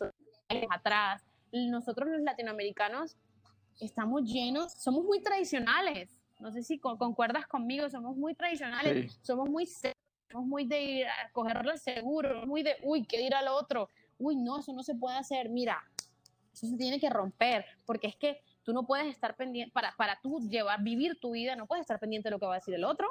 atrás. 0.70 1.24
Nosotros 1.52 2.08
los 2.08 2.22
latinoamericanos 2.22 3.18
estamos 3.80 4.32
llenos, 4.32 4.74
somos 4.74 5.06
muy 5.06 5.24
tradicionales. 5.24 6.23
No 6.44 6.52
sé 6.52 6.62
si 6.62 6.78
concuerdas 6.78 7.48
conmigo, 7.48 7.90
somos 7.90 8.18
muy 8.18 8.36
tradicionales, 8.36 9.18
somos 9.22 9.50
muy 9.50 9.66
somos 9.66 10.46
muy 10.46 10.66
de 10.66 10.82
ir 10.82 11.08
a 11.08 11.32
cogerlo 11.32 11.78
seguro, 11.78 12.46
muy 12.46 12.64
de, 12.64 12.76
uy, 12.84 13.06
¿qué 13.06 13.18
dirá 13.18 13.40
al 13.40 13.48
otro? 13.48 13.88
Uy, 14.18 14.36
no, 14.36 14.60
eso 14.60 14.74
no 14.74 14.84
se 14.84 14.94
puede 14.94 15.16
hacer. 15.16 15.48
Mira, 15.48 15.82
eso 16.52 16.68
se 16.68 16.76
tiene 16.76 17.00
que 17.00 17.10
romper, 17.10 17.66
porque 17.86 18.08
es 18.08 18.18
que 18.18 18.42
tú 18.64 18.74
no 18.74 18.86
puedes 18.86 19.08
estar 19.08 19.38
pendiente, 19.38 19.72
para, 19.72 19.96
para 19.96 20.20
tú 20.22 20.42
llevar, 20.50 20.84
vivir 20.84 21.18
tu 21.18 21.32
vida, 21.32 21.56
no 21.56 21.66
puedes 21.66 21.84
estar 21.84 21.98
pendiente 21.98 22.28
de 22.28 22.32
lo 22.32 22.40
que 22.40 22.46
va 22.46 22.56
a 22.56 22.58
decir 22.58 22.74
el 22.74 22.84
otro, 22.84 23.08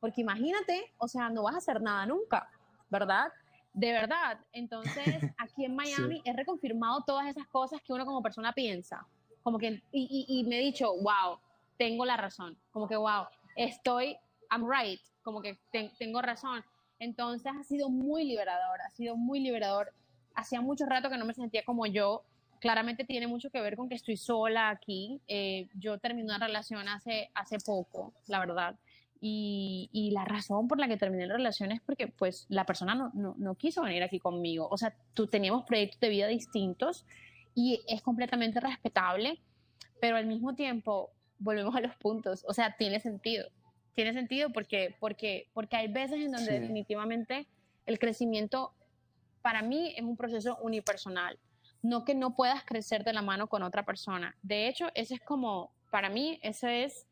porque 0.00 0.22
imagínate, 0.22 0.94
o 0.96 1.08
sea, 1.08 1.28
no 1.28 1.42
vas 1.42 1.56
a 1.56 1.58
hacer 1.58 1.82
nada 1.82 2.06
nunca, 2.06 2.48
¿verdad? 2.88 3.30
De 3.74 3.92
verdad. 3.92 4.40
Entonces, 4.52 5.04
aquí 5.36 5.66
en 5.66 5.76
Miami 5.76 6.22
he 6.24 6.32
reconfirmado 6.32 7.04
todas 7.06 7.26
esas 7.26 7.46
cosas 7.48 7.82
que 7.82 7.92
uno 7.92 8.06
como 8.06 8.22
persona 8.22 8.54
piensa. 8.54 9.06
Como 9.42 9.58
que, 9.58 9.82
y, 9.92 10.24
y, 10.26 10.44
me 10.44 10.58
he 10.58 10.64
dicho, 10.64 10.90
wow, 11.02 11.38
tengo 11.76 12.04
la 12.04 12.16
razón. 12.16 12.56
Como 12.70 12.88
que, 12.88 12.96
wow, 12.96 13.26
estoy, 13.56 14.16
I'm 14.50 14.68
right. 14.70 15.00
Como 15.22 15.42
que 15.42 15.58
tengo 15.98 16.22
razón. 16.22 16.64
Entonces 16.98 17.52
ha 17.52 17.62
sido 17.64 17.90
muy 17.90 18.24
liberador, 18.24 18.80
ha 18.80 18.90
sido 18.90 19.16
muy 19.16 19.40
liberador. 19.40 19.92
Hacía 20.34 20.60
mucho 20.60 20.86
rato 20.86 21.10
que 21.10 21.18
no 21.18 21.24
me 21.24 21.34
sentía 21.34 21.64
como 21.64 21.86
yo. 21.86 22.22
Claramente 22.60 23.04
tiene 23.04 23.26
mucho 23.26 23.50
que 23.50 23.60
ver 23.60 23.76
con 23.76 23.88
que 23.88 23.94
estoy 23.94 24.16
sola 24.16 24.70
aquí. 24.70 25.20
Eh, 25.28 25.68
yo 25.74 25.98
terminé 25.98 26.24
una 26.24 26.46
relación 26.46 26.88
hace, 26.88 27.30
hace 27.34 27.58
poco, 27.58 28.14
la 28.28 28.40
verdad. 28.40 28.76
Y, 29.20 30.10
la 30.12 30.24
razón 30.24 30.68
por 30.68 30.78
la 30.78 30.88
que 30.88 30.96
terminé 30.96 31.26
la 31.26 31.36
relación 31.36 31.72
es 31.72 31.80
porque 31.80 32.06
pues 32.06 32.46
la 32.48 32.64
persona 32.64 32.94
no, 32.94 33.34
no, 33.36 33.54
quiso 33.56 33.82
venir 33.82 34.02
aquí 34.02 34.20
conmigo. 34.20 34.68
O 34.70 34.78
sea, 34.78 34.94
tú 35.14 35.26
teníamos 35.26 35.64
proyectos 35.64 36.00
de 36.00 36.08
vida 36.08 36.26
distintos 36.26 37.04
y 37.54 37.80
es 37.88 38.02
completamente 38.02 38.60
respetable, 38.60 39.40
pero 40.00 40.16
al 40.16 40.26
mismo 40.26 40.54
tiempo 40.54 41.10
volvemos 41.38 41.74
a 41.74 41.80
los 41.80 41.94
puntos. 41.96 42.44
O 42.48 42.52
sea, 42.52 42.76
tiene 42.76 43.00
sentido. 43.00 43.48
Tiene 43.94 44.12
sentido 44.12 44.50
porque, 44.50 44.94
porque, 45.00 45.48
porque 45.54 45.76
hay 45.76 45.88
veces 45.88 46.20
en 46.20 46.32
donde 46.32 46.60
definitivamente 46.60 47.46
el 47.86 47.98
crecimiento 47.98 48.72
para 49.42 49.62
mí 49.62 49.94
es 49.96 50.02
un 50.02 50.16
proceso 50.16 50.58
unipersonal. 50.60 51.38
No 51.82 52.04
que 52.04 52.14
no 52.14 52.34
puedas 52.34 52.64
crecer 52.64 53.04
de 53.04 53.12
la 53.12 53.22
mano 53.22 53.48
con 53.48 53.62
otra 53.62 53.84
persona. 53.84 54.36
De 54.42 54.68
hecho, 54.68 54.88
ese 54.94 55.14
es 55.14 55.20
como, 55.20 55.70
para 55.90 56.10
mí, 56.10 56.38
esa 56.42 56.74
es 56.74 57.06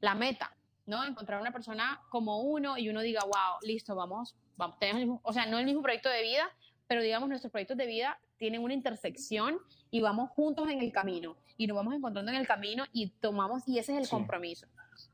la 0.00 0.14
meta 0.14 0.56
¿no? 0.90 1.04
Encontrar 1.04 1.40
una 1.40 1.52
persona 1.52 2.02
como 2.10 2.40
uno 2.40 2.76
y 2.76 2.88
uno 2.88 3.00
diga, 3.00 3.22
wow, 3.22 3.58
listo, 3.62 3.94
vamos, 3.94 4.34
vamos, 4.56 4.78
tenemos 4.78 5.20
o 5.22 5.32
sea, 5.32 5.46
no 5.46 5.58
el 5.58 5.64
mismo 5.64 5.82
proyecto 5.82 6.08
de 6.08 6.22
vida, 6.22 6.50
pero 6.88 7.00
digamos 7.00 7.28
nuestros 7.28 7.52
proyectos 7.52 7.76
de 7.76 7.86
vida 7.86 8.18
tienen 8.38 8.62
una 8.62 8.74
intersección 8.74 9.58
y 9.90 10.00
vamos 10.00 10.30
juntos 10.30 10.68
en 10.68 10.80
el 10.80 10.90
camino 10.90 11.36
y 11.60 11.66
nos 11.66 11.76
vamos 11.76 11.92
encontrando 11.92 12.32
en 12.32 12.38
el 12.38 12.46
camino 12.46 12.86
y 12.90 13.08
tomamos, 13.08 13.68
y 13.68 13.78
ese 13.78 13.92
es 13.92 13.98
el 13.98 14.08
compromiso, 14.08 14.66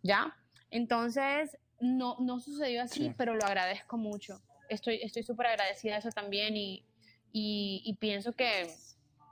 ¿ya? 0.04 0.32
Entonces, 0.70 1.58
no, 1.80 2.16
no 2.20 2.38
sucedió 2.38 2.82
así, 2.84 3.12
pero 3.18 3.34
lo 3.34 3.44
agradezco 3.44 3.96
mucho. 3.96 4.40
Estoy 4.68 5.24
súper 5.24 5.48
agradecida 5.48 5.94
de 5.94 5.98
eso 5.98 6.10
también 6.10 6.56
y, 6.56 6.84
y, 7.32 7.92
pienso 7.98 8.32
que 8.32 8.72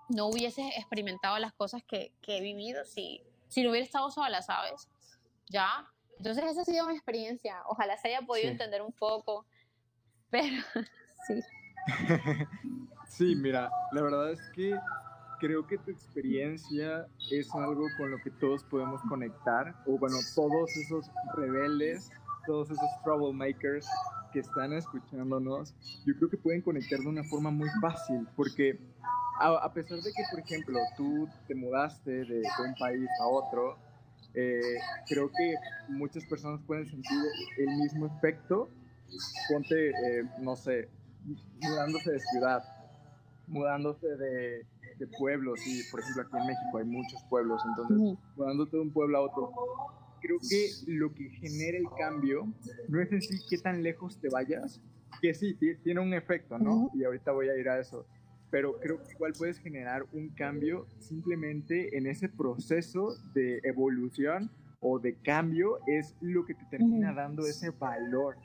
no 0.09 0.27
hubiese 0.27 0.67
experimentado 0.77 1.39
las 1.39 1.53
cosas 1.53 1.85
que, 1.85 2.13
que 2.21 2.39
he 2.39 2.41
vivido 2.41 2.85
si, 2.85 3.23
si 3.47 3.63
no 3.63 3.71
hubiera 3.71 3.87
estado 3.87 4.11
sola, 4.11 4.43
¿sabes? 4.43 4.89
¿Ya? 5.49 5.89
Entonces 6.19 6.43
esa 6.45 6.63
ha 6.63 6.65
sido 6.65 6.85
mi 6.89 6.95
experiencia. 6.95 7.63
Ojalá 7.67 7.97
se 7.97 8.09
haya 8.09 8.23
podido 8.23 8.49
entender 8.49 8.83
un 8.83 8.93
poco, 8.93 9.47
pero 10.31 10.65
sí. 11.29 11.41
sí, 13.09 13.37
mira, 13.37 13.71
la 13.93 14.03
verdad 14.03 14.33
es 14.33 14.41
que 14.51 14.77
creo 15.45 15.67
que 15.67 15.77
tu 15.77 15.91
experiencia 15.91 17.07
es 17.31 17.55
algo 17.55 17.87
con 17.99 18.11
lo 18.11 18.19
que 18.19 18.31
todos 18.31 18.65
podemos 18.65 19.03
conectar, 19.03 19.75
o 19.87 19.99
bueno, 19.99 20.17
todos 20.35 20.75
esos 20.77 21.11
rebeldes, 21.37 22.11
todos 22.47 22.71
esos 22.71 22.89
troublemakers 23.05 23.87
que 24.33 24.41
están 24.41 24.73
escuchándonos, 24.73 25.75
yo 26.07 26.15
creo 26.17 26.31
que 26.31 26.39
pueden 26.39 26.63
conectar 26.63 26.99
de 26.99 27.09
una 27.09 27.25
forma 27.25 27.51
muy 27.51 27.69
fácil, 27.83 28.27
porque 28.37 28.81
a, 29.39 29.71
pesar 29.75 29.99
de 29.99 30.13
que, 30.13 30.23
por 30.31 30.41
ejemplo, 30.41 30.79
tú 30.97 31.29
te 31.47 31.55
mudaste 31.55 32.25
de 32.25 32.43
un 32.67 32.75
país 32.77 33.07
a 33.21 33.27
otro, 33.27 33.77
eh, 34.33 34.79
creo 35.07 35.29
que 35.29 35.55
muchas 35.89 36.25
personas 36.25 36.61
pueden 36.67 36.87
sentir 36.87 37.19
el 37.59 37.77
mismo 37.77 38.07
efecto. 38.07 38.71
Ponte, 39.49 39.91
eh, 39.91 40.25
no 40.41 40.57
sé, 40.57 40.89
mudándose 41.61 42.13
de 42.13 42.21
ciudad, 42.21 42.65
mudándose 43.47 44.07
de, 44.17 44.67
de, 44.99 45.07
pueblos, 45.07 45.61
y 45.67 45.83
por 45.91 46.01
ejemplo 46.01 46.23
aquí 46.23 46.37
en 46.37 46.47
México 46.47 46.79
hay 46.79 46.85
muchos 46.85 47.23
pueblos, 47.29 47.63
entonces 47.67 48.19
mudándote 48.37 48.77
de 48.77 48.83
un 48.83 48.93
pueblo 48.93 49.19
a 49.19 49.21
otro, 49.23 49.53
creo 50.21 50.39
que 50.49 50.71
lo 50.87 51.13
que 51.13 51.29
genera 51.31 51.79
el 51.79 51.89
cambio 51.99 52.53
no 52.89 53.01
es 53.01 53.13
en 53.13 53.23
sí 53.23 53.39
qué 53.49 53.59
tan 53.59 53.83
lejos 53.83 54.19
te 54.21 54.29
vayas, 54.29 54.81
que 55.21 55.35
sí, 55.35 55.57
tiene 55.83 56.01
un 56.01 56.15
efecto, 56.15 56.59
¿no? 56.59 56.91
Y 56.95 57.05
ahorita 57.05 57.33
voy 57.33 57.49
a 57.49 57.57
ir 57.57 57.69
a 57.69 57.79
eso, 57.79 58.07
pero 58.51 58.79
creo 58.79 59.03
que 59.03 59.13
igual 59.13 59.33
puedes 59.37 59.59
generar 59.59 60.07
un 60.13 60.29
cambio 60.31 60.87
simplemente 60.99 61.97
en 61.97 62.07
ese 62.07 62.29
proceso 62.29 63.17
de 63.35 63.61
evolución 63.65 64.51
o 64.81 64.99
de 64.99 65.15
cambio 65.17 65.79
es 65.87 66.15
lo 66.21 66.45
que 66.45 66.55
te 66.55 66.65
termina 66.67 67.13
dando 67.13 67.47
ese 67.47 67.71
valor. 67.71 68.37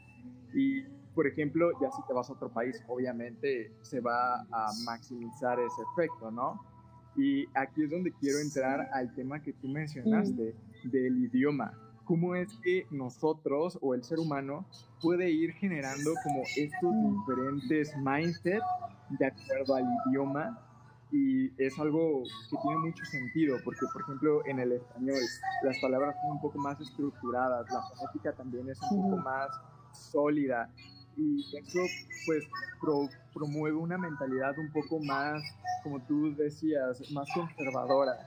Y, 0.54 0.84
por 1.20 1.28
ejemplo, 1.28 1.72
ya 1.82 1.91
si 1.91 2.01
te 2.07 2.13
vas 2.13 2.30
a 2.30 2.34
otro 2.34 2.47
país, 2.47 2.82
obviamente 2.88 3.74
se 3.82 3.99
va 3.99 4.39
a 4.39 4.72
maximizar 4.86 5.59
ese 5.59 5.82
efecto, 5.91 6.32
¿no? 6.32 6.61
Y 7.17 7.45
aquí 7.55 7.84
es 7.84 7.89
donde 7.89 8.13
quiero 8.22 8.39
entrar 8.39 8.88
al 8.93 9.13
tema 9.15 9.41
que 9.41 9.51
tú 9.51 9.67
mencionaste 9.67 10.55
del 10.86 11.26
idioma. 11.26 11.74
¿Cómo 12.05 12.36
es 12.36 12.47
que 12.63 12.88
nosotros 12.89 13.78
o 13.82 13.95
el 13.95 14.05
ser 14.05 14.17
humano 14.17 14.65
puede 15.01 15.30
ir 15.30 15.51
generando 15.55 16.13
como 16.24 16.43
estos 16.55 16.95
diferentes 17.17 17.93
mindsets 17.97 18.63
de 19.09 19.26
acuerdo 19.26 19.76
al 19.76 19.84
idioma 20.07 20.57
y 21.11 21.51
es 21.61 21.78
algo 21.80 22.24
que 22.49 22.55
tiene 22.61 22.78
mucho 22.78 23.03
sentido, 23.03 23.57
porque 23.65 23.86
por 23.91 24.03
ejemplo 24.03 24.45
en 24.45 24.59
el 24.59 24.72
español 24.72 25.20
las 25.63 25.78
palabras 25.82 26.15
son 26.22 26.32
un 26.32 26.41
poco 26.41 26.59
más 26.59 26.80
estructuradas, 26.80 27.70
la 27.70 27.82
fonética 27.82 28.32
también 28.32 28.70
es 28.70 28.80
un 28.89 29.01
poco 29.01 29.17
más 29.17 29.49
sólida 29.91 30.70
y 31.16 31.41
eso 31.57 31.80
pues 32.26 32.47
promueve 33.34 33.78
una 33.78 33.97
mentalidad 33.97 34.57
un 34.57 34.72
poco 34.72 34.99
más, 34.99 35.43
como 35.84 35.99
tú 36.01 36.36
decías, 36.36 36.99
más 37.12 37.28
conservadora, 37.34 38.18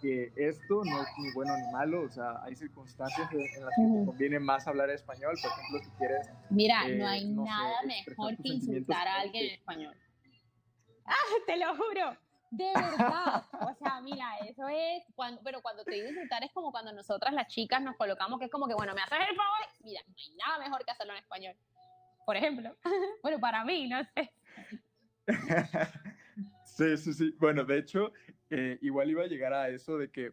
que 0.00 0.32
esto 0.36 0.82
no 0.84 1.02
es 1.02 1.08
ni 1.18 1.32
bueno 1.32 1.56
ni 1.56 1.72
malo, 1.72 2.02
o 2.02 2.10
sea, 2.10 2.42
hay 2.42 2.56
circunstancias 2.56 3.28
en 3.32 3.64
las 3.64 3.74
que 3.76 4.00
te 4.00 4.06
conviene 4.06 4.40
más 4.40 4.66
hablar 4.66 4.90
español, 4.90 5.36
por 5.40 5.50
ejemplo, 5.50 5.78
si 5.84 5.90
quieres... 5.98 6.28
Mira, 6.50 6.88
no 6.88 7.06
hay 7.06 7.22
eh, 7.22 7.34
nada 7.34 7.82
mejor 7.86 8.36
que 8.36 8.48
insultar 8.48 9.06
a 9.06 9.20
alguien 9.20 9.46
en 9.46 9.52
español. 9.52 9.96
¡Ah, 11.06 11.14
te 11.46 11.56
lo 11.56 11.76
juro! 11.76 12.16
De 12.52 12.70
verdad. 12.74 13.46
O 13.62 13.74
sea, 13.78 14.02
mira, 14.02 14.36
eso 14.46 14.68
es. 14.68 15.02
Cuando, 15.14 15.40
pero 15.42 15.62
cuando 15.62 15.84
te 15.84 15.92
digo 15.92 16.08
insultar 16.08 16.44
es 16.44 16.52
como 16.52 16.70
cuando 16.70 16.92
nosotras 16.92 17.32
las 17.32 17.48
chicas 17.48 17.80
nos 17.80 17.96
colocamos, 17.96 18.38
que 18.38 18.44
es 18.44 18.50
como 18.50 18.68
que, 18.68 18.74
bueno, 18.74 18.94
me 18.94 19.00
haces 19.00 19.20
el 19.30 19.36
favor. 19.36 19.60
Mira, 19.82 20.02
no 20.06 20.14
hay 20.18 20.36
nada 20.36 20.58
mejor 20.58 20.84
que 20.84 20.90
hacerlo 20.90 21.14
en 21.14 21.20
español. 21.20 21.56
Por 22.26 22.36
ejemplo. 22.36 22.76
Bueno, 23.22 23.38
para 23.38 23.64
mí, 23.64 23.88
no 23.88 24.02
sé. 24.14 24.32
Sí, 26.64 26.96
sí, 26.96 27.12
sí. 27.12 27.34
Bueno, 27.38 27.64
de 27.64 27.78
hecho, 27.78 28.12
eh, 28.50 28.78
igual 28.80 29.10
iba 29.10 29.22
a 29.22 29.26
llegar 29.26 29.52
a 29.52 29.68
eso 29.68 29.98
de 29.98 30.10
que 30.10 30.32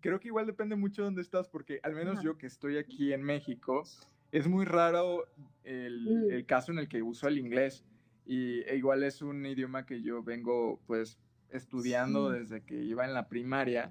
creo 0.00 0.20
que 0.20 0.28
igual 0.28 0.46
depende 0.46 0.76
mucho 0.76 1.02
de 1.02 1.06
dónde 1.06 1.22
estás, 1.22 1.48
porque 1.48 1.80
al 1.82 1.94
menos 1.94 2.22
yo 2.22 2.36
que 2.36 2.46
estoy 2.46 2.76
aquí 2.76 3.12
en 3.12 3.22
México, 3.22 3.82
es 4.30 4.46
muy 4.46 4.66
raro 4.66 5.24
el, 5.62 6.26
mm. 6.26 6.30
el, 6.30 6.46
caso 6.46 6.72
en 6.72 6.78
el 6.78 6.88
que 6.88 7.02
uso 7.02 7.26
el 7.28 7.38
inglés. 7.38 7.84
Y 8.26 8.60
e 8.62 8.76
igual 8.76 9.02
es 9.02 9.22
un 9.22 9.44
idioma 9.46 9.86
que 9.86 10.02
yo 10.02 10.22
vengo 10.22 10.80
pues 10.86 11.18
estudiando 11.50 12.30
desde 12.30 12.62
que 12.62 12.74
iba 12.74 13.04
en 13.04 13.14
la 13.14 13.28
primaria. 13.28 13.90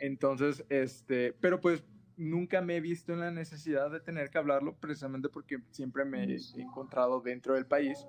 Entonces, 0.00 0.64
este, 0.68 1.32
pero 1.40 1.60
pues 1.60 1.82
nunca 2.18 2.60
me 2.60 2.76
he 2.76 2.80
visto 2.80 3.12
en 3.12 3.20
la 3.20 3.30
necesidad 3.30 3.90
de 3.90 4.00
tener 4.00 4.30
que 4.30 4.38
hablarlo 4.38 4.74
precisamente 4.76 5.28
porque 5.28 5.58
siempre 5.70 6.04
me 6.04 6.24
he 6.24 6.38
encontrado 6.56 7.20
dentro 7.20 7.54
del 7.54 7.66
país. 7.66 8.06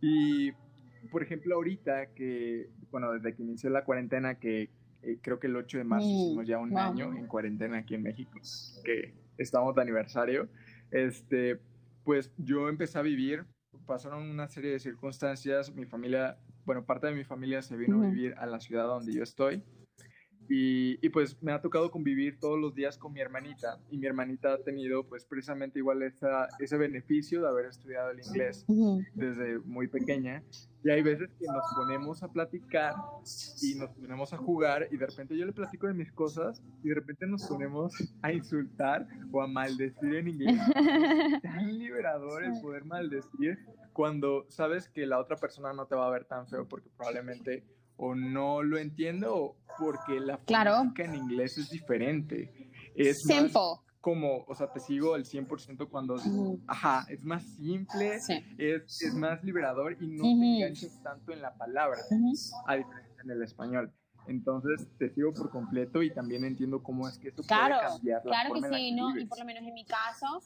Y, 0.00 0.52
por 1.10 1.22
ejemplo, 1.22 1.54
ahorita 1.54 2.12
que, 2.14 2.68
bueno, 2.90 3.12
desde 3.12 3.34
que 3.34 3.42
inició 3.42 3.70
la 3.70 3.84
cuarentena, 3.84 4.38
que 4.38 4.70
eh, 5.02 5.18
creo 5.22 5.38
que 5.38 5.46
el 5.46 5.56
8 5.56 5.78
de 5.78 5.84
marzo 5.84 6.06
hicimos 6.06 6.46
ya 6.46 6.58
un 6.58 6.76
año 6.76 7.14
en 7.14 7.26
cuarentena 7.26 7.78
aquí 7.78 7.94
en 7.94 8.02
México, 8.02 8.38
que 8.84 9.14
estamos 9.38 9.74
de 9.74 9.82
aniversario, 9.82 10.48
este, 10.90 11.60
pues 12.04 12.30
yo 12.36 12.68
empecé 12.68 12.98
a 12.98 13.02
vivir, 13.02 13.46
pasaron 13.86 14.28
una 14.28 14.48
serie 14.48 14.72
de 14.72 14.80
circunstancias, 14.80 15.74
mi 15.74 15.86
familia 15.86 16.38
bueno, 16.68 16.84
parte 16.84 17.06
de 17.06 17.14
mi 17.14 17.24
familia 17.24 17.62
se 17.62 17.78
vino 17.78 18.02
a 18.02 18.10
vivir 18.10 18.34
a 18.36 18.44
la 18.44 18.60
ciudad 18.60 18.86
donde 18.86 19.10
yo 19.14 19.22
estoy. 19.22 19.62
Y, 20.48 20.98
y, 21.04 21.10
pues 21.10 21.40
me 21.42 21.52
ha 21.52 21.60
tocado 21.60 21.90
convivir 21.90 22.38
todos 22.38 22.58
los 22.58 22.74
días 22.74 22.96
con 22.96 23.12
mi 23.12 23.20
hermanita 23.20 23.78
y 23.90 23.98
mi 23.98 24.06
hermanita 24.06 24.54
ha 24.54 24.58
tenido 24.58 25.04
pues 25.04 25.26
precisamente 25.26 25.78
igual 25.78 26.02
esa, 26.02 26.48
ese 26.58 26.78
beneficio 26.78 27.42
de 27.42 27.48
haber 27.48 27.66
estudiado 27.66 28.10
el 28.10 28.20
inglés 28.20 28.64
desde 29.14 29.58
muy 29.60 29.88
pequeña. 29.88 30.42
Y 30.84 30.90
hay 30.90 31.02
veces 31.02 31.28
que 31.38 31.46
nos 31.46 31.64
ponemos 31.74 32.22
a 32.22 32.28
platicar 32.28 32.94
y 33.62 33.74
nos 33.74 33.90
ponemos 33.90 34.32
a 34.32 34.36
jugar 34.36 34.88
y 34.90 34.96
de 34.96 35.06
repente 35.06 35.36
yo 35.36 35.44
le 35.44 35.52
platico 35.52 35.88
de 35.88 35.94
mis 35.94 36.12
cosas 36.12 36.62
y 36.84 36.88
de 36.88 36.94
repente 36.94 37.26
nos 37.26 37.46
ponemos 37.46 37.92
a 38.22 38.32
insultar 38.32 39.06
o 39.32 39.42
a 39.42 39.46
maldecir 39.46 40.14
en 40.14 40.28
inglés. 40.28 40.56
tan 41.42 41.78
liberador 41.78 42.44
el 42.44 42.52
poder 42.60 42.84
maldecir 42.84 43.58
cuando 43.92 44.46
sabes 44.48 44.88
que 44.88 45.04
la 45.06 45.18
otra 45.18 45.36
persona 45.36 45.72
no 45.72 45.86
te 45.86 45.96
va 45.96 46.06
a 46.06 46.10
ver 46.10 46.24
tan 46.24 46.46
feo 46.46 46.68
porque 46.68 46.88
probablemente 46.96 47.64
o 47.98 48.14
no 48.14 48.62
lo 48.62 48.78
entiendo 48.78 49.56
porque 49.78 50.18
la 50.20 50.38
claro. 50.38 50.90
en 50.96 51.14
inglés 51.14 51.58
es 51.58 51.68
diferente. 51.68 52.70
Es 52.94 53.18
Simple. 53.22 53.52
Más 53.52 53.80
como, 54.00 54.44
o 54.46 54.54
sea, 54.54 54.72
te 54.72 54.80
sigo 54.80 55.14
al 55.14 55.24
100% 55.24 55.88
cuando, 55.90 56.16
ajá, 56.66 57.04
es 57.10 57.22
más 57.22 57.42
simple, 57.56 58.14
es, 58.14 59.02
es, 59.02 59.14
más 59.14 59.42
liberador 59.42 59.96
y 60.00 60.06
no 60.06 60.22
te 60.22 60.30
enganchas 60.30 61.02
tanto 61.02 61.32
en 61.32 61.42
la 61.42 61.54
palabra, 61.54 62.00
a 62.66 62.76
diferencia 62.76 63.22
en 63.24 63.30
el 63.30 63.42
español. 63.42 63.92
Entonces 64.28 64.86
te 64.98 65.10
sigo 65.10 65.32
por 65.32 65.50
completo 65.50 66.02
y 66.02 66.12
también 66.12 66.44
entiendo 66.44 66.82
cómo 66.82 67.08
es 67.08 67.18
que 67.18 67.28
eso 67.28 67.42
claro, 67.42 67.76
puede 67.76 67.88
cambiar 67.88 68.24
la 68.24 68.30
Claro 68.30 68.54
que 68.54 68.76
sí, 68.76 68.92
¿no? 68.92 69.18
Y 69.18 69.26
por 69.26 69.38
lo 69.38 69.44
menos 69.44 69.62
en 69.66 69.74
mi 69.74 69.84
caso, 69.84 70.42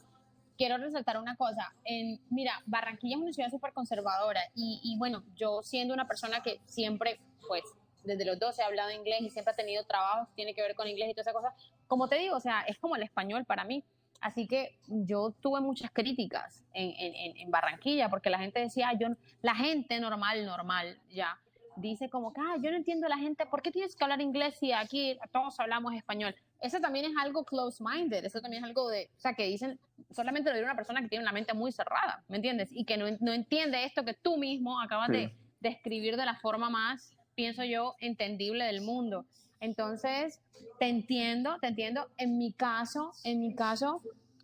quiero 0.56 0.76
resaltar 0.78 1.18
una 1.18 1.36
cosa. 1.36 1.74
En, 1.84 2.20
mira, 2.30 2.62
Barranquilla 2.66 3.16
es 3.16 3.22
una 3.22 3.32
ciudad 3.32 3.50
súper 3.50 3.72
conservadora 3.72 4.40
y, 4.54 4.80
y, 4.82 4.96
bueno, 4.98 5.22
yo 5.36 5.62
siendo 5.62 5.94
una 5.94 6.06
persona 6.06 6.42
que 6.42 6.60
siempre, 6.66 7.20
pues, 7.48 7.62
desde 8.04 8.24
los 8.24 8.38
12 8.38 8.62
he 8.62 8.64
hablado 8.64 8.90
inglés 8.90 9.20
y 9.22 9.30
siempre 9.30 9.52
ha 9.52 9.56
tenido 9.56 9.84
trabajo 9.84 10.26
que 10.26 10.34
tiene 10.34 10.54
que 10.54 10.62
ver 10.62 10.74
con 10.74 10.88
inglés 10.88 11.10
y 11.10 11.14
toda 11.14 11.22
esa 11.22 11.32
cosa, 11.32 11.54
como 11.86 12.08
te 12.08 12.16
digo, 12.16 12.36
o 12.36 12.40
sea, 12.40 12.62
es 12.62 12.78
como 12.78 12.96
el 12.96 13.02
español 13.02 13.44
para 13.44 13.64
mí. 13.64 13.84
Así 14.20 14.46
que 14.46 14.78
yo 14.86 15.32
tuve 15.40 15.60
muchas 15.60 15.90
críticas 15.90 16.64
en, 16.74 16.92
en, 16.96 17.36
en 17.36 17.50
Barranquilla 17.50 18.08
porque 18.08 18.30
la 18.30 18.38
gente 18.38 18.60
decía, 18.60 18.92
yo, 18.92 19.08
la 19.40 19.54
gente 19.56 19.98
normal, 19.98 20.46
normal, 20.46 20.96
ya, 21.10 21.40
dice 21.76 22.08
como 22.08 22.32
que, 22.32 22.40
ah, 22.40 22.56
yo 22.60 22.70
no 22.70 22.76
entiendo 22.76 23.06
a 23.06 23.10
la 23.10 23.18
gente, 23.18 23.46
¿por 23.46 23.62
qué 23.62 23.70
tienes 23.70 23.96
que 23.96 24.04
hablar 24.04 24.20
inglés 24.20 24.56
si 24.58 24.72
aquí 24.72 25.18
todos 25.32 25.58
hablamos 25.58 25.94
español? 25.94 26.34
Eso 26.62 26.80
también 26.80 27.06
es 27.06 27.16
algo 27.16 27.44
close-minded, 27.44 28.24
eso 28.24 28.40
también 28.40 28.62
es 28.62 28.68
algo 28.68 28.88
de, 28.88 29.10
o 29.16 29.20
sea, 29.20 29.34
que 29.34 29.46
dicen, 29.46 29.78
solamente 30.10 30.50
lo 30.50 30.56
dice 30.56 30.64
una 30.64 30.76
persona 30.76 31.02
que 31.02 31.08
tiene 31.08 31.24
una 31.24 31.32
mente 31.32 31.54
muy 31.54 31.72
cerrada, 31.72 32.24
¿me 32.28 32.36
entiendes? 32.36 32.70
Y 32.72 32.84
que 32.84 32.96
no, 32.96 33.06
no 33.20 33.32
entiende 33.32 33.84
esto 33.84 34.04
que 34.04 34.14
tú 34.14 34.38
mismo 34.38 34.80
acabas 34.80 35.08
de 35.08 35.34
describir 35.60 36.16
de 36.16 36.24
la 36.24 36.36
forma 36.36 36.70
más, 36.70 37.16
pienso 37.34 37.64
yo, 37.64 37.96
entendible 37.98 38.64
del 38.64 38.80
mundo. 38.80 39.26
Entonces, 39.60 40.40
te 40.78 40.88
entiendo, 40.88 41.58
te 41.60 41.68
entiendo. 41.68 42.08
En 42.16 42.38
mi 42.38 42.52
caso, 42.52 43.12
en 43.24 43.40
mi 43.40 43.54
caso, 43.54 44.02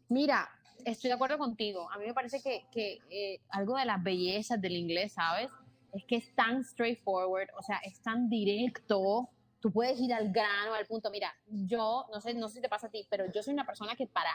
mira, 0.09 0.49
estoy 0.85 1.09
de 1.09 1.15
acuerdo 1.15 1.39
contigo. 1.39 1.91
A 1.91 1.99
mí 1.99 2.07
me 2.07 2.15
parece 2.15 2.41
que, 2.41 2.65
que 2.73 2.99
eh, 3.11 3.41
algo 3.51 3.77
de 3.77 3.85
las 3.85 4.03
bellezas 4.03 4.61
del 4.61 4.77
inglés, 4.77 5.13
¿sabes? 5.13 5.51
es 5.93 6.05
que 6.05 6.17
es 6.17 6.35
tan 6.35 6.65
straightforward, 6.65 7.49
o 7.59 7.63
sea, 7.63 7.79
es 7.85 8.01
tan 8.01 8.29
directo, 8.29 9.29
tú 9.61 9.73
puedes 9.73 9.99
ir 10.01 10.13
al 10.13 10.31
grano, 10.31 10.75
al 10.75 10.87
punto. 10.87 11.11
Mira, 11.11 11.35
yo, 11.47 12.07
no 12.13 12.21
sé, 12.21 12.35
no 12.35 12.49
sé 12.49 12.57
si 12.57 12.61
te 12.61 12.69
pasa 12.69 12.87
a 12.87 12.91
ti, 12.91 13.07
pero 13.11 13.31
yo 13.33 13.43
soy 13.43 13.55
una 13.55 13.67
persona 13.67 13.97
que 13.97 14.07
para, 14.07 14.31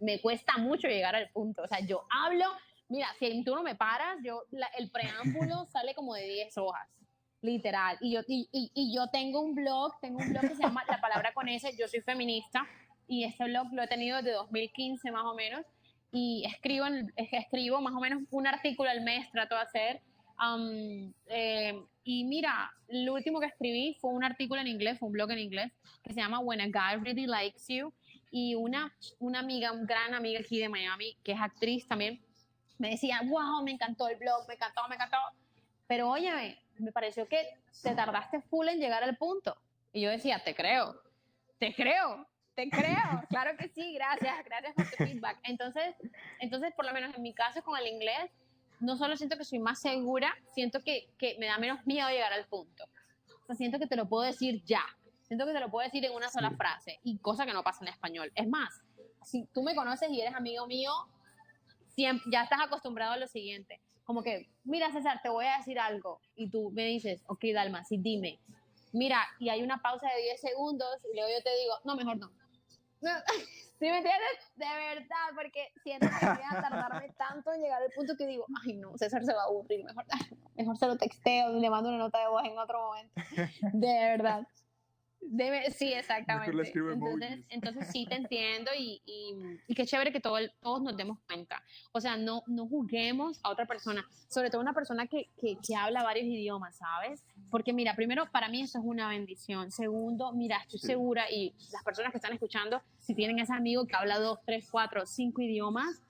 me 0.00 0.20
cuesta 0.20 0.56
mucho 0.58 0.88
llegar 0.88 1.14
al 1.14 1.30
punto, 1.30 1.62
o 1.62 1.66
sea, 1.66 1.80
yo 1.80 2.04
hablo, 2.10 2.46
mira, 2.88 3.08
si 3.18 3.44
tú 3.44 3.54
no 3.54 3.62
me 3.62 3.74
paras, 3.74 4.18
yo, 4.22 4.42
el 4.78 4.90
preámbulo 4.90 5.66
sale 5.72 5.94
como 5.94 6.14
de 6.14 6.24
10 6.24 6.58
hojas, 6.58 6.88
literal, 7.40 7.96
y 8.00 8.12
yo, 8.12 8.20
y, 8.26 8.48
y, 8.52 8.94
yo 8.94 9.08
tengo 9.08 9.40
un 9.40 9.54
blog, 9.54 9.98
tengo 10.00 10.18
un 10.18 10.30
blog 10.30 10.42
que 10.42 10.56
se 10.56 10.62
llama 10.62 10.82
La 10.88 11.00
Palabra 11.00 11.32
con 11.34 11.48
S, 11.48 11.70
yo 11.76 11.88
soy 11.88 12.00
feminista, 12.00 12.66
y 13.06 13.24
este 13.24 13.44
blog 13.44 13.72
lo 13.72 13.82
he 13.82 13.86
tenido 13.86 14.16
desde 14.16 14.32
2015 14.32 15.10
más 15.10 15.24
o 15.24 15.34
menos, 15.34 15.64
y 16.10 16.44
escribo, 16.46 16.86
escribo 17.16 17.80
más 17.80 17.92
o 17.94 18.00
menos 18.00 18.22
un 18.30 18.46
artículo 18.46 18.88
al 18.88 19.02
mes, 19.02 19.30
trato 19.30 19.56
de 19.56 19.60
hacer, 19.60 20.00
eh, 21.26 21.82
y 22.04 22.24
mira, 22.24 22.70
lo 22.88 23.14
último 23.14 23.40
que 23.40 23.46
escribí 23.46 23.96
fue 23.98 24.12
un 24.12 24.24
artículo 24.24 24.60
en 24.60 24.66
inglés, 24.66 24.98
fue 24.98 25.06
un 25.06 25.14
blog 25.14 25.30
en 25.30 25.38
inglés, 25.38 25.72
que 26.02 26.12
se 26.12 26.20
llama 26.20 26.38
When 26.38 26.60
a 26.60 26.66
Guy 26.66 27.02
Really 27.02 27.26
Likes 27.26 27.64
You. 27.68 27.92
Y 28.30 28.54
una, 28.54 28.94
una 29.18 29.38
amiga, 29.38 29.72
una 29.72 29.86
gran 29.86 30.12
amiga 30.12 30.40
aquí 30.40 30.58
de 30.58 30.68
Miami, 30.68 31.16
que 31.24 31.32
es 31.32 31.40
actriz 31.40 31.86
también, 31.86 32.20
me 32.78 32.90
decía, 32.90 33.22
wow, 33.24 33.62
me 33.64 33.70
encantó 33.70 34.08
el 34.08 34.16
blog, 34.18 34.46
me 34.46 34.54
encantó, 34.54 34.86
me 34.88 34.96
encantó. 34.96 35.16
Pero 35.86 36.10
óyeme, 36.10 36.58
me 36.78 36.92
pareció 36.92 37.26
que 37.26 37.42
te 37.82 37.94
tardaste 37.94 38.42
full 38.42 38.68
en 38.68 38.80
llegar 38.80 39.02
al 39.02 39.16
punto. 39.16 39.56
Y 39.92 40.02
yo 40.02 40.10
decía, 40.10 40.42
te 40.44 40.54
creo, 40.54 41.00
te 41.58 41.74
creo. 41.74 42.26
te 42.54 42.68
creo, 42.68 43.22
claro 43.30 43.56
que 43.56 43.68
sí, 43.68 43.94
gracias, 43.94 44.44
gracias 44.44 44.74
por 44.74 44.90
tu 44.90 44.96
feedback. 44.96 45.38
Entonces, 45.44 45.94
entonces, 46.40 46.74
por 46.74 46.84
lo 46.84 46.92
menos 46.92 47.14
en 47.14 47.22
mi 47.22 47.32
caso 47.32 47.62
con 47.62 47.78
el 47.78 47.86
inglés, 47.86 48.30
no 48.84 48.96
solo 48.96 49.16
siento 49.16 49.36
que 49.36 49.44
soy 49.44 49.58
más 49.58 49.80
segura, 49.80 50.34
siento 50.54 50.82
que, 50.82 51.08
que 51.18 51.36
me 51.38 51.46
da 51.46 51.58
menos 51.58 51.84
miedo 51.86 52.08
llegar 52.08 52.32
al 52.32 52.46
punto. 52.46 52.84
O 53.42 53.46
sea, 53.46 53.56
siento 53.56 53.78
que 53.78 53.86
te 53.86 53.96
lo 53.96 54.08
puedo 54.08 54.24
decir 54.24 54.62
ya, 54.64 54.84
siento 55.22 55.46
que 55.46 55.52
te 55.52 55.60
lo 55.60 55.70
puedo 55.70 55.84
decir 55.84 56.04
en 56.04 56.12
una 56.12 56.30
sola 56.30 56.50
frase, 56.52 57.00
y 57.02 57.18
cosa 57.18 57.46
que 57.46 57.52
no 57.52 57.62
pasa 57.62 57.84
en 57.84 57.88
español. 57.88 58.30
Es 58.34 58.48
más, 58.48 58.82
si 59.22 59.46
tú 59.46 59.62
me 59.62 59.74
conoces 59.74 60.10
y 60.10 60.20
eres 60.20 60.34
amigo 60.34 60.66
mío, 60.66 60.92
siempre, 61.94 62.30
ya 62.30 62.42
estás 62.42 62.60
acostumbrado 62.62 63.12
a 63.12 63.16
lo 63.16 63.26
siguiente. 63.26 63.80
Como 64.04 64.22
que, 64.22 64.48
mira 64.64 64.92
César, 64.92 65.20
te 65.22 65.28
voy 65.28 65.46
a 65.46 65.58
decir 65.58 65.78
algo. 65.78 66.20
Y 66.36 66.50
tú 66.50 66.70
me 66.72 66.84
dices, 66.84 67.22
ok, 67.26 67.44
Dalma, 67.54 67.84
sí, 67.84 67.96
dime. 67.98 68.38
Mira, 68.92 69.26
y 69.38 69.48
hay 69.48 69.62
una 69.62 69.82
pausa 69.82 70.06
de 70.14 70.22
10 70.22 70.40
segundos 70.40 71.00
y 71.10 71.16
luego 71.16 71.30
yo 71.36 71.42
te 71.42 71.56
digo, 71.58 71.74
no, 71.84 71.96
mejor 71.96 72.18
no. 72.18 72.30
¿Sí 73.84 73.90
me 73.90 73.98
entiendes? 73.98 74.50
De 74.56 74.64
verdad, 74.64 75.26
porque 75.36 75.70
siento 75.82 76.06
que 76.08 76.24
voy 76.24 76.38
a 76.50 76.62
tardarme 76.62 77.12
tanto 77.18 77.52
en 77.52 77.60
llegar 77.60 77.82
al 77.82 77.90
punto 77.90 78.14
que 78.16 78.26
digo, 78.26 78.46
ay 78.64 78.72
no, 78.72 78.96
César 78.96 79.22
se 79.22 79.34
va 79.34 79.42
a 79.42 79.44
aburrir, 79.44 79.84
mejor, 79.84 80.06
mejor 80.56 80.78
se 80.78 80.86
lo 80.86 80.96
texteo 80.96 81.54
y 81.54 81.60
le 81.60 81.68
mando 81.68 81.90
una 81.90 81.98
nota 81.98 82.18
de 82.18 82.28
voz 82.28 82.42
en 82.46 82.58
otro 82.58 82.80
momento. 82.80 83.12
De 83.74 83.92
verdad. 83.92 84.48
Debe, 85.26 85.70
sí, 85.70 85.92
exactamente. 85.92 86.50
Entonces, 86.50 87.44
entonces, 87.48 87.88
sí 87.90 88.06
te 88.08 88.16
entiendo 88.16 88.70
y, 88.78 89.02
y, 89.06 89.74
qué 89.74 89.86
chévere 89.86 90.12
que 90.12 90.20
todo 90.20 90.36
todos 90.60 90.82
nos 90.82 90.96
demos 90.96 91.18
cuenta. 91.26 91.62
O 91.92 92.00
sea, 92.00 92.16
no, 92.16 92.42
no 92.46 92.66
juguemos 92.68 93.40
a 93.42 93.50
otra 93.50 93.66
persona, 93.66 94.06
sobre 94.28 94.50
todo 94.50 94.60
una 94.60 94.74
persona 94.74 95.06
que, 95.06 95.30
que, 95.40 95.56
que, 95.66 95.76
habla 95.76 96.02
varios 96.02 96.26
idiomas, 96.26 96.76
¿sabes? 96.76 97.24
Porque 97.50 97.72
mira, 97.72 97.94
primero, 97.94 98.30
para 98.30 98.48
mí 98.48 98.62
eso 98.62 98.78
es 98.78 98.84
una 98.84 99.08
bendición. 99.08 99.70
Segundo, 99.70 100.32
mira, 100.32 100.58
estoy 100.58 100.80
segura 100.80 101.30
y 101.30 101.54
las 101.72 101.82
personas 101.82 102.12
que 102.12 102.18
están 102.18 102.32
escuchando, 102.32 102.82
si 102.98 103.14
tienen 103.14 103.38
ese 103.38 103.52
amigo 103.52 103.86
que 103.86 103.96
habla 103.96 104.18
dos, 104.18 104.38
tres, 104.44 104.68
cuatro, 104.70 105.06
cinco 105.06 105.42
idiomas, 105.42 106.02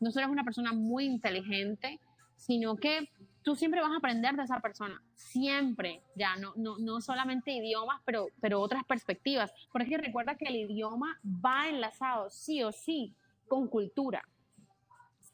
no 0.00 0.10
solo 0.10 0.26
es 0.26 0.32
una 0.32 0.44
persona 0.44 0.72
muy 0.72 1.04
inteligente, 1.04 2.00
sino 2.36 2.76
que 2.76 3.08
tú 3.42 3.56
siempre 3.56 3.80
vas 3.80 3.92
a 3.92 3.96
aprender 3.96 4.34
de 4.34 4.44
esa 4.44 4.60
persona, 4.60 5.02
siempre, 5.14 6.02
ya, 6.14 6.36
no, 6.36 6.52
no, 6.56 6.78
no 6.78 7.00
solamente 7.00 7.52
idiomas, 7.52 8.00
pero, 8.04 8.28
pero 8.40 8.60
otras 8.60 8.84
perspectivas. 8.84 9.52
Porque 9.72 9.96
recuerda 9.96 10.36
que 10.36 10.46
el 10.46 10.56
idioma 10.56 11.18
va 11.24 11.68
enlazado 11.68 12.30
sí 12.30 12.62
o 12.62 12.72
sí 12.72 13.14
con 13.48 13.68
cultura. 13.68 14.22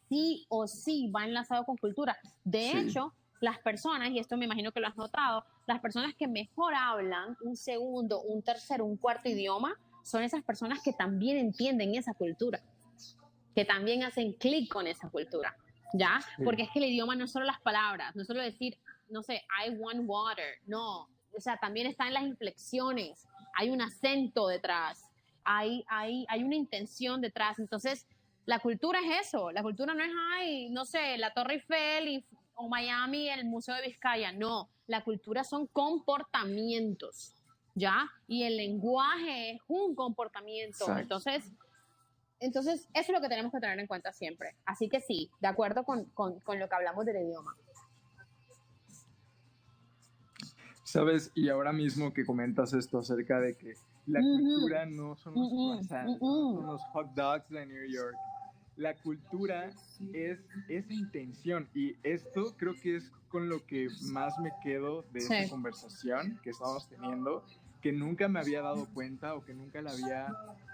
Sí 0.09 0.47
o 0.49 0.67
sí 0.67 1.11
va 1.15 1.25
enlazado 1.25 1.65
con 1.65 1.77
cultura. 1.77 2.17
De 2.45 2.73
hecho, 2.73 3.13
las 3.41 3.59
personas, 3.59 4.11
y 4.11 4.19
esto 4.19 4.37
me 4.37 4.47
imagino 4.47 4.73
que 4.73 4.81
lo 4.81 4.89
has 4.89 4.97
notado, 4.97 5.45
las 5.67 5.81
personas 5.81 6.15
que 6.15 6.27
mejor 6.27 6.75
hablan 6.75 7.37
un 7.43 7.57
segundo, 7.57 8.23
un 8.23 8.43
tercero, 8.43 8.85
un 8.85 8.97
cuarto 8.97 9.29
idioma, 9.29 9.75
son 10.03 10.23
esas 10.23 10.43
personas 10.43 10.81
que 10.83 10.93
también 10.93 11.37
entienden 11.37 11.95
esa 11.95 12.15
cultura, 12.15 12.61
que 13.55 13.65
también 13.67 14.03
hacen 14.03 14.33
clic 14.33 14.73
con 14.73 14.87
esa 14.87 15.11
cultura. 15.11 15.55
¿Ya? 15.93 16.21
Porque 16.45 16.63
es 16.63 16.71
que 16.71 16.79
el 16.79 16.87
idioma 16.87 17.17
no 17.17 17.25
es 17.25 17.33
solo 17.33 17.47
las 17.47 17.61
palabras, 17.61 18.15
no 18.15 18.23
es 18.23 18.29
solo 18.29 18.43
decir, 18.43 18.79
no 19.09 19.23
sé, 19.23 19.43
I 19.67 19.71
want 19.71 20.03
water, 20.07 20.59
no, 20.67 21.09
o 21.37 21.41
sea, 21.41 21.57
también 21.57 21.87
está 21.87 22.07
en 22.09 22.15
las 22.15 22.25
inflexiones, 22.25 23.27
hay 23.55 23.71
un 23.71 23.81
acento 23.81 24.49
detrás, 24.49 25.11
hay, 25.45 25.85
hay, 25.89 26.27
hay 26.29 26.43
una 26.43 26.57
intención 26.57 27.21
detrás, 27.21 27.59
entonces 27.59 28.07
la 28.45 28.59
cultura 28.59 28.99
es 29.01 29.29
eso, 29.29 29.51
la 29.51 29.63
cultura 29.63 29.95
no 29.95 30.03
es, 30.03 30.11
ay, 30.33 30.71
no 30.71 30.85
sé, 30.85 31.19
la 31.19 31.33
Torre 31.33 31.55
Eiffel 31.55 32.09
y, 32.09 32.25
o 32.55 32.69
Miami, 32.69 33.29
el 33.29 33.45
Museo 33.45 33.75
de 33.75 33.83
Vizcaya, 33.83 34.33
no, 34.33 34.69
la 34.87 35.05
cultura 35.05 35.45
son 35.45 35.67
comportamientos, 35.69 37.35
¿ya? 37.75 38.11
Y 38.27 38.45
el 38.45 38.57
lenguaje 38.57 39.53
es 39.53 39.61
un 39.69 39.95
comportamiento, 39.95 40.97
entonces 40.99 41.45
entonces, 42.41 42.89
eso 42.95 43.13
es 43.13 43.13
lo 43.13 43.21
que 43.21 43.29
tenemos 43.29 43.53
que 43.53 43.61
tener 43.61 43.79
en 43.79 43.87
cuenta 43.87 44.13
siempre. 44.13 44.55
Así 44.65 44.89
que 44.89 45.01
sí, 45.01 45.31
de 45.41 45.49
acuerdo 45.49 45.85
con, 45.85 46.05
con, 46.11 46.41
con 46.41 46.59
lo 46.59 46.69
que 46.69 46.75
hablamos 46.75 47.05
del 47.05 47.17
idioma. 47.17 47.55
Sabes, 50.85 51.31
y 51.35 51.51
ahora 51.51 51.73
mismo 51.73 52.15
que 52.15 52.25
comentas 52.25 52.73
esto 52.73 52.99
acerca 52.99 53.41
de 53.41 53.55
que 53.57 53.75
la 54.07 54.21
cultura 54.21 54.87
no 54.87 55.17
son 55.17 55.35
los 55.35 55.51
croissants, 55.51 56.19
son 56.19 56.67
los 56.67 56.83
hot 56.93 57.09
dogs 57.15 57.49
de 57.51 57.67
New 57.67 57.91
York. 57.91 58.17
La 58.77 58.97
cultura 58.97 59.71
es 60.15 60.39
esa 60.69 60.93
intención 60.95 61.69
y 61.75 61.97
esto 62.03 62.55
creo 62.57 62.75
que 62.81 62.97
es 62.97 63.11
con 63.29 63.51
lo 63.51 63.67
que 63.67 63.89
más 64.13 64.39
me 64.39 64.51
quedo 64.63 65.03
de 65.13 65.19
esta 65.19 65.51
conversación 65.51 66.41
que 66.43 66.51
estamos 66.51 66.89
teniendo, 66.89 67.45
que 67.83 67.93
nunca 67.93 68.29
me 68.29 68.41
había 68.41 68.63
dado 68.63 68.87
cuenta 68.95 69.35
o 69.35 69.45
que 69.45 69.53
nunca 69.53 69.83
la 69.83 69.91
había 69.91 70.29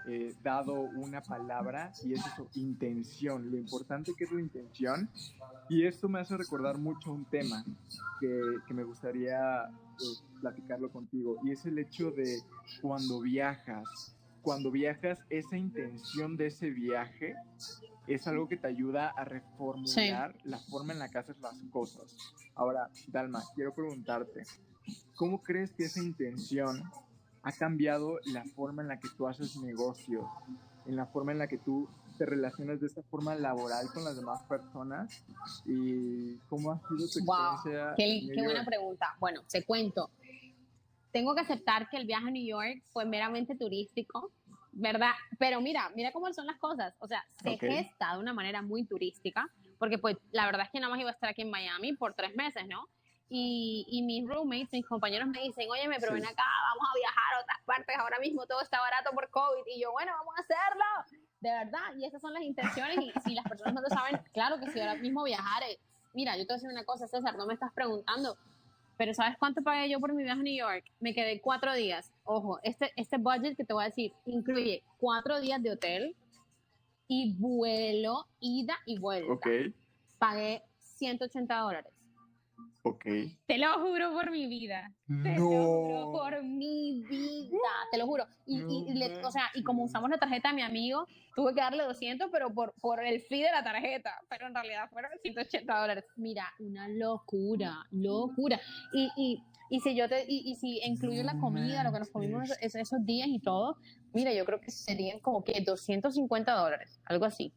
eh, 0.07 0.35
dado 0.43 0.73
una 0.73 1.21
palabra 1.21 1.91
y 2.03 2.13
es 2.13 2.25
eso, 2.25 2.47
intención, 2.55 3.49
lo 3.49 3.57
importante 3.57 4.13
que 4.15 4.25
es 4.25 4.31
la 4.31 4.41
intención. 4.41 5.09
Y 5.69 5.85
esto 5.85 6.07
me 6.07 6.19
hace 6.19 6.37
recordar 6.37 6.77
mucho 6.77 7.11
un 7.11 7.25
tema 7.25 7.65
que, 8.19 8.41
que 8.67 8.73
me 8.73 8.83
gustaría 8.83 9.63
eh, 9.65 10.03
platicarlo 10.41 10.91
contigo 10.91 11.37
y 11.43 11.51
es 11.51 11.65
el 11.65 11.79
hecho 11.79 12.11
de 12.11 12.39
cuando 12.81 13.21
viajas, 13.21 14.15
cuando 14.41 14.69
viajas, 14.69 15.19
esa 15.29 15.57
intención 15.57 16.37
de 16.37 16.47
ese 16.47 16.69
viaje 16.69 17.35
es 18.07 18.27
algo 18.27 18.47
que 18.47 18.57
te 18.57 18.67
ayuda 18.67 19.09
a 19.09 19.25
reformular 19.25 20.35
la 20.43 20.59
forma 20.59 20.93
en 20.93 20.99
la 20.99 21.09
que 21.09 21.17
haces 21.17 21.39
las 21.39 21.55
cosas. 21.71 22.15
Ahora, 22.53 22.89
Dalma, 23.07 23.41
quiero 23.55 23.73
preguntarte, 23.73 24.43
¿cómo 25.15 25.41
crees 25.41 25.71
que 25.73 25.85
esa 25.85 25.99
intención 25.99 26.83
ha 27.45 27.51
cambiado 27.51 28.19
la 28.25 28.43
forma 28.43 28.81
en 28.81 28.87
la 28.87 28.99
que 28.99 29.07
tú 29.15 29.27
haces 29.27 29.55
negocios, 29.57 30.25
en 30.87 30.95
la 30.95 31.05
forma 31.05 31.31
en 31.31 31.37
la 31.37 31.47
que 31.47 31.59
tú 31.59 31.87
te 32.17 32.25
relacionas 32.25 32.81
de 32.81 32.87
esta 32.87 33.03
forma 33.03 33.35
laboral 33.35 33.85
con 33.93 34.03
las 34.03 34.15
demás 34.15 34.41
personas 34.43 35.23
y 35.63 36.37
cómo 36.49 36.71
ha 36.71 36.79
sido 36.79 37.07
tu 37.07 37.19
experiencia. 37.19 37.93
qué, 37.95 38.27
qué 38.33 38.43
buena 38.43 38.65
pregunta. 38.65 39.15
Bueno, 39.19 39.43
te 39.47 39.63
cuento. 39.63 40.09
Tengo 41.11 41.35
que 41.35 41.41
aceptar 41.41 41.87
que 41.87 41.97
el 41.97 42.07
viaje 42.07 42.27
a 42.27 42.31
New 42.31 42.45
York 42.45 42.81
fue 42.91 43.05
meramente 43.05 43.55
turístico, 43.55 44.31
¿verdad? 44.71 45.11
Pero 45.37 45.61
mira, 45.61 45.91
mira 45.95 46.11
cómo 46.11 46.33
son 46.33 46.47
las 46.47 46.57
cosas. 46.57 46.95
O 46.97 47.07
sea, 47.07 47.23
se 47.43 47.59
gesta 47.59 48.15
de 48.15 48.19
una 48.19 48.33
manera 48.33 48.63
muy 48.63 48.85
turística, 48.85 49.47
porque 49.77 49.99
pues 49.99 50.17
la 50.31 50.47
verdad 50.47 50.65
es 50.65 50.71
que 50.71 50.79
nada 50.79 50.89
más 50.89 50.99
iba 50.99 51.11
a 51.11 51.13
estar 51.13 51.29
aquí 51.29 51.43
en 51.43 51.51
Miami 51.51 51.93
por 51.93 52.15
tres 52.15 52.35
meses, 52.35 52.63
¿no? 52.67 52.87
Y, 53.27 53.85
y, 53.89 54.03
mis 54.03 54.27
roommates, 54.27 54.71
mis 54.71 54.85
compañeros 54.85 55.27
me 55.27 55.41
dicen, 55.41 55.67
oye, 55.69 55.81
pero 55.99 56.13
ven 56.13 56.25
acá, 56.25 56.43
vamos 56.73 56.89
a 56.91 56.97
viajar 56.97 57.33
a 57.33 57.41
otras 57.41 57.57
partes, 57.65 57.95
ahora 57.97 58.19
mismo 58.19 58.45
todo 58.45 58.61
está 58.61 58.79
barato 58.79 59.11
por 59.13 59.29
COVID. 59.29 59.63
Y 59.75 59.81
yo, 59.81 59.91
bueno, 59.91 60.11
vamos 60.19 60.35
a 60.37 60.41
hacerlo, 60.41 61.21
de 61.39 61.49
verdad. 61.49 61.95
Y 61.97 62.05
esas 62.05 62.21
son 62.21 62.33
las 62.33 62.43
intenciones. 62.43 62.97
Y 62.99 63.11
si 63.25 63.33
las 63.33 63.45
personas 63.45 63.73
no 63.73 63.81
lo 63.81 63.89
saben, 63.89 64.21
claro 64.31 64.59
que 64.59 64.69
si 64.69 64.79
ahora 64.79 64.95
mismo 64.95 65.23
viajar, 65.23 65.63
mira, 66.13 66.37
yo 66.37 66.43
te 66.43 66.53
voy 66.53 66.53
a 66.53 66.57
decir 66.57 66.69
una 66.69 66.85
cosa, 66.85 67.07
César, 67.07 67.35
no 67.35 67.47
me 67.47 67.55
estás 67.55 67.73
preguntando, 67.73 68.37
pero 68.97 69.13
¿sabes 69.13 69.37
cuánto 69.37 69.61
pagué 69.61 69.89
yo 69.89 69.99
por 69.99 70.13
mi 70.13 70.23
viaje 70.23 70.39
a 70.39 70.43
New 70.43 70.55
York? 70.55 70.85
Me 70.99 71.13
quedé 71.13 71.41
cuatro 71.41 71.73
días. 71.73 72.11
Ojo, 72.23 72.59
este, 72.63 72.91
este 72.95 73.17
budget 73.17 73.57
que 73.57 73.65
te 73.65 73.73
voy 73.73 73.83
a 73.83 73.87
decir 73.87 74.13
incluye 74.25 74.83
cuatro 74.99 75.39
días 75.41 75.61
de 75.61 75.71
hotel 75.71 76.15
y 77.07 77.33
vuelo, 77.33 78.25
ida 78.39 78.77
y 78.85 78.97
vuelta. 78.97 79.33
Ok. 79.33 79.47
Pagué 80.17 80.63
180 80.79 81.55
dólares. 81.55 81.91
Ok. 82.85 83.03
Te 83.47 83.57
lo 83.57 83.73
juro 83.81 84.13
por 84.13 84.29
mi 84.29 84.45
vida. 84.45 84.93
Te 85.07 85.35
lo 85.37 85.45
juro 85.47 86.11
por 86.11 86.43
mi 86.43 87.03
vida. 87.09 87.71
Te 87.91 87.97
lo 87.97 88.05
juro. 88.05 88.27
Y, 88.45 88.61
o 89.23 89.31
sea, 89.31 89.49
y 89.55 89.63
como 89.63 89.85
usamos 89.85 90.07
la 90.11 90.19
tarjeta 90.19 90.49
de 90.49 90.55
mi 90.55 90.61
amigo, 90.61 91.07
tuve 91.35 91.55
que 91.55 91.61
darle 91.61 91.83
200, 91.83 92.29
pero 92.31 92.53
por, 92.53 92.75
por 92.79 93.03
el 93.03 93.21
fee 93.21 93.41
de 93.41 93.51
la 93.51 93.63
tarjeta. 93.63 94.21
Pero 94.29 94.45
en 94.45 94.53
realidad 94.53 94.87
fueron 94.91 95.09
180 95.19 95.79
dólares. 95.79 96.05
Mira, 96.15 96.53
una 96.59 96.87
locura, 96.87 97.87
locura. 97.89 98.61
Y, 98.93 99.09
y, 99.17 99.43
y 99.71 99.79
si 99.79 99.95
yo 99.95 100.07
te, 100.07 100.23
y, 100.27 100.53
si 100.53 100.79
incluyo 100.85 101.23
la 101.23 101.39
comida, 101.39 101.83
lo 101.83 101.91
que 101.91 101.99
nos 101.99 102.11
comimos 102.11 102.51
esos, 102.61 102.75
esos 102.75 103.03
días 103.03 103.29
y 103.29 103.39
todo, 103.39 103.77
mira, 104.13 104.31
yo 104.31 104.45
creo 104.45 104.61
que 104.61 104.69
serían 104.69 105.19
como 105.21 105.43
que 105.43 105.59
250 105.59 106.53
dólares, 106.53 107.01
algo 107.05 107.25
así. 107.25 107.51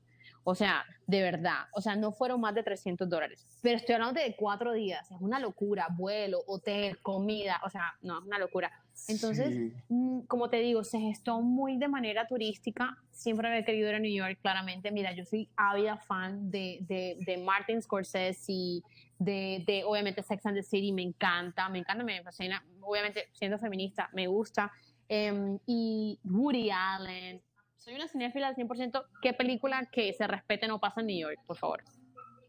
O 0.50 0.54
sea, 0.54 0.82
de 1.06 1.20
verdad, 1.20 1.66
o 1.74 1.82
sea, 1.82 1.94
no 1.94 2.10
fueron 2.10 2.40
más 2.40 2.54
de 2.54 2.62
300 2.62 3.06
dólares. 3.06 3.46
Pero 3.60 3.76
estoy 3.76 3.96
hablando 3.96 4.18
de 4.18 4.34
cuatro 4.34 4.72
días, 4.72 5.10
es 5.10 5.20
una 5.20 5.38
locura, 5.38 5.88
vuelo, 5.90 6.42
hotel, 6.46 7.00
comida, 7.02 7.60
o 7.66 7.68
sea, 7.68 7.92
no, 8.00 8.18
es 8.18 8.24
una 8.24 8.38
locura. 8.38 8.72
Entonces, 9.08 9.74
mm, 9.90 10.20
como 10.20 10.48
te 10.48 10.60
digo, 10.60 10.84
se 10.84 11.00
gestó 11.00 11.42
muy 11.42 11.76
de 11.76 11.88
manera 11.88 12.26
turística. 12.26 12.96
Siempre 13.10 13.46
había 13.46 13.62
querido 13.62 13.90
ir 13.90 13.96
a 13.96 13.98
New 13.98 14.10
York, 14.10 14.38
claramente. 14.40 14.90
Mira, 14.90 15.12
yo 15.12 15.26
soy 15.26 15.50
ávida 15.54 15.98
fan 15.98 16.50
de, 16.50 16.78
de, 16.88 17.18
de 17.26 17.36
Martin 17.36 17.82
Scorsese 17.82 18.50
y 18.50 18.82
de, 19.18 19.64
de, 19.66 19.84
obviamente, 19.84 20.22
Sex 20.22 20.46
and 20.46 20.56
the 20.56 20.62
City. 20.62 20.92
Me 20.92 21.02
encanta, 21.02 21.68
me 21.68 21.80
encanta, 21.80 22.02
me 22.02 22.22
fascina. 22.22 22.64
Obviamente, 22.80 23.28
siendo 23.34 23.58
feminista, 23.58 24.08
me 24.14 24.26
gusta. 24.26 24.72
Em, 25.10 25.58
y 25.66 26.18
Woody 26.24 26.70
Allen, 26.70 27.42
soy 27.88 27.96
una 27.96 28.08
cinéfila 28.08 28.48
al 28.48 28.54
100%. 28.54 29.02
¿Qué 29.22 29.32
película 29.32 29.88
que 29.90 30.12
se 30.12 30.26
respete 30.26 30.68
no 30.68 30.78
pasa 30.78 31.00
en 31.00 31.06
New 31.06 31.18
York, 31.18 31.40
por 31.46 31.56
favor? 31.56 31.82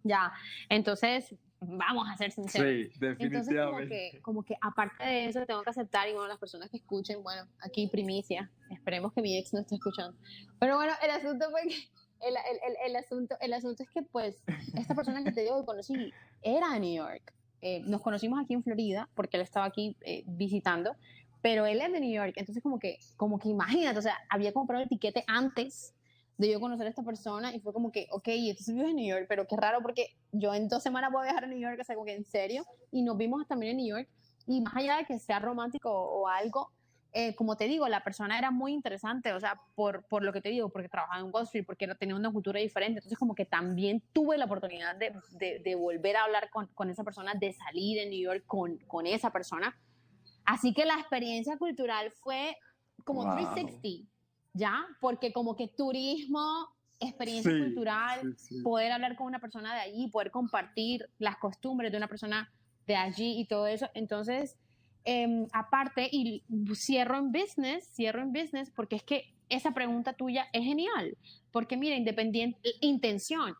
Ya, 0.03 0.33
entonces, 0.67 1.33
Vamos 1.61 2.07
a 2.09 2.15
ser 2.15 2.31
sinceros. 2.31 2.93
Sí, 2.93 2.99
definitivamente. 2.99 3.25
Entonces, 3.25 3.59
como 3.59 3.89
que, 3.89 4.21
como 4.21 4.43
que 4.43 4.55
aparte 4.61 5.03
de 5.03 5.25
eso, 5.25 5.45
tengo 5.45 5.61
que 5.61 5.71
aceptar, 5.71 6.07
y 6.07 6.13
bueno, 6.13 6.29
las 6.29 6.37
personas 6.37 6.69
que 6.69 6.77
escuchen, 6.77 7.21
bueno, 7.21 7.45
aquí 7.59 7.85
primicia, 7.87 8.49
esperemos 8.71 9.11
que 9.11 9.21
mi 9.21 9.37
ex 9.37 9.53
no 9.53 9.59
esté 9.59 9.75
escuchando. 9.75 10.17
Pero 10.57 10.77
bueno, 10.77 10.93
el 11.03 11.11
asunto 11.11 11.49
fue 11.51 11.63
que, 11.63 11.75
el, 12.25 12.35
el, 12.35 12.75
el, 12.85 12.95
asunto, 12.95 13.35
el 13.41 13.51
asunto 13.51 13.83
es 13.83 13.89
que, 13.89 14.03
pues, 14.03 14.41
esta 14.77 14.95
persona 14.95 15.21
que 15.21 15.33
te 15.33 15.41
digo 15.41 15.59
que 15.59 15.65
conocí 15.65 16.13
era 16.41 16.69
de 16.69 16.79
New 16.79 16.95
York. 16.95 17.33
Eh, 17.61 17.81
nos 17.81 18.01
conocimos 18.01 18.39
aquí 18.41 18.53
en 18.53 18.63
Florida, 18.63 19.09
porque 19.13 19.35
él 19.35 19.43
estaba 19.43 19.65
aquí 19.65 19.97
eh, 20.05 20.23
visitando, 20.27 20.95
pero 21.41 21.65
él 21.65 21.81
es 21.81 21.91
de 21.91 21.99
New 21.99 22.11
York, 22.11 22.33
entonces 22.35 22.61
como 22.61 22.79
que, 22.79 22.99
como 23.17 23.39
que 23.39 23.49
imagínate, 23.49 23.99
o 23.99 24.01
sea, 24.01 24.17
había 24.29 24.53
comprado 24.53 24.83
el 24.83 24.89
tiquete 24.89 25.23
antes 25.27 25.93
de 26.39 26.49
yo 26.49 26.59
conocer 26.61 26.87
a 26.87 26.89
esta 26.89 27.03
persona 27.03 27.53
y 27.53 27.59
fue 27.59 27.73
como 27.73 27.91
que, 27.91 28.07
ok, 28.11 28.27
entonces 28.29 28.73
vives 28.73 28.89
en 28.89 28.95
New 28.95 29.07
York, 29.07 29.25
pero 29.27 29.45
qué 29.45 29.57
raro 29.57 29.81
porque 29.81 30.15
yo 30.31 30.53
en 30.53 30.69
dos 30.69 30.81
semanas 30.81 31.11
voy 31.11 31.21
a 31.21 31.23
viajar 31.25 31.43
a 31.43 31.47
New 31.47 31.59
York, 31.59 31.77
o 31.81 31.83
sea, 31.83 31.95
como 31.95 32.05
que 32.05 32.15
en 32.15 32.23
serio, 32.23 32.65
y 32.91 33.01
nos 33.01 33.17
vimos 33.17 33.45
también 33.45 33.71
en 33.71 33.77
New 33.77 33.97
York, 33.97 34.09
y 34.47 34.61
más 34.61 34.75
allá 34.75 34.97
de 34.97 35.05
que 35.05 35.19
sea 35.19 35.39
romántico 35.39 35.91
o, 35.91 36.29
algo, 36.29 36.71
eh, 37.11 37.35
como 37.35 37.57
te 37.57 37.65
digo, 37.65 37.89
la 37.89 38.05
persona 38.05 38.37
era 38.37 38.51
muy 38.51 38.71
interesante, 38.71 39.33
o 39.33 39.39
sea, 39.39 39.59
por, 39.75 40.05
por 40.05 40.23
lo 40.23 40.31
que 40.31 40.39
te 40.39 40.47
digo, 40.47 40.69
porque 40.69 40.87
trabajaba 40.87 41.19
en 41.19 41.29
Wall 41.29 41.43
Street, 41.43 41.65
porque 41.65 41.87
tenía 41.95 42.15
una 42.15 42.31
cultura 42.31 42.61
diferente, 42.61 42.99
entonces 42.99 43.19
como 43.19 43.35
que 43.35 43.45
también 43.45 44.01
tuve 44.13 44.37
la 44.37 44.45
oportunidad 44.45 44.95
de, 44.95 45.13
de, 45.31 45.59
de 45.59 45.75
volver 45.75 46.15
a 46.15 46.23
hablar 46.23 46.49
con, 46.51 46.67
con, 46.67 46.89
esa 46.89 47.03
persona, 47.03 47.33
de 47.33 47.51
salir 47.51 47.99
en 47.99 48.11
New 48.11 48.19
York 48.19 48.43
con, 48.47 48.77
con 48.87 49.05
esa 49.07 49.29
persona. 49.31 49.75
Así 50.49 50.73
que 50.73 50.83
la 50.83 50.95
experiencia 50.95 51.57
cultural 51.59 52.11
fue 52.23 52.57
como 53.05 53.21
360 53.35 54.09
¿ya? 54.53 54.83
Porque 54.99 55.31
como 55.31 55.55
que 55.55 55.67
turismo, 55.67 56.67
experiencia 56.99 57.51
cultural, 57.51 58.35
poder 58.63 58.91
hablar 58.91 59.15
con 59.15 59.27
una 59.27 59.37
persona 59.37 59.75
de 59.75 59.81
allí, 59.81 60.07
poder 60.07 60.31
compartir 60.31 61.07
las 61.19 61.37
costumbres 61.37 61.91
de 61.91 61.97
una 61.99 62.07
persona 62.07 62.51
de 62.87 62.95
allí 62.95 63.39
y 63.39 63.45
todo 63.45 63.67
eso. 63.67 63.91
Entonces, 63.93 64.57
em, 65.03 65.45
aparte, 65.53 66.09
y 66.11 66.43
cierro 66.73 67.19
en 67.19 67.31
business, 67.31 67.87
cierro 67.93 68.23
en 68.23 68.33
business, 68.33 68.71
porque 68.75 68.95
es 68.95 69.03
que 69.03 69.35
esa 69.49 69.71
pregunta 69.71 70.13
tuya 70.13 70.47
es 70.51 70.63
genial, 70.63 71.15
porque 71.51 71.77
mira, 71.77 71.95
independiente, 71.95 72.59
intención. 72.81 73.53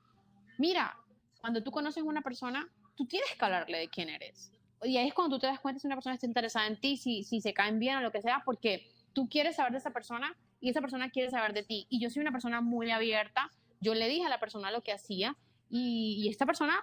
Mira, 0.58 0.98
cuando 1.40 1.62
tú 1.62 1.70
conoces 1.70 2.02
a 2.02 2.08
una 2.08 2.24
persona, 2.24 2.68
tú 2.96 3.06
tienes 3.06 3.30
que 3.38 3.46
hablarle 3.46 3.78
de 3.78 3.90
quién 3.90 4.10
eres. 4.10 4.52
Y 4.84 4.98
ahí 4.98 5.08
es 5.08 5.14
cuando 5.14 5.36
tú 5.36 5.42
te 5.42 5.48
das 5.48 5.60
cuenta 5.60 5.80
si 5.80 5.88
una 5.88 5.96
persona 5.96 6.16
está 6.16 6.26
interesada 6.26 6.68
en 6.68 6.80
ti, 6.80 6.98
si, 6.98 7.24
si 7.24 7.42
se 7.42 7.54
caen 7.54 7.80
bien 7.80 7.98
o 7.98 8.02
lo 8.02 8.12
que 8.12 8.22
sea, 8.22 8.42
porque 8.46 8.90
tú 9.14 9.28
quieres 9.28 9.56
saber 9.58 9.72
de 9.74 9.80
esa 9.80 9.92
persona 9.92 10.38
y 10.62 10.70
esa 10.70 10.82
persona 10.82 11.10
quiere 11.10 11.30
saber 11.30 11.54
de 11.54 11.64
ti. 11.64 11.88
Y 11.90 12.00
yo 12.00 12.10
soy 12.10 12.22
una 12.22 12.32
persona 12.32 12.62
muy 12.62 12.92
abierta, 12.92 13.52
yo 13.82 13.94
le 13.94 14.08
dije 14.08 14.26
a 14.26 14.30
la 14.30 14.40
persona 14.40 14.72
lo 14.72 14.82
que 14.82 14.92
hacía 14.92 15.36
y, 15.70 16.28
esta 16.30 16.46
persona 16.46 16.80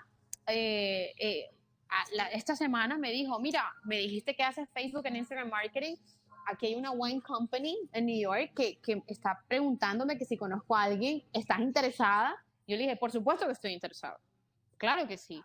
eh, 0.47 1.13
eh, 1.19 1.51
esta 2.33 2.57
semana 2.57 2.99
me 2.99 3.11
dijo, 3.11 3.39
mira, 3.41 3.73
me 3.85 3.99
dijiste 3.99 4.35
que 4.35 4.43
haces 4.43 4.69
Facebook 4.71 5.07
en 5.07 5.17
Instagram 5.17 5.51
Marketing, 5.51 5.97
aquí 6.47 6.67
hay 6.67 6.75
una 6.75 6.93
wine 6.93 7.21
company 7.21 7.77
en 7.93 8.07
New 8.07 8.21
York 8.21 8.53
que, 8.55 8.79
que 8.81 9.03
está 9.07 9.43
preguntándome 9.49 10.19
que 10.19 10.25
si 10.25 10.37
conozco 10.37 10.77
a 10.77 10.85
alguien, 10.85 11.23
¿estás 11.33 11.61
interesada? 11.61 12.37
Yo 12.67 12.77
le 12.77 12.83
dije, 12.83 12.97
por 12.97 13.13
supuesto 13.13 13.47
que 13.47 13.53
estoy 13.53 13.73
interesado. 13.73 14.19
Claro 14.79 15.07
que 15.07 15.17
sí. 15.17 15.43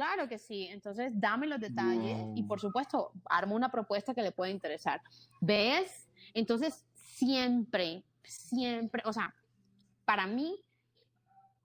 Claro 0.00 0.30
que 0.30 0.38
sí. 0.38 0.66
Entonces, 0.70 1.12
dame 1.14 1.46
los 1.46 1.60
detalles 1.60 2.16
y, 2.34 2.42
por 2.44 2.58
supuesto, 2.58 3.12
armo 3.26 3.54
una 3.54 3.70
propuesta 3.70 4.14
que 4.14 4.22
le 4.22 4.32
pueda 4.32 4.50
interesar. 4.50 5.02
¿Ves? 5.42 6.08
Entonces, 6.32 6.86
siempre, 6.94 8.02
siempre, 8.22 9.02
o 9.04 9.12
sea, 9.12 9.34
para 10.06 10.26
mí, 10.26 10.58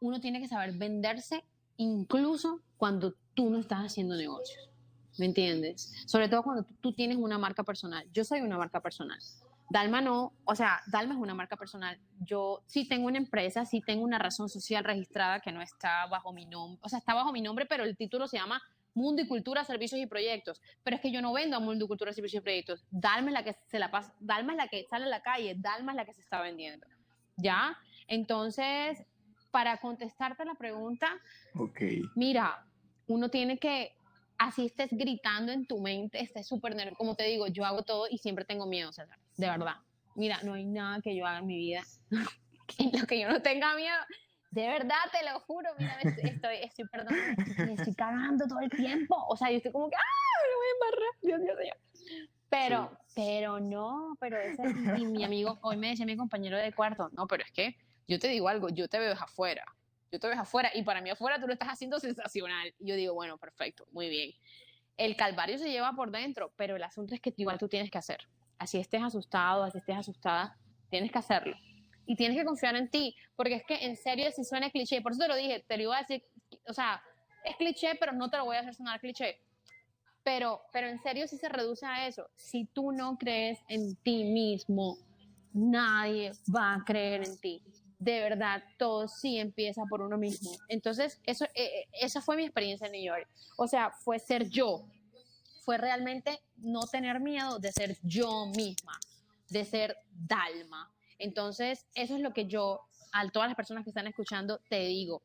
uno 0.02 0.20
tiene 0.20 0.42
que 0.42 0.50
saber 0.50 0.74
venderse 0.74 1.46
incluso 1.78 2.60
cuando 2.76 3.16
tú 3.36 3.50
no 3.50 3.60
estás 3.60 3.80
haciendo 3.80 4.18
negocios. 4.18 4.70
¿Me 5.18 5.28
entiendes? 5.28 5.94
Sobre 6.06 6.28
todo 6.28 6.44
cuando 6.44 6.66
tú 6.82 6.92
tienes 6.92 7.16
una 7.16 7.38
marca 7.38 7.64
personal. 7.64 8.06
Yo 8.12 8.26
soy 8.26 8.42
una 8.42 8.58
marca 8.58 8.82
personal. 8.82 9.18
Dalma 9.70 10.02
no, 10.02 10.34
o 10.46 10.56
sea, 10.56 10.82
Dalma 10.88 11.16
es 11.16 11.20
una 11.20 11.34
marca 11.34 11.58
personal. 11.58 12.00
Yo 12.20 12.64
sí 12.68 12.88
tengo 12.88 13.08
una 13.08 13.18
empresa, 13.18 13.66
sí 13.66 13.82
tengo 13.82 14.04
una 14.04 14.20
razón 14.20 14.50
social 14.50 14.84
registrada 14.84 15.40
que 15.40 15.52
no 15.52 15.62
está 15.62 16.06
bajo 16.08 16.34
mi 16.34 16.46
nombre, 16.46 16.80
o 16.84 16.90
sea, 16.90 17.00
está 17.00 17.14
bajo 17.14 17.32
mi 17.32 17.42
nombre, 17.42 17.66
pero 17.66 17.84
el 17.84 17.98
título 17.98 18.28
se 18.28 18.38
llama 18.38 18.62
Mundo 18.94 19.22
y 19.22 19.28
Cultura, 19.28 19.64
Servicios 19.64 20.00
y 20.00 20.06
Proyectos. 20.06 20.62
Pero 20.84 20.96
es 20.96 21.02
que 21.02 21.12
yo 21.12 21.22
no 21.22 21.34
vendo 21.34 21.58
a 21.58 21.60
Mundo 21.60 21.86
y 21.86 21.88
Cultura, 21.88 22.14
Servicios 22.14 22.42
y 22.42 22.44
Proyectos. 22.44 22.86
Dalma 22.92 23.30
es 23.30 23.34
la 23.34 23.44
que 23.44 23.56
se 23.68 23.80
la 23.80 23.92
pasa, 23.92 24.14
Dalma 24.20 24.54
es 24.54 24.58
la 24.58 24.68
que 24.68 24.86
sale 24.90 25.06
a 25.06 25.10
la 25.10 25.22
calle, 25.22 25.56
Dalma 25.58 25.92
es 25.92 25.96
la 25.98 26.06
que 26.06 26.14
se 26.14 26.22
está 26.22 26.42
vendiendo. 26.42 26.88
¿Ya? 27.38 27.78
Entonces, 28.08 29.04
para 29.52 29.78
contestarte 29.78 30.46
la 30.46 30.56
pregunta, 30.56 31.08
okay. 31.54 32.04
mira, 32.16 32.66
uno 33.08 33.30
tiene 33.30 33.58
que, 33.58 33.96
así 34.38 34.66
estés 34.66 34.90
gritando 34.92 35.52
en 35.52 35.66
tu 35.66 35.80
mente, 35.80 36.22
estés 36.22 36.48
súper 36.48 36.76
nervioso, 36.76 36.98
como 36.98 37.16
te 37.16 37.24
digo, 37.24 37.48
yo 37.48 37.66
hago 37.66 37.84
todo 37.84 38.08
y 38.10 38.18
siempre 38.18 38.46
tengo 38.46 38.66
miedo, 38.66 38.92
César, 38.92 39.18
de 39.38 39.50
verdad. 39.50 39.76
Mira, 40.16 40.40
no 40.44 40.54
hay 40.54 40.66
nada 40.66 41.02
que 41.02 41.16
yo 41.16 41.26
haga 41.26 41.40
en 41.40 41.48
mi 41.48 41.58
vida 41.58 41.84
en 42.80 43.00
lo 43.00 43.06
que 43.06 43.20
yo 43.20 43.30
no 43.30 43.42
tenga 43.42 43.76
miedo. 43.76 43.98
De 44.52 44.68
verdad, 44.68 44.96
te 45.12 45.30
lo 45.30 45.38
juro, 45.42 45.70
mira, 45.78 46.00
estoy, 46.02 46.56
estoy, 46.62 46.88
perdón, 46.88 47.14
me 47.58 47.74
estoy 47.74 47.94
cagando 47.94 48.48
todo 48.48 48.62
el 48.62 48.70
tiempo. 48.70 49.18
O 49.28 49.36
sea, 49.36 49.52
yo 49.52 49.58
estoy 49.58 49.74
como 49.74 49.90
que, 49.90 49.98
¡ah! 49.98 50.36
Me 50.50 50.56
voy 50.56 50.68
a 50.68 50.74
embarrar, 50.74 51.14
Dios, 51.22 51.42
Dios, 51.42 51.58
Dios. 51.62 52.30
Pero, 52.50 52.98
pero 53.14 53.60
no, 53.60 54.16
pero 54.20 54.38
ese, 54.38 54.64
y 54.98 55.06
mi 55.08 55.26
amigo, 55.26 55.60
hoy 55.62 55.76
me 55.76 55.90
decía 55.90 56.06
mi 56.06 56.16
compañero 56.16 56.58
de 56.58 56.72
cuarto, 56.72 57.10
no, 57.12 57.28
pero 57.28 57.44
es 57.44 57.52
que 57.52 57.76
yo 58.08 58.18
te 58.18 58.30
digo 58.30 58.48
algo, 58.48 58.70
yo 58.70 58.88
te 58.88 58.98
veo 58.98 59.12
afuera, 59.14 59.66
yo 60.12 60.20
te 60.20 60.28
veo 60.28 60.40
afuera, 60.40 60.72
y 60.74 60.84
para 60.84 61.02
mí 61.02 61.10
afuera 61.10 61.40
tú 61.40 61.48
lo 61.48 61.54
estás 61.54 61.70
haciendo 61.70 62.00
sensacional. 62.00 62.74
Y 62.80 62.88
yo 62.88 62.96
digo, 62.96 63.14
bueno, 63.14 63.38
perfecto, 63.38 63.86
muy 63.92 64.08
bien. 64.10 64.32
El 64.96 65.18
calvario 65.18 65.58
se 65.58 65.70
lleva 65.70 65.92
por 65.94 66.12
dentro, 66.12 66.54
pero 66.56 66.78
el 66.78 66.84
asunto 66.84 67.14
es 67.14 67.20
que 67.20 67.34
igual 67.36 67.58
tú 67.58 67.68
tienes 67.68 67.92
que 67.92 67.98
hacer. 67.98 68.20
Así 68.58 68.78
estés 68.78 69.04
asustado, 69.04 69.64
así 69.64 69.78
estés 69.78 69.98
asustada, 69.98 70.58
tienes 70.90 71.12
que 71.12 71.20
hacerlo 71.20 71.56
y 72.06 72.16
tienes 72.16 72.38
que 72.38 72.46
confiar 72.46 72.76
en 72.76 72.90
ti, 72.90 73.16
porque 73.36 73.56
es 73.56 73.64
que 73.66 73.86
en 73.86 73.96
serio 73.96 74.30
si 74.32 74.44
suena 74.44 74.70
cliché, 74.70 75.02
por 75.02 75.12
eso 75.12 75.22
te 75.22 75.28
lo 75.28 75.36
dije, 75.36 75.64
te 75.68 75.78
lo 75.78 75.84
iba 75.84 75.98
a 75.98 76.02
decir, 76.02 76.24
o 76.68 76.74
sea, 76.74 77.02
es 77.44 77.56
cliché, 77.58 77.96
pero 78.00 78.12
no 78.14 78.30
te 78.30 78.38
lo 78.38 78.46
voy 78.46 78.58
a 78.58 78.62
hacer 78.62 78.76
sonar 78.76 79.00
cliché. 79.00 79.40
Pero, 80.24 80.62
pero 80.72 80.88
en 80.88 81.00
serio 81.02 81.28
si 81.28 81.38
se 81.38 81.50
reduce 81.50 81.86
a 81.86 82.08
eso. 82.08 82.28
Si 82.36 82.66
tú 82.66 82.92
no 82.92 83.18
crees 83.18 83.60
en 83.70 83.96
ti 83.98 84.24
mismo, 84.24 84.98
nadie 85.54 86.32
va 86.54 86.76
a 86.76 86.84
creer 86.84 87.28
en 87.28 87.38
ti. 87.40 87.62
De 88.00 88.22
verdad, 88.22 88.64
todo 88.78 89.08
sí 89.08 89.38
empieza 89.38 89.84
por 89.88 90.02
uno 90.02 90.18
mismo. 90.18 90.52
Entonces, 90.68 91.22
eso, 91.26 91.46
eh, 91.46 91.52
eh, 91.56 91.88
esa 92.02 92.22
fue 92.22 92.36
mi 92.36 92.44
experiencia 92.44 92.88
en 92.88 92.94
New 92.94 93.04
York. 93.04 93.28
O 93.56 93.68
sea, 93.68 93.92
fue 93.92 94.18
ser 94.20 94.50
yo. 94.50 94.86
Fue 95.62 95.78
realmente 95.78 96.42
no 96.58 96.82
tener 96.88 97.20
miedo 97.20 97.60
de 97.60 97.72
ser 97.72 97.98
yo 98.04 98.48
misma, 98.48 99.00
de 99.50 99.66
ser 99.66 99.98
Dalma, 100.12 100.92
entonces, 101.18 101.86
eso 101.94 102.16
es 102.16 102.22
lo 102.22 102.34
que 102.34 102.46
yo, 102.46 102.82
a 103.12 103.28
todas 103.30 103.50
las 103.50 103.56
personas 103.56 103.84
que 103.84 103.90
están 103.90 104.08
escuchando, 104.08 104.60
te 104.70 104.80
digo, 104.80 105.24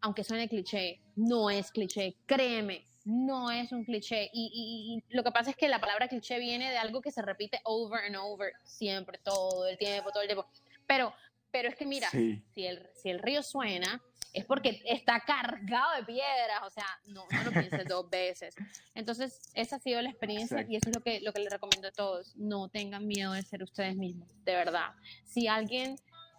aunque 0.00 0.24
suene 0.24 0.48
cliché, 0.48 1.00
no 1.16 1.48
es 1.50 1.70
cliché, 1.70 2.16
créeme, 2.26 2.84
no 3.04 3.50
es 3.50 3.72
un 3.72 3.84
cliché. 3.84 4.30
Y, 4.32 5.02
lo 5.10 5.22
que 5.22 5.30
pasa 5.30 5.50
es 5.50 5.56
que 5.56 5.68
la 5.68 5.80
palabra 5.80 6.08
cliché 6.08 6.38
viene 6.38 6.70
de 6.70 6.76
algo 6.76 7.00
que 7.00 7.10
se 7.10 7.22
repite 7.22 7.60
over 7.64 8.04
and 8.04 8.16
over, 8.16 8.52
siempre, 8.64 9.18
todo 9.22 9.66
el 9.66 9.78
tiempo, 9.78 10.10
todo 10.10 10.22
el 10.22 10.28
tiempo. 10.28 10.46
Pero, 10.86 11.14
pero 11.50 11.68
es 11.68 11.76
que 11.76 11.86
mira, 11.86 12.10
si, 12.10 12.66
el, 12.66 12.88
si 12.94 13.10
el 13.10 13.20
río 13.20 13.42
suena, 13.42 14.02
es 14.32 14.44
porque 14.44 14.82
está 14.86 15.20
cargado 15.20 15.94
de 15.96 16.04
piedras, 16.04 16.62
o 16.64 16.70
sea, 16.70 16.86
no, 17.06 17.24
no 17.30 17.44
lo 17.44 17.50
pienses 17.50 17.86
dos 17.86 18.08
veces. 18.10 18.54
Entonces, 18.94 19.40
esa 19.54 19.76
ha 19.76 19.78
sido 19.78 20.00
la 20.00 20.10
experiencia 20.10 20.64
y 20.68 20.76
eso 20.76 20.88
es 20.88 20.96
lo 20.96 21.02
que, 21.02 21.20
lo 21.20 21.32
que 21.32 21.40
les 21.40 21.52
recomiendo 21.52 21.88
a 21.88 21.92
todos. 21.92 22.34
No 22.36 22.68
tengan 22.68 23.06
miedo 23.06 23.32
de 23.32 23.42
ser 23.42 23.62
ustedes 23.62 23.96
mismos, 23.96 24.28
de 24.44 24.54
verdad. 24.54 24.92
Si 25.24 25.48
alguien 25.48 25.96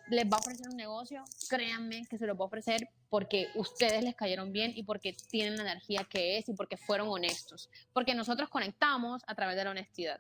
les 0.10 0.26
va 0.26 0.38
a 0.38 0.40
ofrecer 0.40 0.68
un 0.70 0.76
negocio, 0.76 1.24
créanme 1.50 2.06
que 2.10 2.18
se 2.18 2.26
lo 2.26 2.36
va 2.36 2.46
a 2.46 2.48
ofrecer 2.48 2.90
porque 3.10 3.50
ustedes 3.56 4.04
les 4.04 4.16
cayeron 4.16 4.52
bien 4.52 4.74
y 4.76 4.84
porque 4.84 5.16
tienen 5.30 5.56
la 5.56 5.64
energía 5.64 6.04
que 6.04 6.38
es 6.38 6.50
y 6.50 6.54
porque 6.54 6.78
fueron 6.78 7.08
honestos. 7.10 7.70
Porque 7.94 8.16
nosotros 8.16 8.50
conectamos 8.50 9.22
a 9.28 9.36
través 9.36 9.56
de 9.56 9.64
la 9.64 9.72
honestidad. 9.72 10.20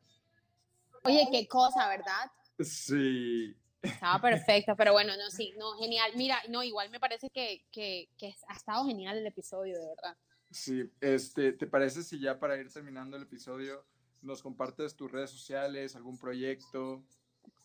Oye, 1.04 1.28
qué 1.32 1.48
cosa, 1.48 1.88
¿verdad? 1.90 2.32
Sí, 2.60 3.56
estaba 3.84 4.22
perfecta, 4.22 4.76
pero 4.76 4.94
bueno, 4.94 5.16
no, 5.18 5.30
sí, 5.30 5.54
no, 5.58 5.74
genial. 5.78 6.12
Mira, 6.16 6.38
no, 6.50 6.64
igual 6.64 6.90
me 6.90 7.00
parece 7.00 7.30
que, 7.30 7.66
que, 7.72 8.10
que, 8.18 8.34
ha 8.48 8.54
estado 8.54 8.86
genial 8.86 9.18
el 9.18 9.28
episodio, 9.28 9.80
de 9.80 9.88
verdad. 9.88 10.18
Sí, 10.52 10.90
este, 11.02 11.54
¿te 11.54 11.68
parece 11.68 12.04
si 12.04 12.20
ya 12.20 12.40
para 12.40 12.58
ir 12.58 12.72
terminando 12.72 13.18
el 13.18 13.24
episodio 13.24 13.86
nos 14.22 14.42
compartes 14.42 14.96
tus 14.96 15.12
redes 15.12 15.32
sociales, 15.32 15.96
algún 15.96 16.18
proyecto 16.18 17.04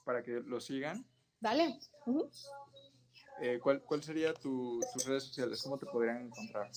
para 0.05 0.23
que 0.23 0.41
lo 0.41 0.61
sigan? 0.61 1.07
Dale. 1.41 1.79
Eh, 3.41 3.61
¿cuál, 3.63 3.83
¿Cuál 3.83 4.03
sería 4.03 4.35
tu, 4.35 4.81
tus 4.93 5.07
redes 5.07 5.25
sociales? 5.25 5.63
¿Cómo 5.63 5.79
te 5.79 5.87
podrían 5.87 6.27
encontrar? 6.27 6.71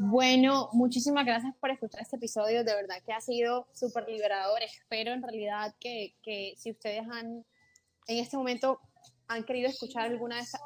Bueno, 0.00 0.68
muchísimas 0.72 1.24
gracias 1.24 1.54
por 1.56 1.70
escuchar 1.70 2.02
este 2.02 2.16
episodio. 2.16 2.64
De 2.64 2.74
verdad 2.74 3.02
que 3.04 3.12
ha 3.12 3.20
sido 3.20 3.68
súper 3.72 4.08
liberador. 4.08 4.62
Espero 4.62 5.12
en 5.12 5.22
realidad 5.22 5.74
que, 5.78 6.16
que 6.22 6.54
si 6.56 6.72
ustedes 6.72 7.02
han 7.08 7.44
en 8.08 8.18
este 8.18 8.36
momento 8.36 8.80
han 9.28 9.44
querido 9.44 9.68
escuchar 9.68 10.10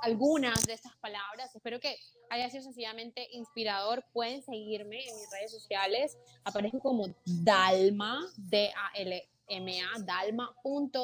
algunas 0.02 0.64
de 0.66 0.72
estas 0.72 0.96
palabras. 0.98 1.54
Espero 1.54 1.80
que 1.80 1.96
haya 2.30 2.48
sido 2.48 2.62
sencillamente 2.62 3.28
inspirador. 3.32 4.04
Pueden 4.12 4.40
seguirme 4.42 5.04
en 5.04 5.16
mis 5.16 5.30
redes 5.32 5.50
sociales. 5.50 6.16
Aparezco 6.44 6.78
como 6.78 7.08
Dalma, 7.24 8.20
D-A-L-M-A, 8.36 9.98
dalma.dlc. 10.04 11.02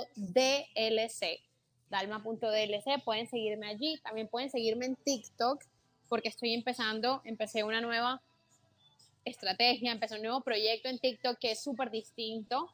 Dalma.dlc. 1.91 3.05
Pueden 3.05 3.29
seguirme 3.29 3.67
allí. 3.67 3.99
También 4.05 4.29
pueden 4.29 4.51
seguirme 4.51 4.87
en 4.87 4.95
TikTok 4.95 5.61
porque 6.09 6.29
estoy 6.29 6.55
empezando, 6.55 7.21
empecé 7.25 7.65
una 7.65 7.81
nueva 7.81 8.23
estrategia, 9.25 9.91
empecé 9.91 10.15
un 10.15 10.23
nuevo 10.23 10.43
proyecto 10.43 10.89
en 10.89 11.01
TikTok 11.01 11.39
que 11.39 11.51
es 11.51 11.63
súper 11.63 11.91
distinto 11.91 12.71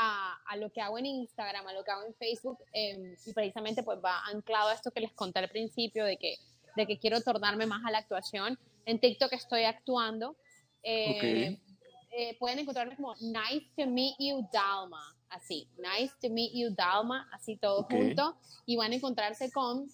a, 0.00 0.38
a, 0.46 0.56
lo 0.56 0.70
que 0.70 0.80
hago 0.80 0.96
en 0.96 1.06
Instagram, 1.06 1.66
a 1.66 1.72
lo 1.72 1.82
que 1.82 1.90
hago 1.90 2.04
en 2.04 2.14
Facebook, 2.14 2.58
em, 2.72 3.16
y 3.26 3.32
precisamente 3.32 3.82
pues 3.82 3.98
va 4.02 4.20
anclado 4.26 4.68
a 4.68 4.74
esto 4.74 4.92
que 4.92 5.00
les 5.00 5.12
conté 5.12 5.40
al 5.40 5.48
principio, 5.48 6.04
de 6.04 6.16
que, 6.16 6.36
de 6.76 6.86
que 6.86 6.98
quiero 6.98 7.20
tornarme 7.20 7.66
más 7.66 7.84
a 7.84 7.90
la 7.90 7.98
actuación. 7.98 8.56
En 8.86 9.00
TikTok 9.00 9.32
estoy 9.32 9.64
actuando. 9.64 10.36
Eh, 10.84 11.58
eh, 12.12 12.36
pueden 12.38 12.60
encontrarme 12.60 12.94
como 12.94 13.14
Nice 13.16 13.66
to 13.76 13.86
Meet 13.86 14.14
You 14.20 14.48
Dalma, 14.52 15.16
así, 15.30 15.68
Nice 15.76 16.14
to 16.22 16.30
Meet 16.30 16.52
You 16.54 16.74
Dalma, 16.74 17.28
así 17.32 17.56
todo 17.56 17.82
junto, 17.82 18.36
y 18.66 18.76
van 18.76 18.92
a 18.92 18.94
encontrarse 18.94 19.50
con 19.50 19.90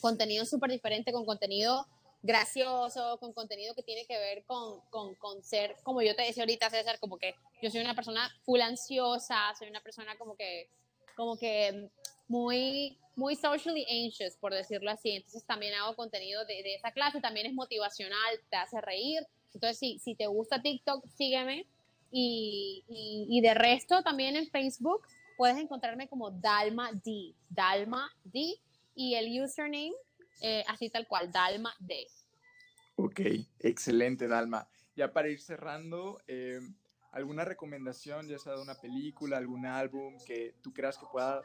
contenido 0.00 0.44
súper 0.44 0.72
diferente, 0.72 1.12
con 1.12 1.24
contenido 1.24 1.86
gracioso, 2.22 3.18
con 3.18 3.32
contenido 3.32 3.74
que 3.74 3.82
tiene 3.82 4.04
que 4.06 4.18
ver 4.18 4.44
con, 4.44 4.80
con, 4.90 5.14
con, 5.16 5.42
ser, 5.42 5.76
como 5.82 6.02
yo 6.02 6.14
te 6.16 6.22
decía 6.22 6.42
ahorita, 6.42 6.70
César, 6.70 6.98
como 6.98 7.18
que 7.18 7.34
yo 7.62 7.70
soy 7.70 7.80
una 7.80 7.94
persona 7.94 8.30
full 8.44 8.60
ansiosa, 8.60 9.54
soy 9.58 9.68
una 9.68 9.82
persona 9.82 10.16
como 10.18 10.36
que, 10.36 10.68
como 11.16 11.36
que 11.36 11.88
muy, 12.28 12.98
muy 13.14 13.36
socially 13.36 13.86
anxious, 13.88 14.36
por 14.36 14.52
decirlo 14.52 14.90
así. 14.90 15.12
Entonces 15.12 15.44
también 15.44 15.74
hago 15.74 15.94
contenido 15.94 16.44
de, 16.44 16.62
de 16.62 16.74
esa 16.74 16.90
clase, 16.92 17.20
también 17.20 17.46
es 17.46 17.54
motivacional, 17.54 18.40
te 18.50 18.56
hace 18.56 18.80
reír. 18.80 19.26
Entonces, 19.54 19.78
si, 19.78 19.98
si 19.98 20.14
te 20.14 20.26
gusta 20.26 20.60
TikTok, 20.60 21.06
sígueme. 21.16 21.66
Y, 22.10 22.84
y, 22.88 23.26
y 23.28 23.40
de 23.40 23.54
resto, 23.54 24.02
también 24.02 24.36
en 24.36 24.48
Facebook 24.48 25.02
puedes 25.36 25.58
encontrarme 25.58 26.08
como 26.08 26.30
Dalma 26.30 26.90
D, 26.92 27.34
Dalma 27.48 28.10
D, 28.24 28.58
y 28.94 29.14
el 29.14 29.42
username 29.42 29.94
eh, 30.40 30.64
así 30.68 30.90
tal 30.90 31.06
cual, 31.06 31.30
Dalma 31.30 31.74
D. 31.78 32.06
Ok, 32.96 33.20
excelente, 33.60 34.28
Dalma. 34.28 34.68
Ya 34.94 35.12
para 35.12 35.28
ir 35.28 35.40
cerrando, 35.40 36.20
eh, 36.26 36.60
¿alguna 37.12 37.44
recomendación, 37.44 38.28
ya 38.28 38.38
sea 38.38 38.54
de 38.54 38.62
una 38.62 38.74
película, 38.74 39.36
algún 39.36 39.66
álbum 39.66 40.16
que 40.26 40.54
tú 40.62 40.72
creas 40.72 40.96
que 40.96 41.06
pueda 41.10 41.42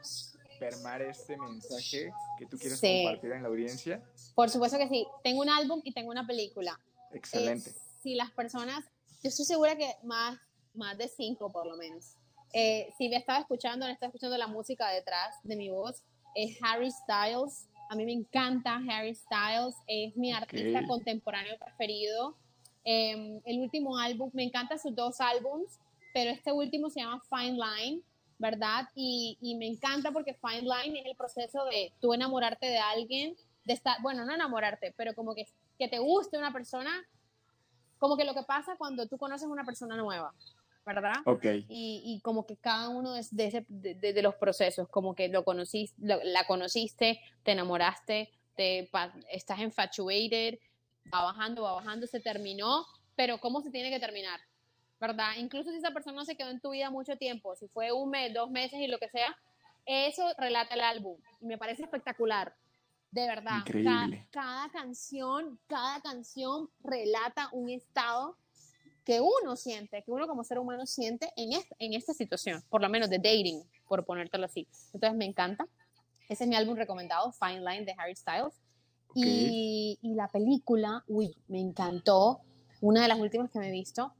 permar 0.58 1.02
este 1.02 1.36
mensaje 1.36 2.12
que 2.38 2.46
tú 2.46 2.56
quieres 2.58 2.80
compartir 2.80 3.32
en 3.32 3.42
la 3.42 3.48
audiencia? 3.48 4.02
Por 4.34 4.48
supuesto 4.48 4.78
que 4.78 4.88
sí. 4.88 5.06
Tengo 5.22 5.42
un 5.42 5.50
álbum 5.50 5.80
y 5.84 5.92
tengo 5.92 6.10
una 6.10 6.26
película. 6.26 6.78
Excelente. 7.12 7.70
Eh, 7.70 7.74
si 8.02 8.14
las 8.14 8.30
personas, 8.30 8.84
yo 9.22 9.28
estoy 9.28 9.44
segura 9.44 9.76
que 9.76 9.94
más, 10.04 10.38
más 10.74 10.96
de 10.96 11.08
cinco 11.08 11.52
por 11.52 11.66
lo 11.66 11.76
menos. 11.76 12.16
si 12.96 13.08
me 13.08 13.16
estaba 13.16 13.40
escuchando, 13.40 13.86
me 13.86 13.92
estaba 13.92 14.08
escuchando 14.08 14.38
la 14.38 14.46
música 14.46 14.88
detrás 14.88 15.36
de 15.42 15.56
mi 15.56 15.68
voz, 15.68 16.02
es 16.34 16.56
Harry 16.62 16.90
Styles 16.90 17.66
a 17.92 17.94
mí 17.94 18.06
me 18.06 18.12
encanta 18.12 18.80
Harry 18.88 19.14
Styles, 19.14 19.76
es 19.86 20.16
mi 20.16 20.32
artista 20.32 20.86
contemporáneo 20.86 21.58
preferido. 21.58 22.34
Em, 22.84 23.42
el 23.44 23.60
último 23.60 23.98
álbum, 23.98 24.30
me 24.32 24.44
encantan 24.44 24.78
sus 24.78 24.94
dos 24.94 25.20
álbums, 25.20 25.78
pero 26.14 26.30
este 26.30 26.52
último 26.52 26.88
se 26.88 27.00
llama 27.00 27.22
Fine 27.28 27.58
Line, 27.58 28.02
¿verdad? 28.38 28.88
Y, 28.94 29.36
y, 29.42 29.56
me 29.56 29.66
encanta 29.66 30.10
porque 30.10 30.32
Fine 30.32 30.62
Line 30.62 31.00
es 31.00 31.06
el 31.06 31.16
proceso 31.16 31.66
de 31.66 31.92
tú 32.00 32.14
enamorarte 32.14 32.64
de 32.64 32.78
alguien, 32.78 33.36
de 33.64 33.74
estar, 33.74 34.00
bueno, 34.00 34.24
no 34.24 34.32
enamorarte, 34.32 34.94
pero 34.96 35.14
como 35.14 35.34
que, 35.34 35.46
que 35.78 35.86
te 35.86 35.98
guste 35.98 36.38
una 36.38 36.50
persona, 36.50 36.90
como 37.98 38.16
que 38.16 38.24
lo 38.24 38.32
que 38.32 38.42
pasa 38.42 38.76
cuando 38.78 39.06
tú 39.06 39.18
conoces 39.18 39.48
una 39.48 39.66
persona 39.66 39.96
nueva, 39.96 40.32
¿verdad? 40.84 41.14
Ok. 41.26 41.44
Y, 41.68 42.02
y, 42.04 42.20
como 42.22 42.46
que 42.46 42.56
cada 42.56 42.88
uno 42.88 43.12
de, 43.12 43.24
de, 43.30 43.64
de, 43.68 44.12
de, 44.12 44.22
los 44.22 44.34
procesos, 44.34 44.88
como 44.88 45.14
que 45.14 45.28
lo 45.28 45.44
conociste, 45.44 45.94
lo, 46.04 46.22
la 46.24 46.44
conociste, 46.46 47.20
te 47.42 47.52
enamoraste, 47.52 48.30
te, 48.56 48.90
estás 49.30 49.60
infatuated, 49.60 50.58
va 51.12 51.22
bajando, 51.22 51.62
va 51.62 51.74
bajando, 51.74 52.06
se 52.06 52.20
terminó, 52.20 52.86
pero 53.14 53.38
¿cómo 53.38 53.60
se 53.62 53.70
tiene 53.70 53.90
que 53.90 54.00
terminar? 54.00 54.40
¿Verdad? 55.00 55.32
Incluso 55.38 55.70
si 55.70 55.78
esa 55.78 55.90
persona 55.90 56.16
no 56.16 56.24
se 56.24 56.36
quedó 56.36 56.50
en 56.50 56.60
tu 56.60 56.70
vida 56.70 56.90
mucho 56.90 57.16
tiempo, 57.16 57.56
si 57.56 57.68
fue 57.68 57.92
un 57.92 58.10
mes, 58.10 58.32
dos 58.32 58.50
meses 58.50 58.80
y 58.80 58.86
lo 58.86 58.98
que 58.98 59.08
sea, 59.08 59.36
eso 59.84 60.24
relata 60.38 60.74
el 60.74 60.80
álbum. 60.80 61.18
Y 61.40 61.46
me 61.46 61.58
parece 61.58 61.82
espectacular. 61.82 62.54
De 63.10 63.26
verdad, 63.26 63.58
cada, 63.66 64.08
cada 64.30 64.70
canción, 64.70 65.58
cada 65.66 66.00
canción 66.00 66.70
relata 66.82 67.50
un 67.52 67.68
estado 67.68 68.38
que 69.04 69.20
uno 69.20 69.56
siente, 69.56 70.02
que 70.02 70.10
uno 70.10 70.26
como 70.26 70.44
ser 70.44 70.58
humano 70.58 70.86
siente 70.86 71.32
en, 71.36 71.52
esta, 71.52 71.74
en 71.78 71.94
esta 71.94 72.14
situación, 72.14 72.62
por 72.68 72.80
lo 72.80 72.88
menos 72.88 73.10
de 73.10 73.18
dating, 73.18 73.62
por 73.86 74.04
ponértelo 74.04 74.46
así. 74.46 74.68
Entonces 74.92 75.16
me 75.16 75.24
encanta. 75.24 75.66
Ese 76.28 76.44
es 76.44 76.48
mi 76.48 76.56
álbum 76.56 76.76
recomendado, 76.76 77.32
Fine 77.32 77.60
Line 77.60 77.84
de 77.84 77.94
Harry 77.98 78.14
Styles. 78.14 78.54
Okay. 79.08 79.22
Y, 79.24 79.98
y, 80.00 80.14
la 80.14 80.28
película, 80.28 81.04
uy, 81.06 81.36
me 81.48 81.60
encantó. 81.60 82.40
Una 82.80 83.02
de 83.02 83.08
las 83.08 83.18
últimas 83.18 83.50
que 83.50 83.58
me 83.58 83.68
he 83.68 83.70
visto, 83.70 84.12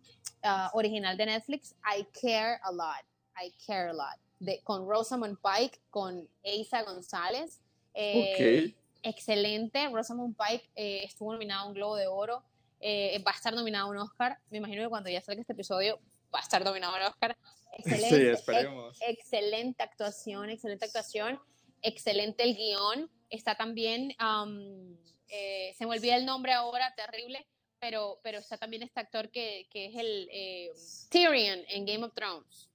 uh, 0.44 0.76
original 0.76 1.16
de 1.16 1.26
Netflix, 1.26 1.74
I 1.84 2.06
Care 2.20 2.58
a 2.62 2.70
Lot. 2.70 3.04
I 3.42 3.52
Care 3.66 3.90
a 3.90 3.92
Lot. 3.92 4.20
De, 4.38 4.60
con 4.62 4.86
Rosamund 4.88 5.38
Pike, 5.38 5.80
con 5.90 6.28
Eiza 6.42 6.82
González. 6.82 7.60
Eh, 7.94 8.32
okay. 8.34 8.76
Excelente. 9.02 9.88
Rosamund 9.88 10.36
Pike 10.36 10.70
eh, 10.76 11.04
estuvo 11.04 11.32
nominada 11.32 11.62
a 11.62 11.66
un 11.66 11.74
Globo 11.74 11.96
de 11.96 12.06
Oro 12.06 12.44
eh, 12.82 13.22
va 13.24 13.30
a 13.30 13.34
estar 13.34 13.54
nominado 13.54 13.86
a 13.86 13.90
un 13.90 13.98
Oscar. 13.98 14.38
Me 14.50 14.58
imagino 14.58 14.82
que 14.82 14.88
cuando 14.88 15.08
ya 15.08 15.20
salga 15.20 15.40
este 15.40 15.52
episodio 15.52 16.00
va 16.34 16.40
a 16.40 16.42
estar 16.42 16.64
nominado 16.64 16.94
a 16.94 16.96
un 16.98 17.02
Oscar. 17.04 17.38
Excelente, 17.78 18.16
sí, 18.16 18.26
esperemos. 18.26 18.98
Ex, 19.00 19.20
excelente 19.20 19.82
actuación, 19.82 20.50
excelente 20.50 20.84
actuación, 20.84 21.40
excelente 21.80 22.42
el 22.42 22.56
guion. 22.56 23.10
Está 23.30 23.54
también, 23.54 24.14
um, 24.20 24.96
eh, 25.28 25.72
se 25.78 25.86
me 25.86 25.96
olvida 25.96 26.16
el 26.16 26.26
nombre 26.26 26.52
ahora, 26.52 26.92
terrible, 26.96 27.46
pero, 27.78 28.18
pero 28.22 28.40
está 28.40 28.58
también 28.58 28.82
este 28.82 28.98
actor 28.98 29.30
que, 29.30 29.68
que 29.70 29.86
es 29.86 29.96
el 29.96 30.28
eh, 30.32 30.70
Tyrion 31.08 31.60
en 31.68 31.86
Game 31.86 32.04
of 32.04 32.12
Thrones. 32.14 32.68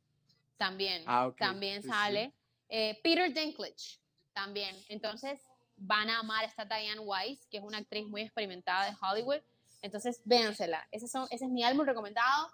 También, 0.56 1.04
ah, 1.06 1.28
okay. 1.28 1.46
también 1.46 1.84
sí, 1.84 1.90
sale. 1.90 2.34
Sí. 2.70 3.00
Peter 3.04 3.34
Dinklage, 3.34 4.00
también. 4.34 4.76
Entonces, 4.90 5.42
van 5.76 6.10
a 6.10 6.20
amar 6.20 6.44
a 6.44 6.48
esta 6.48 6.66
Diane 6.66 7.00
Weiss, 7.00 7.46
que 7.48 7.58
es 7.58 7.64
una 7.64 7.78
actriz 7.78 8.08
muy 8.08 8.22
experimentada 8.22 8.90
de 8.90 8.98
Hollywood 9.00 9.42
entonces, 9.82 10.22
véansela. 10.26 10.88
Ese, 10.92 11.08
son, 11.08 11.28
ese 11.32 11.46
es 11.46 11.52
mi 11.52 11.64
álbum 11.64 11.86
recomendado, 11.86 12.50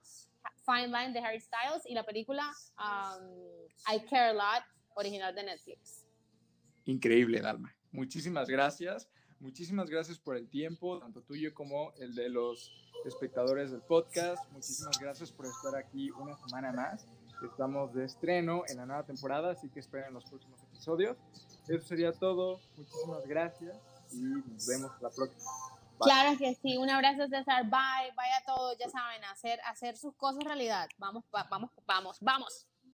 Fine 0.66 0.88
Line 0.88 1.14
de 1.14 1.20
Harry 1.20 1.40
Styles 1.40 1.84
y 1.86 1.94
la 1.94 2.06
película 2.06 2.52
um, 2.78 3.94
I 3.94 4.00
Care 4.06 4.30
a 4.30 4.34
Lot, 4.34 4.64
original 4.96 5.34
de 5.34 5.44
Netflix. 5.44 6.06
Increíble, 6.86 7.42
Dalma. 7.42 7.74
Muchísimas 7.92 8.48
gracias. 8.50 9.08
Muchísimas 9.40 9.90
gracias 9.90 10.18
por 10.18 10.38
el 10.38 10.48
tiempo, 10.48 11.00
tanto 11.00 11.22
tuyo 11.22 11.54
como 11.54 11.94
el 11.98 12.16
de 12.16 12.30
los 12.30 12.72
espectadores 13.06 13.72
del 13.72 13.82
podcast. 13.82 14.42
Muchísimas 14.52 14.98
gracias 15.00 15.32
por 15.32 15.46
estar 15.46 15.76
aquí 15.76 16.12
una 16.12 16.38
semana 16.38 16.72
más. 16.72 17.06
Estamos 17.44 17.94
de 17.94 18.06
estreno 18.06 18.64
en 18.70 18.78
la 18.78 18.86
nueva 18.86 19.06
temporada, 19.06 19.52
así 19.52 19.70
que 19.70 19.82
esperen 19.82 20.14
los 20.14 20.24
próximos 20.24 20.62
episodios. 20.64 21.18
Eso 21.68 21.86
sería 21.86 22.14
todo. 22.14 22.62
Muchísimas 22.78 23.28
gracias 23.28 23.78
y 24.14 24.22
nos 24.22 24.66
vemos 24.66 24.92
la 25.02 25.10
próxima. 25.10 25.44
Claro 26.00 26.38
que 26.38 26.56
sí, 26.56 26.78
un 26.78 26.90
abrazo 26.90 27.28
César, 27.28 27.64
bye, 27.64 28.12
bye 28.16 28.32
a 28.38 28.44
todos, 28.46 28.78
ya 28.78 28.90
saben, 28.90 29.24
hacer, 29.26 29.60
hacer 29.66 29.98
sus 29.98 30.16
cosas 30.16 30.44
realidad. 30.44 30.90
Vamos, 30.98 31.24
vamos, 31.32 31.72
vamos, 31.86 32.18
vamos. 32.22 32.68